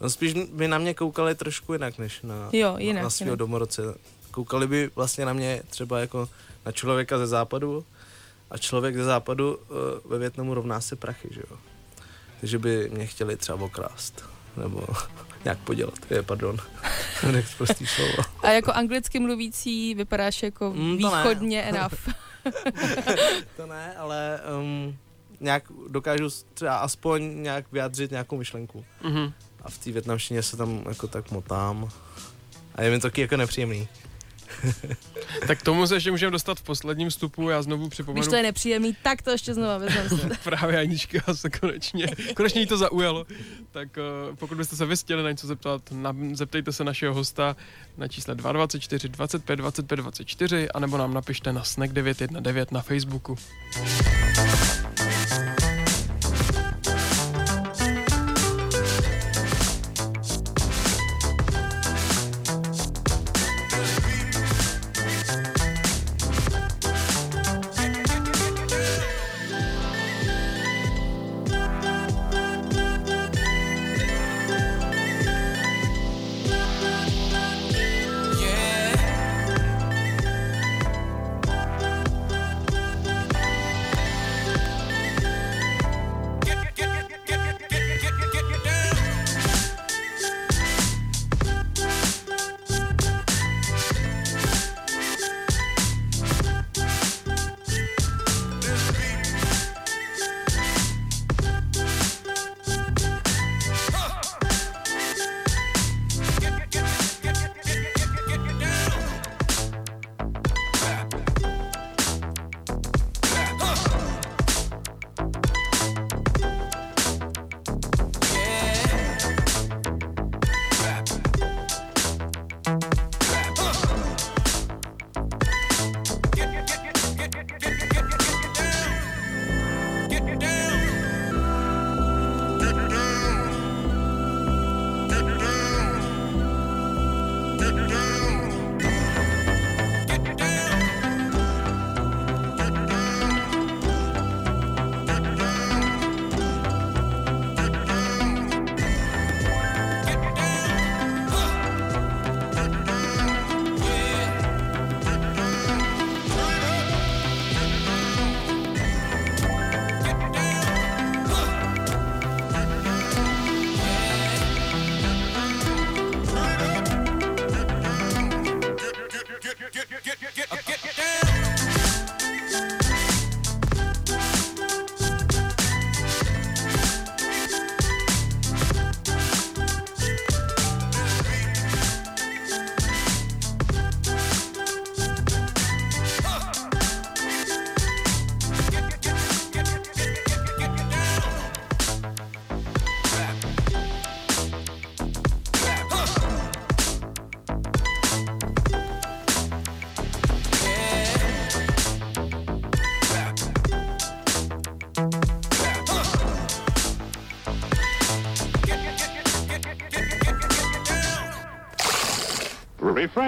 No 0.00 0.10
spíš 0.10 0.34
by 0.34 0.68
na 0.68 0.78
mě 0.78 0.94
koukali 0.94 1.34
trošku 1.34 1.72
jinak, 1.72 1.98
než 1.98 2.22
na, 2.22 2.48
jo, 2.52 2.76
jinak, 2.78 2.96
na, 2.96 3.02
na 3.02 3.10
svého 3.10 3.36
domorodce. 3.36 3.82
Koukali 4.30 4.66
by 4.66 4.90
vlastně 4.96 5.24
na 5.24 5.32
mě 5.32 5.62
třeba 5.70 6.00
jako 6.00 6.28
na 6.66 6.72
člověka 6.72 7.18
ze 7.18 7.26
západu 7.26 7.84
a 8.50 8.58
člověk 8.58 8.96
ze 8.96 9.04
západu 9.04 9.56
uh, 9.56 10.10
ve 10.10 10.18
Větnamu 10.18 10.54
rovná 10.54 10.80
se 10.80 10.96
prachy, 10.96 11.28
že 11.30 11.40
jo. 11.50 11.56
Takže 12.40 12.58
by 12.58 12.90
mě 12.92 13.06
chtěli 13.06 13.36
třeba 13.36 13.64
okrást 13.64 14.24
nebo 14.56 14.86
nějak 15.44 15.58
podělat. 15.58 15.94
Je, 16.10 16.22
pardon, 16.22 16.56
nech 17.32 17.56
prostý 17.56 17.86
slovo. 17.86 18.22
A 18.42 18.50
jako 18.50 18.72
anglicky 18.72 19.18
mluvící 19.18 19.94
vypadáš 19.94 20.42
jako 20.42 20.72
mm, 20.76 20.96
východně 20.96 21.62
ne. 21.62 21.68
enough. 21.78 22.08
to 23.56 23.66
ne, 23.66 23.94
ale 23.96 24.40
um, 24.60 24.96
nějak 25.40 25.64
dokážu 25.88 26.28
třeba 26.54 26.76
aspoň 26.76 27.42
nějak 27.42 27.72
vyjádřit 27.72 28.10
nějakou 28.10 28.36
myšlenku. 28.36 28.84
Mm-hmm. 29.02 29.32
A 29.62 29.70
v 29.70 29.78
té 29.78 29.92
větnamštině 29.92 30.42
se 30.42 30.56
tam 30.56 30.84
jako 30.88 31.06
tak 31.06 31.30
motám. 31.30 31.88
A 32.74 32.82
je 32.82 32.90
mi 32.90 32.98
to 32.98 33.08
taky 33.08 33.20
jako 33.20 33.36
nepříjemný. 33.36 33.88
Tak 35.46 35.62
tomu 35.62 35.86
se 35.86 35.96
ještě 35.96 36.10
můžeme 36.10 36.30
dostat 36.30 36.58
v 36.58 36.62
posledním 36.62 37.08
vstupu, 37.08 37.48
já 37.48 37.62
znovu 37.62 37.88
připomenu. 37.88 38.20
Když 38.20 38.30
to 38.30 38.36
je 38.36 38.42
nepříjemný, 38.42 38.96
tak 39.02 39.22
to 39.22 39.30
ještě 39.30 39.54
znovu 39.54 39.80
vezmeme 39.80 40.36
Právě 40.44 40.78
Anička 40.78 41.34
se 41.34 41.50
konečně, 41.50 42.06
konečně 42.36 42.60
jí 42.60 42.66
to 42.66 42.78
zaujalo. 42.78 43.26
Tak 43.70 43.88
uh, 44.28 44.36
pokud 44.36 44.56
byste 44.56 44.76
se 44.76 44.86
vy 44.86 44.96
chtěli 44.96 45.22
na 45.22 45.30
něco 45.30 45.46
zeptat, 45.46 45.82
na, 45.92 46.16
zeptejte 46.32 46.72
se 46.72 46.84
našeho 46.84 47.14
hosta 47.14 47.56
na 47.96 48.08
čísle 48.08 48.34
224 48.34 49.08
25 49.08 49.56
25 49.56 49.96
24 49.96 50.68
anebo 50.68 50.96
nám 50.98 51.14
napište 51.14 51.52
na 51.52 51.64
snack 51.64 51.92
919 51.92 52.70
na 52.70 52.82
Facebooku. 52.82 53.36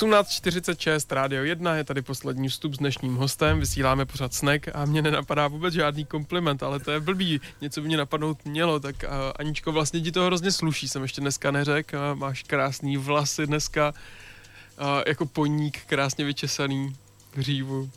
Osmnáct 0.00 0.30
čtyřicet 0.30 1.12
Radio 1.12 1.44
1 1.44 1.76
je 1.76 1.84
tady 1.84 2.02
poslední 2.02 2.48
vstup 2.48 2.74
s 2.74 2.78
dnešním 2.78 3.14
hostem, 3.14 3.60
vysíláme 3.60 4.06
pořád 4.06 4.34
snek 4.34 4.68
a 4.74 4.84
mě 4.84 5.02
nenapadá 5.02 5.48
vůbec 5.48 5.74
žádný 5.74 6.04
kompliment, 6.04 6.62
ale 6.62 6.80
to 6.80 6.90
je 6.90 7.00
blbý, 7.00 7.40
něco 7.60 7.80
by 7.80 7.86
mě 7.86 7.96
napadnout 7.96 8.44
mělo, 8.44 8.80
tak 8.80 8.96
uh, 9.04 9.10
Aničko, 9.36 9.72
vlastně 9.72 10.00
ti 10.00 10.12
to 10.12 10.24
hrozně 10.24 10.52
sluší, 10.52 10.88
jsem 10.88 11.02
ještě 11.02 11.20
dneska 11.20 11.50
neřekl, 11.50 11.96
uh, 11.96 12.18
máš 12.18 12.42
krásný 12.42 12.96
vlasy 12.96 13.46
dneska, 13.46 13.94
uh, 14.80 14.86
jako 15.06 15.26
poník 15.26 15.78
krásně 15.86 16.24
vyčesaný 16.24 16.96
v 17.32 17.36
hřívu. 17.36 17.90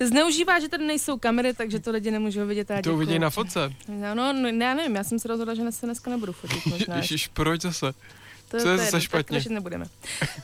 Zneužívá, 0.00 0.60
že 0.60 0.68
tady 0.68 0.86
nejsou 0.86 1.18
kamery, 1.18 1.54
takže 1.54 1.78
to 1.78 1.90
lidi 1.90 2.10
nemůžou 2.10 2.46
vidět. 2.46 2.70
To 2.84 2.94
uvidí 2.94 3.18
na 3.18 3.30
fotce. 3.30 3.72
No, 3.88 4.14
no, 4.14 4.32
no, 4.32 4.48
já 4.48 4.74
nevím, 4.74 4.96
já 4.96 5.04
jsem 5.04 5.18
se 5.18 5.28
rozhodla, 5.28 5.54
že 5.54 5.72
se 5.72 5.86
dneska 5.86 6.10
nebudu 6.10 6.32
fotit 6.32 6.66
možná. 6.66 6.96
Ježiš, 6.96 7.28
proč 7.28 7.60
zase? 7.60 7.94
To, 8.48 8.58
Co 8.58 8.68
je 8.68 8.78
zase 8.78 9.00
špatně? 9.00 9.42
Tak 9.42 9.52
nebudeme. 9.52 9.86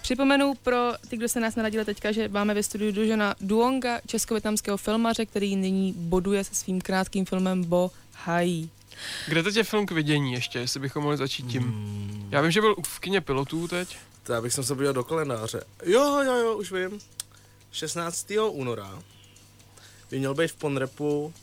Připomenu 0.03 0.55
pro 0.63 0.93
ty, 1.09 1.17
kdo 1.17 1.29
se 1.29 1.41
nás 1.41 1.57
naradili 1.57 1.85
teďka, 1.85 2.13
že 2.13 2.29
máme 2.29 2.55
ve 2.55 2.63
studiu 2.63 2.93
Dužana 2.93 3.35
Duonga, 3.41 4.01
česko-větnamského 4.07 4.77
filmaře, 4.77 5.27
který 5.27 5.57
nyní 5.57 5.95
boduje 5.97 6.45
se 6.45 6.55
svým 6.55 6.81
krátkým 6.81 7.27
filmem 7.27 7.65
Bo 7.65 7.91
Hai. 8.13 8.69
Kde 9.29 9.43
teď 9.43 9.57
je 9.57 9.65
film 9.65 9.87
k 9.87 9.91
vidění 9.91 10.33
ještě, 10.33 10.59
jestli 10.59 10.81
bychom 10.81 11.03
mohli 11.03 11.17
začít 11.17 11.47
tím? 11.47 11.63
Hmm. 11.63 12.29
Já 12.31 12.41
vím, 12.41 12.51
že 12.51 12.61
byl 12.61 12.75
v 12.87 13.01
kině 13.01 13.21
pilotů 13.21 13.69
teď. 13.69 13.99
To 14.23 14.33
já 14.33 14.41
bych 14.41 14.53
se 14.53 14.75
podíval 14.75 14.93
do 14.93 15.05
kalendáře. 15.05 15.63
Jo, 15.85 16.23
jo, 16.23 16.35
jo, 16.35 16.57
už 16.57 16.73
vím. 16.73 17.01
16. 17.73 18.33
února 18.51 19.03
by 20.11 20.19
měl 20.19 20.35
být 20.35 20.49
v 20.49 20.57
Ponrepu. 20.57 21.35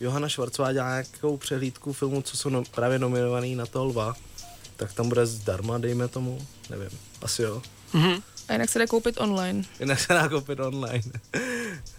Johana 0.00 0.28
Švarcová 0.28 0.72
dělá 0.72 0.90
nějakou 0.90 1.36
přehlídku 1.36 1.92
filmu, 1.92 2.22
co 2.22 2.36
jsou 2.36 2.48
no, 2.48 2.62
právě 2.70 2.98
nominovaný 2.98 3.54
na 3.54 3.66
to 3.66 3.84
lva. 3.84 4.14
Tak 4.80 4.92
tam 4.92 5.08
bude 5.08 5.26
zdarma, 5.26 5.78
dejme 5.78 6.08
tomu. 6.08 6.46
Nevím, 6.70 6.88
asi 7.22 7.42
jo. 7.42 7.62
Mm-hmm. 7.94 8.22
A 8.48 8.52
jinak 8.52 8.70
se 8.70 8.78
dá 8.78 8.86
koupit 8.86 9.20
online. 9.20 9.64
Jinak 9.80 10.00
se 10.00 10.12
dá 10.12 10.28
koupit 10.28 10.60
online. 10.60 11.12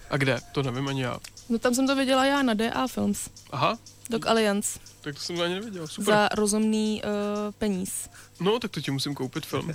A 0.10 0.18
kde? 0.18 0.40
To 0.52 0.64
nevím 0.64 0.88
ani 0.88 1.02
já. 1.02 1.18
No 1.52 1.60
tam 1.60 1.74
jsem 1.76 1.88
to 1.88 1.96
viděla 1.96 2.26
já 2.26 2.42
na 2.42 2.54
DA 2.54 2.88
Films. 2.88 3.30
Aha. 3.52 3.78
Dog 4.10 4.28
Alliance. 4.28 4.80
Tak 5.02 5.16
to 5.16 5.22
jsem 5.22 5.42
ani 5.42 5.54
neviděl, 5.54 5.88
super. 5.88 6.14
Za 6.14 6.30
rozumný 6.34 7.02
uh, 7.04 7.52
peníz. 7.58 8.10
No, 8.40 8.60
tak 8.60 8.72
to 8.72 8.82
ti 8.82 8.92
musím 8.92 9.16
koupit 9.16 9.46
film. 9.46 9.74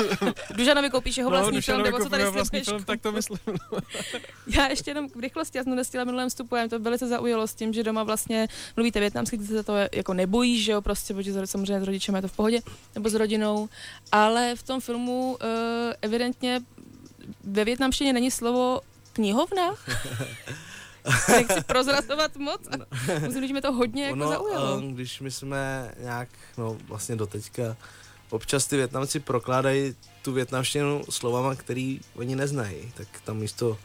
Dužanovi 0.56 0.90
koupíš 0.90 1.16
jeho 1.16 1.30
no, 1.30 1.36
vlastní 1.36 1.56
no, 1.56 1.62
film, 1.62 1.82
nebo 1.82 1.98
co 1.98 2.08
tady 2.08 2.30
vlastní 2.30 2.60
film, 2.60 2.84
tak 2.84 3.00
to 3.00 3.12
myslím. 3.12 3.38
já 4.46 4.66
ještě 4.66 4.90
jenom 4.90 5.08
v 5.08 5.20
rychlosti, 5.20 5.58
já 5.58 5.64
jsem 5.64 5.74
nestihla 5.74 6.04
minulém 6.04 6.28
vstupu, 6.28 6.56
to 6.70 6.78
velice 6.78 7.06
zaujalo 7.06 7.46
s 7.46 7.54
tím, 7.54 7.72
že 7.72 7.82
doma 7.82 8.02
vlastně 8.02 8.48
mluvíte 8.76 9.00
větnamsky, 9.00 9.38
ty 9.38 9.46
se 9.46 9.62
to 9.62 9.72
jako 9.92 10.14
nebojíš, 10.14 10.64
že 10.64 10.72
jo, 10.72 10.82
prostě, 10.82 11.14
protože 11.14 11.46
samozřejmě 11.46 11.80
s 11.80 11.86
rodičem 11.86 12.14
je 12.14 12.22
to 12.22 12.28
v 12.28 12.36
pohodě, 12.36 12.60
nebo 12.94 13.08
s 13.10 13.14
rodinou, 13.14 13.68
ale 14.12 14.56
v 14.56 14.62
tom 14.62 14.80
filmu 14.80 15.36
uh, 15.42 15.48
evidentně 16.02 16.60
ve 17.44 17.64
větnamštině 17.64 18.12
není 18.12 18.30
slovo 18.30 18.80
knihovna. 19.12 19.74
Nechci 21.28 21.60
prozrazovat 21.66 22.36
moc. 22.36 22.60
No. 22.78 22.84
Musím, 23.26 23.46
že 23.48 23.54
mi 23.54 23.60
to 23.60 23.72
hodně 23.72 24.04
jako 24.04 24.14
ono, 24.14 24.28
zaujalo. 24.28 24.80
Když 24.80 25.20
my 25.20 25.30
jsme 25.30 25.92
nějak, 26.00 26.28
no 26.58 26.76
vlastně 26.88 27.16
doteďka, 27.16 27.76
občas 28.30 28.66
ty 28.66 28.76
Větnamci 28.76 29.20
prokládají 29.20 29.94
tu 30.22 30.32
větnamštinu 30.32 31.02
slovama, 31.10 31.54
který 31.54 32.00
oni 32.16 32.36
neznají, 32.36 32.92
tak 32.96 33.08
tam 33.24 33.36
místo 33.36 33.78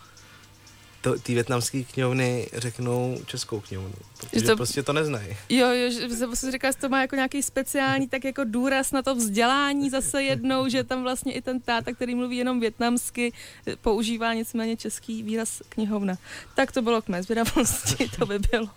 ty 1.23 1.33
větnamské 1.33 1.83
knihovny 1.83 2.49
řeknou 2.53 3.17
českou 3.25 3.59
knihovnu, 3.59 3.93
protože 4.19 4.45
to, 4.45 4.55
prostě 4.55 4.83
to 4.83 4.93
neznají. 4.93 5.37
Jo, 5.49 5.67
jo, 5.67 5.89
že 5.91 6.09
se 6.09 6.27
prostě 6.27 6.51
říká, 6.51 6.71
že 6.71 6.77
to 6.77 6.89
má 6.89 7.01
jako 7.01 7.15
nějaký 7.15 7.43
speciální 7.43 8.07
tak 8.07 8.23
jako 8.23 8.41
důraz 8.43 8.91
na 8.91 9.01
to 9.01 9.15
vzdělání 9.15 9.89
zase 9.89 10.23
jednou, 10.23 10.67
že 10.67 10.83
tam 10.83 11.03
vlastně 11.03 11.33
i 11.33 11.41
ten 11.41 11.59
táta, 11.59 11.93
který 11.93 12.15
mluví 12.15 12.37
jenom 12.37 12.59
větnamsky, 12.59 13.33
používá 13.81 14.33
nicméně 14.33 14.77
český 14.77 15.23
výraz 15.23 15.61
knihovna. 15.69 16.15
Tak 16.55 16.71
to 16.71 16.81
bylo 16.81 17.01
k 17.01 17.07
mé 17.07 17.23
zvědavosti, 17.23 18.09
to 18.19 18.25
by 18.25 18.39
bylo. 18.39 18.69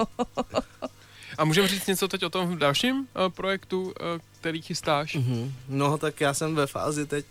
A 1.38 1.44
můžeme 1.44 1.68
říct 1.68 1.86
něco 1.86 2.08
teď 2.08 2.22
o 2.24 2.30
tom 2.30 2.58
dalším 2.58 2.96
uh, 2.96 3.28
projektu, 3.28 3.82
uh, 3.82 3.92
který 4.40 4.62
chystáš? 4.62 5.16
Mm-hmm. 5.16 5.50
No 5.68 5.98
tak 5.98 6.20
já 6.20 6.34
jsem 6.34 6.54
ve 6.54 6.66
fázi 6.66 7.06
teď, 7.06 7.26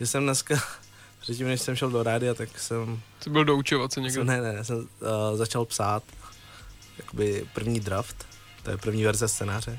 že 0.00 0.06
jsem 0.06 0.22
dneska 0.22 0.62
předtím, 1.24 1.46
než 1.46 1.60
jsem 1.60 1.76
šel 1.76 1.90
do 1.90 2.02
rádia, 2.02 2.34
tak 2.34 2.58
jsem... 2.58 3.00
Jsi 3.20 3.30
byl 3.30 3.44
doučovat 3.44 3.92
se 3.92 4.00
někde? 4.00 4.14
Jsem, 4.14 4.26
ne, 4.26 4.40
ne, 4.40 4.64
jsem 4.64 4.76
uh, 4.76 4.86
začal 5.34 5.64
psát 5.64 6.02
jakoby 6.98 7.46
první 7.54 7.80
draft, 7.80 8.26
to 8.62 8.70
je 8.70 8.76
první 8.76 9.04
verze 9.04 9.28
scénáře. 9.28 9.78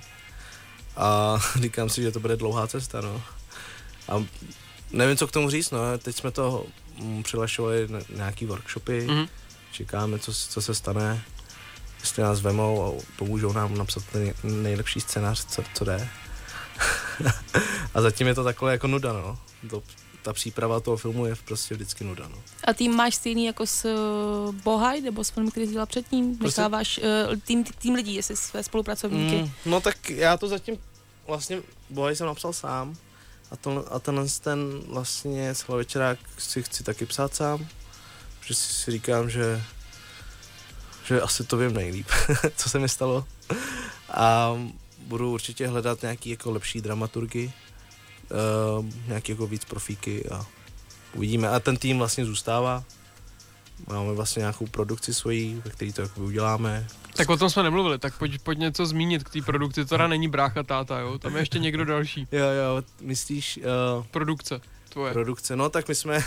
A 0.96 1.38
říkám 1.62 1.90
si, 1.90 2.02
že 2.02 2.12
to 2.12 2.20
bude 2.20 2.38
dlouhá 2.38 2.68
cesta, 2.68 3.02
no. 3.02 3.22
A 4.10 4.26
nevím, 4.92 5.18
co 5.18 5.28
k 5.28 5.32
tomu 5.32 5.50
říct, 5.50 5.72
no. 5.72 5.98
Teď 5.98 6.16
jsme 6.16 6.32
to 6.32 6.66
mm, 6.98 7.24
přilašovali 7.24 7.88
na 7.88 8.00
nějaký 8.16 8.46
workshopy, 8.46 9.08
mm-hmm. 9.08 9.30
čekáme, 9.72 10.20
co, 10.20 10.34
co 10.34 10.62
se 10.62 10.76
stane, 10.76 11.24
jestli 12.00 12.24
nás 12.24 12.42
vemou 12.42 12.84
a 12.84 13.02
pomůžou 13.16 13.54
nám 13.54 13.78
napsat 13.78 14.04
ten 14.12 14.34
nejlepší 14.44 15.02
scénář, 15.02 15.46
co, 15.46 15.64
co 15.74 15.86
jde. 15.86 16.10
a 17.94 18.02
zatím 18.02 18.28
je 18.28 18.36
to 18.36 18.44
takové 18.44 18.72
jako 18.72 18.88
nuda, 18.88 19.14
no. 19.14 19.40
To 19.70 19.84
ta 20.26 20.34
příprava 20.34 20.80
toho 20.80 20.98
filmu 20.98 21.26
je 21.26 21.36
prostě 21.46 21.76
vždycky 21.76 22.04
nuda. 22.04 22.28
No. 22.28 22.38
A 22.64 22.74
tým 22.74 22.96
máš 22.96 23.16
stejný 23.16 23.46
jako 23.46 23.66
s 23.66 23.86
uh, 23.86 24.56
Bohaj, 24.56 25.02
nebo 25.02 25.24
s 25.24 25.30
filmy, 25.30 25.52
který 25.52 25.66
jsi 25.66 25.72
dělal 25.72 25.86
předtím? 25.86 26.38
Prostě... 26.38 26.62
Necháváš 26.62 26.98
uh, 26.98 27.40
tým, 27.40 27.64
tým 27.64 27.94
lidí, 27.94 28.16
jestli 28.16 28.36
své 28.36 28.64
spolupracovníky? 28.64 29.36
Mm, 29.36 29.52
no 29.66 29.82
tak 29.82 30.10
já 30.10 30.38
to 30.38 30.48
zatím 30.48 30.78
vlastně 31.28 31.62
Bohaj 31.90 32.16
jsem 32.16 32.28
napsal 32.28 32.54
sám 32.54 32.96
a, 33.52 33.56
to, 33.56 33.94
a 33.94 34.00
tenhle 34.00 34.26
ten 34.42 34.82
vlastně 34.88 35.54
večerák 35.68 36.20
si 36.38 36.64
chci 36.64 36.84
taky 36.84 37.06
psát 37.06 37.36
sám, 37.36 37.68
protože 38.40 38.54
si, 38.54 38.74
si 38.74 38.92
říkám, 38.92 39.30
že 39.30 39.64
že 41.08 41.22
asi 41.22 41.44
to 41.44 41.58
vím 41.58 41.74
nejlíp, 41.74 42.08
co 42.56 42.70
se 42.70 42.80
mi 42.80 42.90
stalo. 42.90 43.26
A 44.10 44.54
budu 45.00 45.32
určitě 45.32 45.68
hledat 45.68 46.02
nějaký 46.02 46.30
jako 46.30 46.52
lepší 46.52 46.82
dramaturgy, 46.82 47.52
uh, 48.32 48.86
nějaký 49.08 49.32
jako 49.32 49.48
víc 49.48 49.66
profíky 49.66 50.30
a 50.30 50.46
uvidíme. 51.14 51.50
A 51.50 51.60
ten 51.60 51.78
tým 51.78 51.98
vlastně 51.98 52.26
zůstává. 52.26 52.84
Máme 53.88 54.14
vlastně 54.14 54.40
nějakou 54.40 54.68
produkci 54.68 55.14
svojí, 55.14 55.62
ve 55.66 55.72
který 55.72 55.94
to 55.94 56.02
jako 56.02 56.22
uděláme. 56.22 56.88
Tak 57.16 57.30
o 57.30 57.38
tom 57.38 57.50
jsme 57.50 57.64
nemluvili, 57.64 58.00
tak 58.00 58.18
pojď, 58.18 58.42
pojď 58.42 58.60
něco 58.60 58.86
zmínit 58.86 59.24
k 59.24 59.30
té 59.30 59.42
produkci. 59.42 59.86
To 59.86 59.90
teda 59.90 60.08
není 60.08 60.28
brácha 60.28 60.64
táta, 60.64 61.00
jo? 61.00 61.20
Tam 61.20 61.36
je 61.36 61.42
ještě 61.42 61.60
někdo 61.60 61.86
další. 61.86 62.22
jo, 62.32 62.46
jo, 62.46 62.84
myslíš... 63.02 63.60
Uh, 63.98 64.06
produkce 64.12 64.62
tvoje. 64.90 65.14
Produkce, 65.14 65.56
no 65.56 65.70
tak 65.70 65.88
my 65.88 65.96
jsme... 65.96 66.24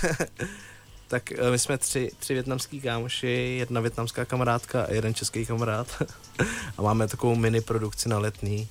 tak 1.09 1.33
uh, 1.43 1.51
my 1.51 1.59
jsme 1.59 1.79
tři, 1.79 2.11
tři 2.19 2.35
větnamský 2.35 2.81
kámoši, 2.81 3.57
jedna 3.59 3.81
větnamská 3.81 4.25
kamarádka 4.25 4.83
a 4.83 4.93
jeden 4.93 5.15
český 5.15 5.47
kamarád. 5.47 6.03
a 6.79 6.83
máme 6.83 7.09
takovou 7.09 7.35
mini 7.35 7.61
produkci 7.61 8.09
na 8.09 8.19
letný 8.19 8.69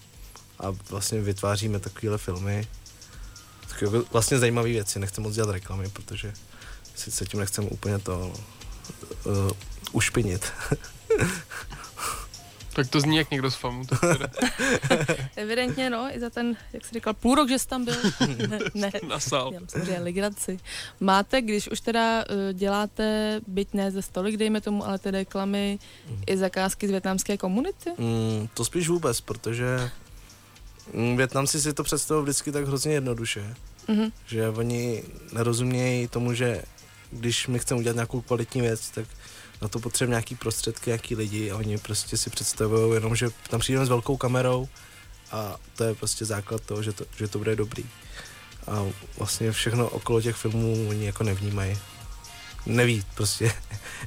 a 0.59 0.71
vlastně 0.89 1.21
vytváříme 1.21 1.79
takovéhle 1.79 2.17
filmy 2.17 2.67
jako 3.81 4.05
vlastně 4.11 4.39
zajímavé 4.39 4.69
věci, 4.69 4.99
nechci 4.99 5.21
moc 5.21 5.35
dělat 5.35 5.51
reklamy, 5.51 5.89
protože 5.89 6.33
si 6.95 7.11
se 7.11 7.25
tím 7.25 7.39
nechcem 7.39 7.67
úplně 7.71 7.99
to 7.99 8.33
uh, 9.25 9.51
ušpinit. 9.91 10.51
Tak 12.77 12.87
to 12.89 13.01
zní 13.01 13.17
jak 13.17 13.31
někdo 13.31 13.51
z 13.51 13.55
FAMu. 13.55 13.83
Evidentně, 15.35 15.89
no, 15.89 16.15
i 16.15 16.19
za 16.19 16.29
ten, 16.29 16.57
jak 16.73 16.85
jsi 16.85 16.93
říkal, 16.93 17.13
půl 17.13 17.35
rok, 17.35 17.49
že 17.49 17.59
jsi 17.59 17.67
tam 17.67 17.85
byl. 17.85 17.95
ne, 18.49 18.59
ne. 18.73 18.91
Nasal. 19.07 19.53
Já 19.87 20.01
legraci. 20.01 20.59
Máte, 20.99 21.41
když 21.41 21.71
už 21.71 21.81
teda 21.81 22.25
uh, 22.29 22.53
děláte, 22.53 23.39
byť 23.47 23.67
ne 23.73 23.91
ze 23.91 24.01
stolik, 24.01 24.37
dejme 24.37 24.61
tomu, 24.61 24.87
ale 24.87 24.99
ty 24.99 25.11
reklamy, 25.11 25.79
mm. 26.09 26.21
i 26.27 26.37
zakázky 26.37 26.87
z 26.87 26.91
větnamské 26.91 27.37
komunity? 27.37 27.89
Mm, 27.97 28.47
to 28.53 28.65
spíš 28.65 28.89
vůbec, 28.89 29.21
protože 29.21 29.89
Větnamci 31.15 31.61
si 31.61 31.73
to 31.73 31.83
představují 31.83 32.23
vždycky 32.23 32.51
tak 32.51 32.67
hrozně 32.67 32.93
jednoduše, 32.93 33.55
mm-hmm. 33.87 34.11
že 34.27 34.49
oni 34.49 35.03
nerozumějí 35.31 36.07
tomu, 36.07 36.33
že 36.33 36.61
když 37.11 37.47
my 37.47 37.59
chceme 37.59 37.79
udělat 37.79 37.95
nějakou 37.95 38.21
kvalitní 38.21 38.61
věc, 38.61 38.89
tak 38.89 39.05
na 39.61 39.67
to 39.67 39.79
potřebujeme 39.79 40.13
nějaký 40.13 40.35
prostředky, 40.35 40.89
nějaký 40.89 41.15
lidi 41.15 41.51
a 41.51 41.57
oni 41.57 41.77
prostě 41.77 42.17
si 42.17 42.29
představují 42.29 42.93
jenom, 42.93 43.15
že 43.15 43.29
tam 43.49 43.59
přijdeme 43.59 43.85
s 43.85 43.89
velkou 43.89 44.17
kamerou 44.17 44.67
a 45.31 45.55
to 45.75 45.83
je 45.83 45.95
prostě 45.95 46.25
základ 46.25 46.61
toho, 46.61 46.83
že 46.83 46.93
to, 46.93 47.05
že 47.17 47.27
to 47.27 47.37
bude 47.37 47.55
dobrý. 47.55 47.85
A 48.67 48.85
vlastně 49.17 49.51
všechno 49.51 49.89
okolo 49.89 50.21
těch 50.21 50.35
filmů 50.35 50.89
oni 50.89 51.05
jako 51.05 51.23
nevnímají. 51.23 51.77
Neví 52.65 53.03
prostě, 53.15 53.45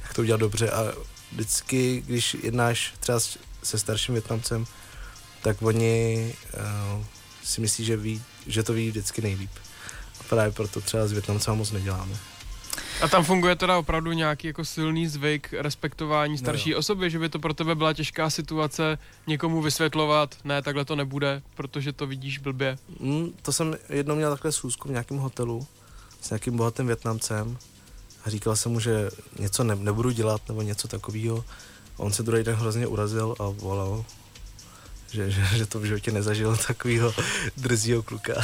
jak 0.03 0.15
to 0.15 0.23
udělat 0.23 0.41
dobře 0.41 0.71
a 0.71 0.93
vždycky, 1.33 2.03
když 2.07 2.37
jednáš 2.43 2.95
třeba 3.01 3.21
se 3.63 3.79
starším 3.79 4.15
Větnamcem, 4.15 4.67
tak 5.43 5.63
oni 5.63 6.35
uh, 6.55 7.05
si 7.45 7.61
myslí, 7.61 7.85
že, 7.85 7.97
ví, 7.97 8.23
že 8.47 8.63
to 8.63 8.73
ví 8.73 8.89
vždycky 8.89 9.23
nejlíp. 9.23 9.51
A 10.21 10.23
právě 10.29 10.53
proto 10.53 10.81
třeba 10.81 11.07
s 11.07 11.13
Větnamcem 11.13 11.55
moc 11.55 11.71
neděláme. 11.71 12.17
A 13.03 13.09
tam 13.09 13.25
funguje 13.25 13.57
teda 13.57 13.79
opravdu 13.79 14.13
nějaký 14.13 14.47
jako 14.47 14.65
silný 14.65 15.07
zvyk 15.07 15.55
respektování 15.59 16.39
starší 16.39 16.71
no 16.71 16.79
osoby, 16.79 17.11
že 17.11 17.19
by 17.19 17.29
to 17.29 17.39
pro 17.39 17.55
tebe 17.55 17.75
byla 17.75 17.93
těžká 17.93 18.31
situace 18.31 18.99
někomu 19.27 19.63
vysvětlovat, 19.63 20.37
ne, 20.45 20.63
takhle 20.63 20.85
to 20.85 20.97
nebude, 20.97 21.43
protože 21.55 21.93
to 21.93 22.07
vidíš 22.07 22.39
blbě. 22.39 22.79
Mm, 23.01 23.33
to 23.43 23.53
jsem 23.53 23.77
jednou 23.89 24.15
měl 24.15 24.31
takhle 24.31 24.53
schůzku 24.53 24.89
v 24.89 24.91
nějakém 24.91 25.19
hotelu 25.19 25.67
s 26.21 26.31
nějakým 26.31 26.57
bohatým 26.57 26.87
Větnamcem 26.87 27.59
a 28.25 28.31
říkal 28.31 28.57
jsem 28.57 28.73
mu, 28.73 28.81
že 28.81 29.11
něco 29.39 29.65
ne, 29.65 29.77
nebudu 29.77 30.11
dělat 30.11 30.43
nebo 30.49 30.63
něco 30.63 30.89
takového. 30.89 31.45
On 31.97 32.13
se 32.13 32.23
druhý 32.23 32.45
den 32.45 32.55
hrozně 32.55 32.87
urazil 32.87 33.35
a 33.39 33.49
volal 33.49 34.05
že, 35.13 35.31
že, 35.31 35.45
že 35.57 35.67
to 35.67 35.81
v 35.81 35.85
životě 35.85 36.13
nezažil 36.13 36.57
takového 36.67 37.15
drzího 37.57 38.03
kluka. 38.03 38.35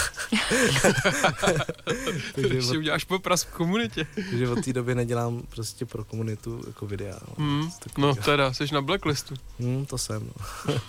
takže 2.34 2.58
od, 2.70 2.76
uděláš 2.76 3.04
popras 3.04 3.42
v 3.42 3.52
komunitě. 3.52 4.06
takže 4.14 4.48
od 4.48 4.64
té 4.64 4.72
doby 4.72 4.94
nedělám 4.94 5.42
prostě 5.48 5.86
pro 5.86 6.04
komunitu 6.04 6.62
jako 6.66 6.86
videa. 6.86 7.18
No, 7.38 7.44
mm, 7.44 7.70
no 7.98 8.14
teda, 8.14 8.52
jsi 8.52 8.64
na 8.72 8.82
blacklistu. 8.82 9.34
Mm, 9.58 9.86
to 9.86 9.98
jsem. 9.98 10.30
No. 10.36 10.74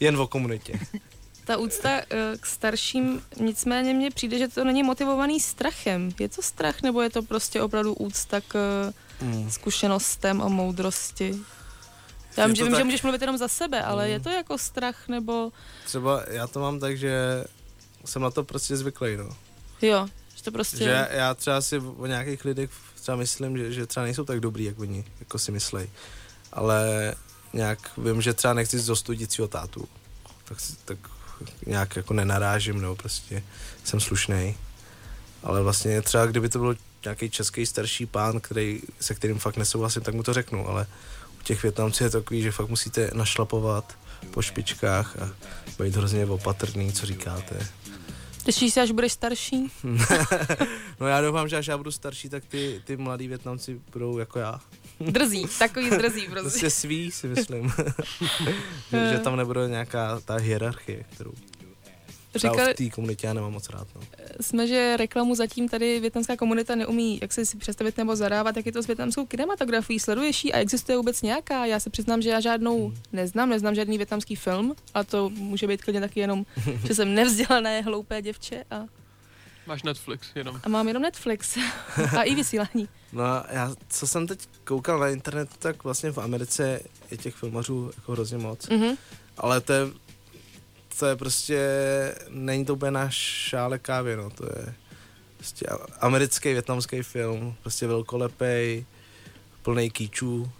Jen 0.00 0.16
o 0.16 0.26
komunitě. 0.26 0.80
Ta 1.44 1.56
úcta 1.56 1.90
eh, 1.90 2.36
k 2.40 2.46
starším, 2.46 3.22
nicméně 3.40 3.94
mně 3.94 4.10
přijde, 4.10 4.38
že 4.38 4.48
to 4.48 4.64
není 4.64 4.82
motivovaný 4.82 5.40
strachem. 5.40 6.10
Je 6.18 6.28
to 6.28 6.42
strach, 6.42 6.82
nebo 6.82 7.02
je 7.02 7.10
to 7.10 7.22
prostě 7.22 7.62
opravdu 7.62 7.94
úcta 7.94 8.40
k 8.48 8.84
mm. 9.22 9.50
zkušenostem 9.50 10.42
a 10.42 10.48
moudrosti? 10.48 11.34
Já 12.40 12.46
vím, 12.46 12.56
že, 12.56 12.62
vím 12.62 12.72
tak... 12.72 12.80
že 12.80 12.84
můžeš 12.84 13.02
mluvit 13.02 13.20
jenom 13.20 13.38
za 13.38 13.48
sebe, 13.48 13.82
ale 13.82 14.04
mm. 14.06 14.12
je 14.12 14.20
to 14.20 14.28
jako 14.28 14.58
strach 14.58 15.08
nebo... 15.08 15.52
Třeba 15.84 16.22
já 16.28 16.46
to 16.46 16.60
mám 16.60 16.80
tak, 16.80 16.98
že 16.98 17.44
jsem 18.04 18.22
na 18.22 18.30
to 18.30 18.44
prostě 18.44 18.76
zvyklý, 18.76 19.16
no. 19.16 19.28
Jo, 19.82 20.08
že 20.36 20.42
to 20.42 20.52
prostě... 20.52 20.76
Že 20.76 21.08
já 21.10 21.34
třeba 21.34 21.60
si 21.60 21.78
o 21.78 22.06
nějakých 22.06 22.44
lidech 22.44 22.70
třeba 23.00 23.16
myslím, 23.16 23.58
že, 23.58 23.72
že 23.72 23.86
třeba 23.86 24.04
nejsou 24.04 24.24
tak 24.24 24.40
dobrý, 24.40 24.64
jak 24.64 24.78
oni 24.78 25.04
jako 25.20 25.38
si 25.38 25.52
myslej. 25.52 25.90
Ale 26.52 27.14
nějak 27.52 27.78
vím, 27.98 28.22
že 28.22 28.34
třeba 28.34 28.54
nechci 28.54 28.78
zostudit 28.78 29.32
svého 29.32 29.48
tátu. 29.48 29.88
Tak, 30.44 30.58
tak 30.84 30.98
nějak 31.66 31.96
jako 31.96 32.14
nenarážím, 32.14 32.80
nebo 32.80 32.96
prostě 32.96 33.42
jsem 33.84 34.00
slušný. 34.00 34.56
Ale 35.42 35.62
vlastně 35.62 36.02
třeba 36.02 36.26
kdyby 36.26 36.48
to 36.48 36.58
byl 36.58 36.76
nějaký 37.04 37.30
český 37.30 37.66
starší 37.66 38.06
pán, 38.06 38.40
který, 38.40 38.82
se 39.00 39.14
kterým 39.14 39.38
fakt 39.38 39.56
nesouhlasím, 39.56 40.02
tak 40.02 40.14
mu 40.14 40.22
to 40.22 40.34
řeknu, 40.34 40.68
ale 40.68 40.86
u 41.40 41.42
těch 41.42 41.62
Větnamců 41.62 42.04
je 42.04 42.10
takový, 42.10 42.42
že 42.42 42.52
fakt 42.52 42.68
musíte 42.68 43.10
našlapovat 43.14 43.98
po 44.30 44.42
špičkách 44.42 45.16
a 45.22 45.30
být 45.78 45.96
hrozně 45.96 46.26
opatrný, 46.26 46.92
co 46.92 47.06
říkáte. 47.06 47.66
Těšíš 48.44 48.74
se, 48.74 48.80
až 48.80 48.90
budeš 48.90 49.12
starší? 49.12 49.72
no 51.00 51.06
já 51.06 51.20
doufám, 51.20 51.48
že 51.48 51.56
až 51.56 51.66
já 51.66 51.76
budu 51.76 51.90
starší, 51.90 52.28
tak 52.28 52.44
ty, 52.44 52.82
ty 52.84 52.96
mladí 52.96 53.28
Větnamci 53.28 53.80
budou 53.92 54.18
jako 54.18 54.38
já. 54.38 54.60
Drzí, 55.00 55.46
takový 55.58 55.90
drzí 55.90 56.28
prostě. 56.28 56.48
Prostě 56.48 56.70
svý 56.70 57.10
si 57.10 57.26
myslím. 57.26 57.72
že, 58.90 59.08
že 59.12 59.18
tam 59.18 59.36
nebude 59.36 59.68
nějaká 59.68 60.20
ta 60.20 60.36
hierarchie, 60.36 61.04
kterou 61.10 61.32
Říkali, 62.34 62.74
v 62.74 62.76
té 62.76 62.90
komunitě 62.90 63.26
já 63.26 63.32
nemám 63.32 63.52
moc 63.52 63.70
rád. 63.70 63.88
No. 63.94 64.00
Jsme, 64.40 64.66
že 64.66 64.96
reklamu 64.96 65.34
zatím 65.34 65.68
tady 65.68 66.00
větnamská 66.00 66.36
komunita 66.36 66.74
neumí, 66.74 67.18
jak 67.22 67.32
se 67.32 67.46
si 67.46 67.56
představit 67.56 67.96
nebo 67.96 68.16
zadávat, 68.16 68.56
jak 68.56 68.66
je 68.66 68.72
to 68.72 68.82
s 68.82 68.86
větnamskou 68.86 69.26
kinematografií. 69.26 70.00
Sleduješ 70.00 70.44
ji 70.44 70.52
a 70.52 70.58
existuje 70.58 70.96
vůbec 70.96 71.22
nějaká? 71.22 71.66
Já 71.66 71.80
se 71.80 71.90
přiznám, 71.90 72.22
že 72.22 72.30
já 72.30 72.40
žádnou 72.40 72.88
hmm. 72.88 72.98
neznám, 73.12 73.48
neznám 73.48 73.74
žádný 73.74 73.96
větnamský 73.96 74.36
film 74.36 74.74
a 74.94 75.04
to 75.04 75.30
může 75.30 75.66
být 75.66 75.82
klidně 75.82 76.00
taky 76.00 76.20
jenom, 76.20 76.46
že 76.86 76.94
jsem 76.94 77.14
nevzdělané, 77.14 77.82
hloupé 77.82 78.22
děvče 78.22 78.64
a 78.70 78.84
Máš 79.66 79.82
Netflix 79.82 80.28
jenom. 80.34 80.60
A 80.64 80.68
mám 80.68 80.88
jenom 80.88 81.02
Netflix 81.02 81.58
a 82.18 82.22
i 82.22 82.34
vysílání. 82.34 82.88
No 83.12 83.24
a 83.24 83.46
já, 83.50 83.74
co 83.88 84.06
jsem 84.06 84.26
teď 84.26 84.48
koukal 84.64 84.98
na 84.98 85.08
internetu, 85.08 85.54
tak 85.58 85.84
vlastně 85.84 86.10
v 86.10 86.18
Americe 86.18 86.80
je 87.10 87.16
těch 87.16 87.34
filmařů 87.34 87.90
jako 87.96 88.12
hrozně 88.12 88.38
moc. 88.38 88.68
Mm-hmm. 88.68 88.96
Ale 89.36 89.60
to 89.60 89.72
je 89.72 89.86
to 91.00 91.06
je 91.06 91.16
prostě, 91.16 91.60
není 92.28 92.64
to 92.64 92.74
úplně 92.74 92.90
náš 92.90 93.14
šále 93.16 93.78
kávy, 93.78 94.16
no, 94.16 94.30
to 94.30 94.44
je 94.44 94.74
prostě 95.36 95.66
americký, 96.00 96.52
větnamský 96.52 97.02
film, 97.02 97.54
prostě 97.62 97.86
velkolepej, 97.86 98.84
plný 99.62 99.90
kýčů, 99.90 100.50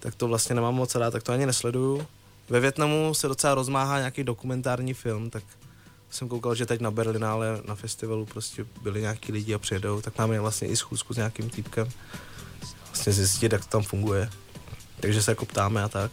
tak 0.00 0.14
to 0.14 0.28
vlastně 0.28 0.54
nemám 0.54 0.74
moc 0.74 0.94
rád, 0.94 1.10
tak 1.10 1.22
to 1.22 1.32
ani 1.32 1.46
nesleduju. 1.46 2.06
Ve 2.48 2.60
Větnamu 2.60 3.14
se 3.14 3.28
docela 3.28 3.54
rozmáhá 3.54 3.98
nějaký 3.98 4.24
dokumentární 4.24 4.94
film, 4.94 5.30
tak 5.30 5.42
jsem 6.10 6.28
koukal, 6.28 6.54
že 6.54 6.66
teď 6.66 6.80
na 6.80 6.90
Berlinále 6.90 7.60
na 7.68 7.74
festivalu 7.74 8.26
prostě 8.26 8.66
byli 8.82 9.00
nějaký 9.00 9.32
lidi 9.32 9.54
a 9.54 9.58
přijedou, 9.58 10.00
tak 10.00 10.18
máme 10.18 10.40
vlastně 10.40 10.68
i 10.68 10.76
schůzku 10.76 11.14
s 11.14 11.16
nějakým 11.16 11.50
týpkem. 11.50 11.88
Vlastně 12.86 13.12
zjistit, 13.12 13.52
jak 13.52 13.64
to 13.64 13.70
tam 13.70 13.82
funguje. 13.82 14.30
Takže 15.00 15.22
se 15.22 15.30
jako 15.30 15.46
ptáme 15.46 15.82
a 15.82 15.88
tak. 15.88 16.10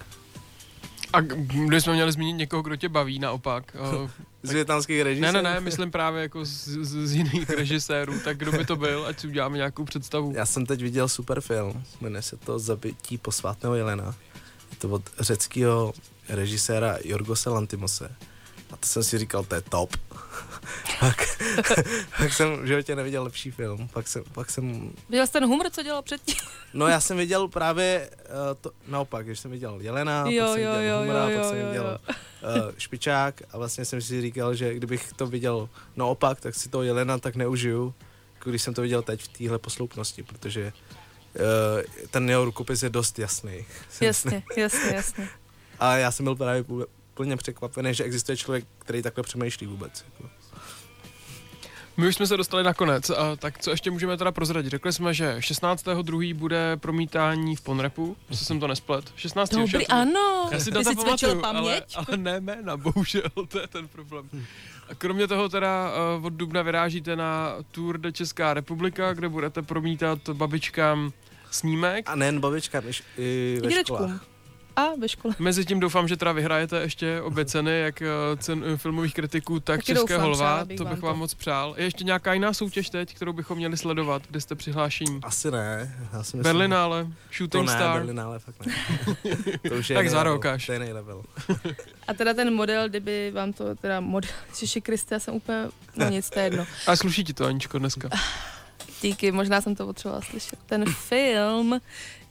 A 1.16 1.22
když 1.66 1.84
jsme 1.84 1.94
měli 1.94 2.12
zmínit 2.12 2.34
někoho, 2.34 2.62
kdo 2.62 2.76
tě 2.76 2.90
baví 2.90 3.20
naopak. 3.20 3.76
z 4.44 4.52
větnamských 4.52 5.02
režisérů? 5.02 5.34
Ne, 5.34 5.42
ne, 5.42 5.54
ne, 5.54 5.60
myslím 5.60 5.92
právě 5.92 6.22
jako 6.22 6.46
z, 6.46 6.68
z, 6.68 7.08
z 7.08 7.16
jiných 7.16 7.50
režisérů, 7.50 8.14
tak 8.24 8.38
kdo 8.38 8.52
by 8.52 8.66
to 8.66 8.76
byl, 8.76 9.06
ať 9.06 9.20
si 9.20 9.28
uděláme 9.28 9.58
nějakou 9.58 9.86
představu. 9.86 10.34
Já 10.36 10.46
jsem 10.46 10.66
teď 10.66 10.82
viděl 10.82 11.10
super 11.10 11.42
film, 11.42 11.84
jmenuje 12.02 12.22
se 12.22 12.38
to 12.38 12.60
Zabití 12.60 13.18
posvátného 13.18 13.76
Jelena. 13.76 14.16
Je 14.72 14.78
to 14.78 14.90
od 14.90 15.02
řeckého 15.20 15.94
režiséra 16.30 16.98
Jorgose 17.04 17.50
Lantimose. 17.50 18.12
A 18.72 18.78
to 18.78 18.88
jsem 18.88 19.04
si 19.04 19.18
říkal, 19.18 19.44
to 19.44 19.56
je 19.56 19.62
top. 19.62 19.96
pak, 21.00 21.18
pak 22.18 22.34
jsem 22.34 22.58
v 22.64 22.66
životě 22.66 22.96
neviděl 22.96 23.24
lepší 23.24 23.52
film. 23.52 23.88
Pak 23.88 24.08
jsem, 24.08 24.24
pak 24.32 24.50
jsem... 24.50 24.94
Viděl 25.10 25.28
jsi 25.28 25.34
ten 25.34 25.46
humor, 25.46 25.70
co 25.72 25.84
dělal 25.84 26.02
předtím? 26.02 26.36
no 26.74 26.88
já 26.88 27.00
jsem 27.00 27.18
viděl 27.18 27.48
právě 27.48 28.10
uh, 28.20 28.56
to, 28.62 28.72
naopak, 28.88 29.26
když 29.26 29.40
jsem 29.40 29.52
viděl 29.52 29.78
Jelena, 29.82 30.26
jo, 30.30 30.44
pak 30.44 30.54
jsem 30.54 30.56
viděl 30.56 30.82
jo, 30.82 31.00
humora, 31.00 31.30
jo, 31.30 31.40
pak 31.40 31.50
jsem 31.50 31.68
viděl 31.68 32.00
uh, 32.44 32.72
Špičák 32.78 33.42
a 33.52 33.58
vlastně 33.58 33.86
jsem 33.86 34.02
si 34.02 34.22
říkal, 34.22 34.56
že 34.56 34.74
kdybych 34.74 35.14
to 35.14 35.28
viděl 35.28 35.70
naopak, 35.96 36.42
tak 36.42 36.56
si 36.56 36.70
toho 36.70 36.84
Jelena 36.84 37.18
tak 37.18 37.36
neužiju, 37.36 37.94
jako 38.34 38.50
když 38.50 38.62
jsem 38.62 38.74
to 38.74 38.82
viděl 38.82 39.02
teď 39.02 39.22
v 39.24 39.28
téhle 39.28 39.60
posloupnosti, 39.60 40.24
protože 40.24 40.74
uh, 41.36 42.08
ten 42.12 42.30
jeho 42.30 42.46
rukopis 42.46 42.84
je 42.84 42.90
dost 42.90 43.20
jasný. 43.20 43.66
Jasně, 44.02 44.44
jasně, 44.58 44.96
jasně. 44.96 45.30
A 45.80 45.98
já 45.98 46.12
jsem 46.12 46.24
byl 46.24 46.36
právě 46.36 46.64
plně 47.16 47.38
překvapený, 47.38 47.94
že 47.94 48.04
existuje 48.04 48.38
člověk, 48.38 48.66
který 48.80 49.02
takhle 49.02 49.24
přemýšlí 49.24 49.68
vůbec. 49.68 50.06
Jako. 50.14 50.30
My 51.98 52.08
už 52.08 52.16
jsme 52.16 52.28
se 52.28 52.38
dostali 52.38 52.64
na 52.64 52.74
konec, 52.74 53.10
a 53.10 53.36
tak 53.36 53.60
co 53.60 53.72
ještě 53.72 53.92
můžeme 53.92 54.18
teda 54.18 54.32
prozradit? 54.32 54.72
Řekli 54.72 54.94
jsme, 54.94 55.14
že 55.14 55.36
16.2. 55.40 56.36
bude 56.36 56.78
promítání 56.78 57.56
v 57.56 57.62
Ponrepu, 57.62 58.18
jestli 58.30 58.46
jsem 58.46 58.60
to 58.60 58.68
nesplet. 58.68 59.06
16. 59.16 59.50
Dobrý, 59.50 59.68
však, 59.68 59.82
ano. 59.90 60.50
Já 60.52 60.60
si 60.60 60.72
to 60.72 60.84
pamatuju, 60.96 61.46
ale, 61.46 61.82
ale 61.96 62.18
ne 62.18 62.40
jména, 62.40 62.78
bohužel, 62.78 63.30
to 63.48 63.60
je 63.60 63.68
ten 63.68 63.88
problém. 63.88 64.30
A 64.90 64.96
kromě 64.96 65.28
toho 65.28 65.50
teda 65.50 65.92
uh, 66.18 66.26
od 66.26 66.34
Dubna 66.34 66.62
vyrážíte 66.62 67.16
na 67.16 67.56
Tour 67.72 67.98
de 67.98 68.12
Česká 68.12 68.54
republika, 68.54 69.14
kde 69.14 69.30
budete 69.30 69.62
promítat 69.62 70.30
babičkám 70.30 71.12
snímek. 71.52 72.10
A 72.10 72.16
nejen 72.16 72.40
babičkám, 72.40 72.84
i 73.18 73.60
ve 73.64 73.72
školách 73.72 74.35
a 74.76 74.96
ve 75.00 75.10
škole. 75.10 75.36
Mezitím 75.40 75.80
doufám, 75.80 76.08
že 76.08 76.18
teda 76.18 76.32
vyhrajete 76.32 76.82
ještě 76.82 77.22
obě 77.22 77.46
ceny, 77.46 77.80
jak 77.80 78.02
eh, 78.02 78.08
cen 78.38 78.64
eh, 78.74 78.78
filmových 78.78 79.14
kritiků, 79.14 79.60
tak 79.60 79.80
Taky 79.80 79.86
Českého 79.94 80.30
lva, 80.30 80.66
to 80.78 80.86
bych 80.86 81.02
vám 81.02 81.14
to. 81.14 81.20
moc 81.20 81.34
přál. 81.34 81.74
Je 81.78 81.84
ještě 81.84 82.04
nějaká 82.04 82.34
jiná 82.34 82.54
soutěž 82.54 82.90
teď, 82.90 83.16
kterou 83.16 83.34
bychom 83.34 83.58
měli 83.58 83.78
sledovat, 83.78 84.22
kde 84.30 84.42
jste 84.42 84.56
přihlášení? 84.56 85.20
Asi 85.24 85.52
ne. 85.52 85.96
Já 86.14 86.24
si 86.24 86.38
myslím, 86.38 86.44
Berlinále, 86.44 87.08
Shooting 87.38 87.52
to 87.52 87.64
ne, 87.64 87.74
Star. 87.74 87.98
Berlinále 87.98 88.40
fakt 88.40 88.66
ne. 88.66 88.74
to 89.70 89.76
už 89.76 89.90
je 89.90 89.96
tak 89.96 90.10
za 90.10 90.24
rok 90.24 90.46
až. 90.46 90.66
To 90.66 90.72
je 90.74 90.80
nejlevel. 90.80 91.24
A 92.08 92.14
teda 92.14 92.34
ten 92.34 92.54
model, 92.54 92.90
kdyby 92.90 93.32
vám 93.32 93.54
to 93.54 93.76
teda 93.76 94.00
model, 94.00 94.32
Ježiši 94.50 94.82
Krista, 94.82 95.16
já 95.16 95.20
jsem 95.20 95.34
úplně, 95.34 95.68
no 95.96 96.10
nic, 96.10 96.30
to 96.30 96.40
je 96.40 96.46
jedno. 96.46 96.66
A 96.88 96.96
sluší 96.96 97.24
ti 97.24 97.34
to, 97.34 97.46
Aničko, 97.46 97.80
dneska. 97.80 98.10
Díky, 99.02 99.32
možná 99.32 99.62
jsem 99.62 99.76
to 99.76 99.86
potřebovala 99.86 100.22
slyšet. 100.22 100.60
Ten 100.66 100.86
film 100.86 101.80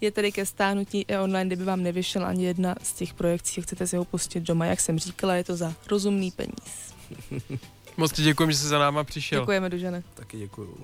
je 0.04 0.10
tedy 0.10 0.32
ke 0.32 0.46
stáhnutí 0.46 1.04
i 1.08 1.16
online, 1.18 1.46
kdyby 1.46 1.64
vám 1.64 1.82
nevyšel 1.82 2.26
ani 2.26 2.44
jedna 2.44 2.74
z 2.82 2.92
těch 2.92 3.14
projekcí, 3.14 3.62
chcete 3.62 3.86
si 3.86 3.96
ho 3.96 4.04
pustit 4.04 4.40
doma. 4.40 4.66
Jak 4.66 4.80
jsem 4.80 4.98
říkala, 4.98 5.34
je 5.34 5.44
to 5.44 5.56
za 5.56 5.74
rozumný 5.90 6.30
peníz. 6.30 6.94
Moc 7.96 8.12
ti 8.12 8.22
děkuji, 8.22 8.50
že 8.50 8.56
jsi 8.56 8.66
za 8.68 8.78
náma 8.78 9.04
přišel. 9.04 9.40
Děkujeme, 9.40 9.70
Dužene. 9.70 10.02
Taky 10.14 10.38
děkuju. 10.38 10.76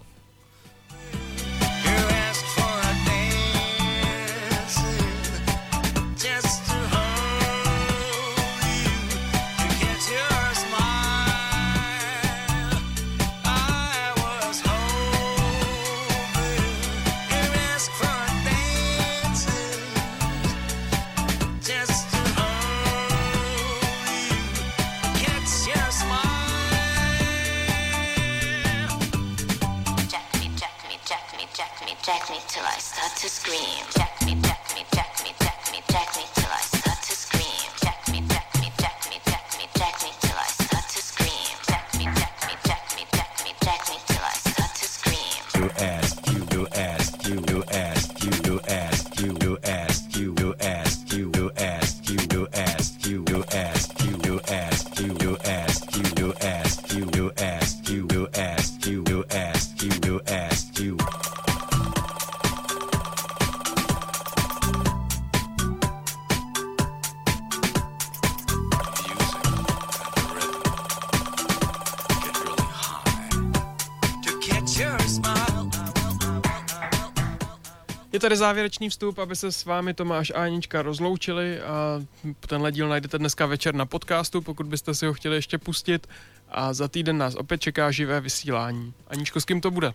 Je 78.31 78.33
tady 78.33 78.39
závěrečný 78.39 78.89
vstup, 78.89 79.19
aby 79.19 79.37
se 79.37 79.53
s 79.53 79.65
vámi 79.65 79.95
Tomáš 79.95 80.31
a 80.31 80.35
Anička 80.35 80.83
rozloučili 80.83 81.61
a 81.61 82.03
tenhle 82.49 82.73
díl 82.73 82.89
najdete 82.89 83.19
dneska 83.19 83.47
večer 83.47 83.75
na 83.75 83.87
podcastu, 83.87 84.41
pokud 84.41 84.67
byste 84.67 84.95
si 84.95 85.07
ho 85.07 85.13
chtěli 85.13 85.37
ještě 85.37 85.59
pustit 85.59 86.07
a 86.49 86.73
za 86.73 86.89
týden 86.89 87.19
nás 87.19 87.35
opět 87.35 87.61
čeká 87.61 87.91
živé 87.91 88.21
vysílání. 88.21 88.95
Aničko, 89.09 89.41
s 89.41 89.45
kým 89.45 89.61
to 89.61 89.71
bude? 89.71 89.89
Uh, 89.89 89.95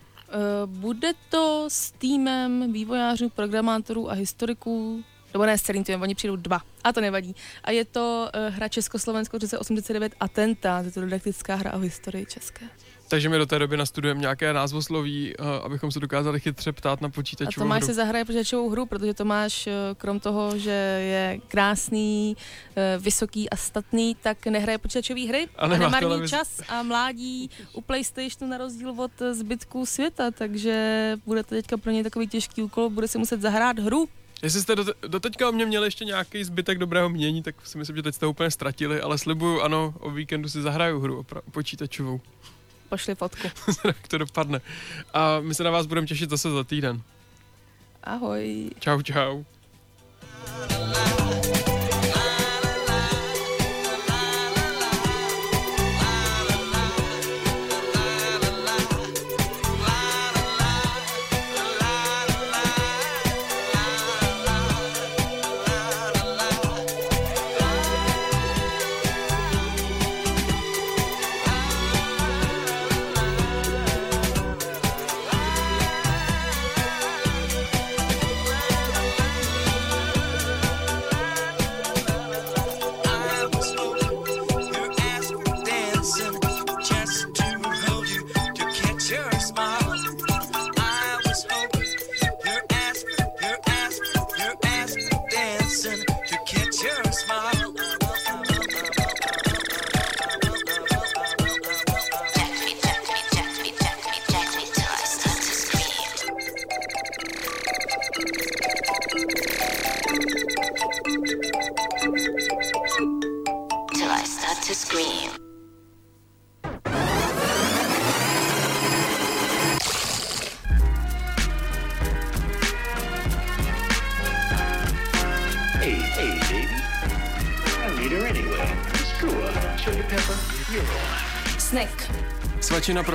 bude 0.65 1.11
to 1.29 1.65
s 1.67 1.91
týmem 1.91 2.73
vývojářů, 2.73 3.29
programátorů 3.29 4.11
a 4.11 4.13
historiků, 4.13 5.03
nebo 5.33 5.45
ne 5.45 5.57
s 5.57 5.61
celým 5.61 5.83
týmem, 5.83 6.01
oni 6.01 6.15
přijdou 6.15 6.35
dva, 6.35 6.61
a 6.83 6.93
to 6.93 7.01
nevadí. 7.01 7.35
A 7.63 7.71
je 7.71 7.85
to 7.85 8.29
uh, 8.35 8.55
hra 8.55 8.67
Československo 8.67 9.39
1989 9.39 10.15
Atentát, 10.19 10.85
je 10.85 10.91
to 10.91 11.01
didaktická 11.01 11.55
hra 11.55 11.73
o 11.73 11.79
historii 11.79 12.25
české. 12.25 12.65
Takže 13.07 13.29
my 13.29 13.37
do 13.37 13.45
té 13.45 13.59
doby 13.59 13.77
nastudujeme 13.77 14.19
nějaké 14.21 14.53
názvosloví, 14.53 15.33
uh, 15.39 15.47
abychom 15.47 15.91
se 15.91 15.99
dokázali 15.99 16.39
chytře 16.39 16.71
ptát 16.71 17.01
na 17.01 17.09
počítačovou 17.09 17.63
A 17.63 17.65
Tomáš 17.65 17.79
hru. 17.81 17.87
se 17.87 17.93
zahraje 17.93 18.25
počítačovou 18.25 18.69
hru, 18.69 18.85
protože 18.85 19.13
Tomáš, 19.13 19.67
uh, 19.67 19.73
krom 19.97 20.19
toho, 20.19 20.57
že 20.57 20.71
je 21.01 21.39
krásný, 21.47 22.35
uh, 22.37 23.03
vysoký 23.03 23.49
a 23.49 23.55
statný, 23.55 24.15
tak 24.21 24.45
nehraje 24.47 24.77
počítačové 24.77 25.27
hry 25.27 25.47
A 25.55 25.67
nemá 25.67 25.85
nemarní 25.85 25.99
televizi. 26.07 26.29
čas 26.31 26.61
a 26.69 26.83
mládí 26.83 27.49
u 27.73 27.81
PlayStationu 27.81 28.51
na 28.51 28.57
rozdíl 28.57 28.89
od 29.01 29.11
eh, 29.21 29.33
zbytku 29.33 29.85
světa, 29.85 30.31
takže 30.31 31.13
bude 31.25 31.43
to 31.43 31.49
teďka 31.49 31.77
pro 31.77 31.91
něj 31.91 32.03
takový 32.03 32.27
těžký 32.27 32.63
úkol, 32.63 32.89
bude 32.89 33.07
si 33.07 33.17
muset 33.17 33.41
zahrát 33.41 33.79
hru. 33.79 34.09
Jestli 34.43 34.61
jste 34.61 34.75
do, 34.75 34.85
do 35.07 35.19
teďka 35.19 35.49
o 35.49 35.51
mě 35.51 35.65
měli 35.65 35.87
ještě 35.87 36.05
nějaký 36.05 36.43
zbytek 36.43 36.77
dobrého 36.77 37.09
mění, 37.09 37.43
tak 37.43 37.55
si 37.63 37.77
myslím, 37.77 37.95
že 37.95 38.03
teď 38.03 38.15
jste 38.15 38.27
úplně 38.27 38.51
ztratili, 38.51 39.01
ale 39.01 39.17
slibuju, 39.17 39.61
ano, 39.61 39.93
o 39.99 40.11
víkendu 40.11 40.49
si 40.49 40.61
zahraju 40.61 40.99
hru 40.99 41.25
počítačovou. 41.51 42.21
Pošli 42.89 43.15
fotku. 43.15 43.47
Jak 43.87 44.07
to 44.07 44.17
dopadne. 44.17 44.61
A 45.13 45.39
my 45.39 45.55
se 45.55 45.63
na 45.63 45.71
vás 45.71 45.85
budeme 45.85 46.07
těšit 46.07 46.29
zase 46.29 46.51
za 46.51 46.63
týden. 46.63 47.01
Ahoj. 48.03 48.69
Čau, 48.79 49.01
čau. 49.01 49.43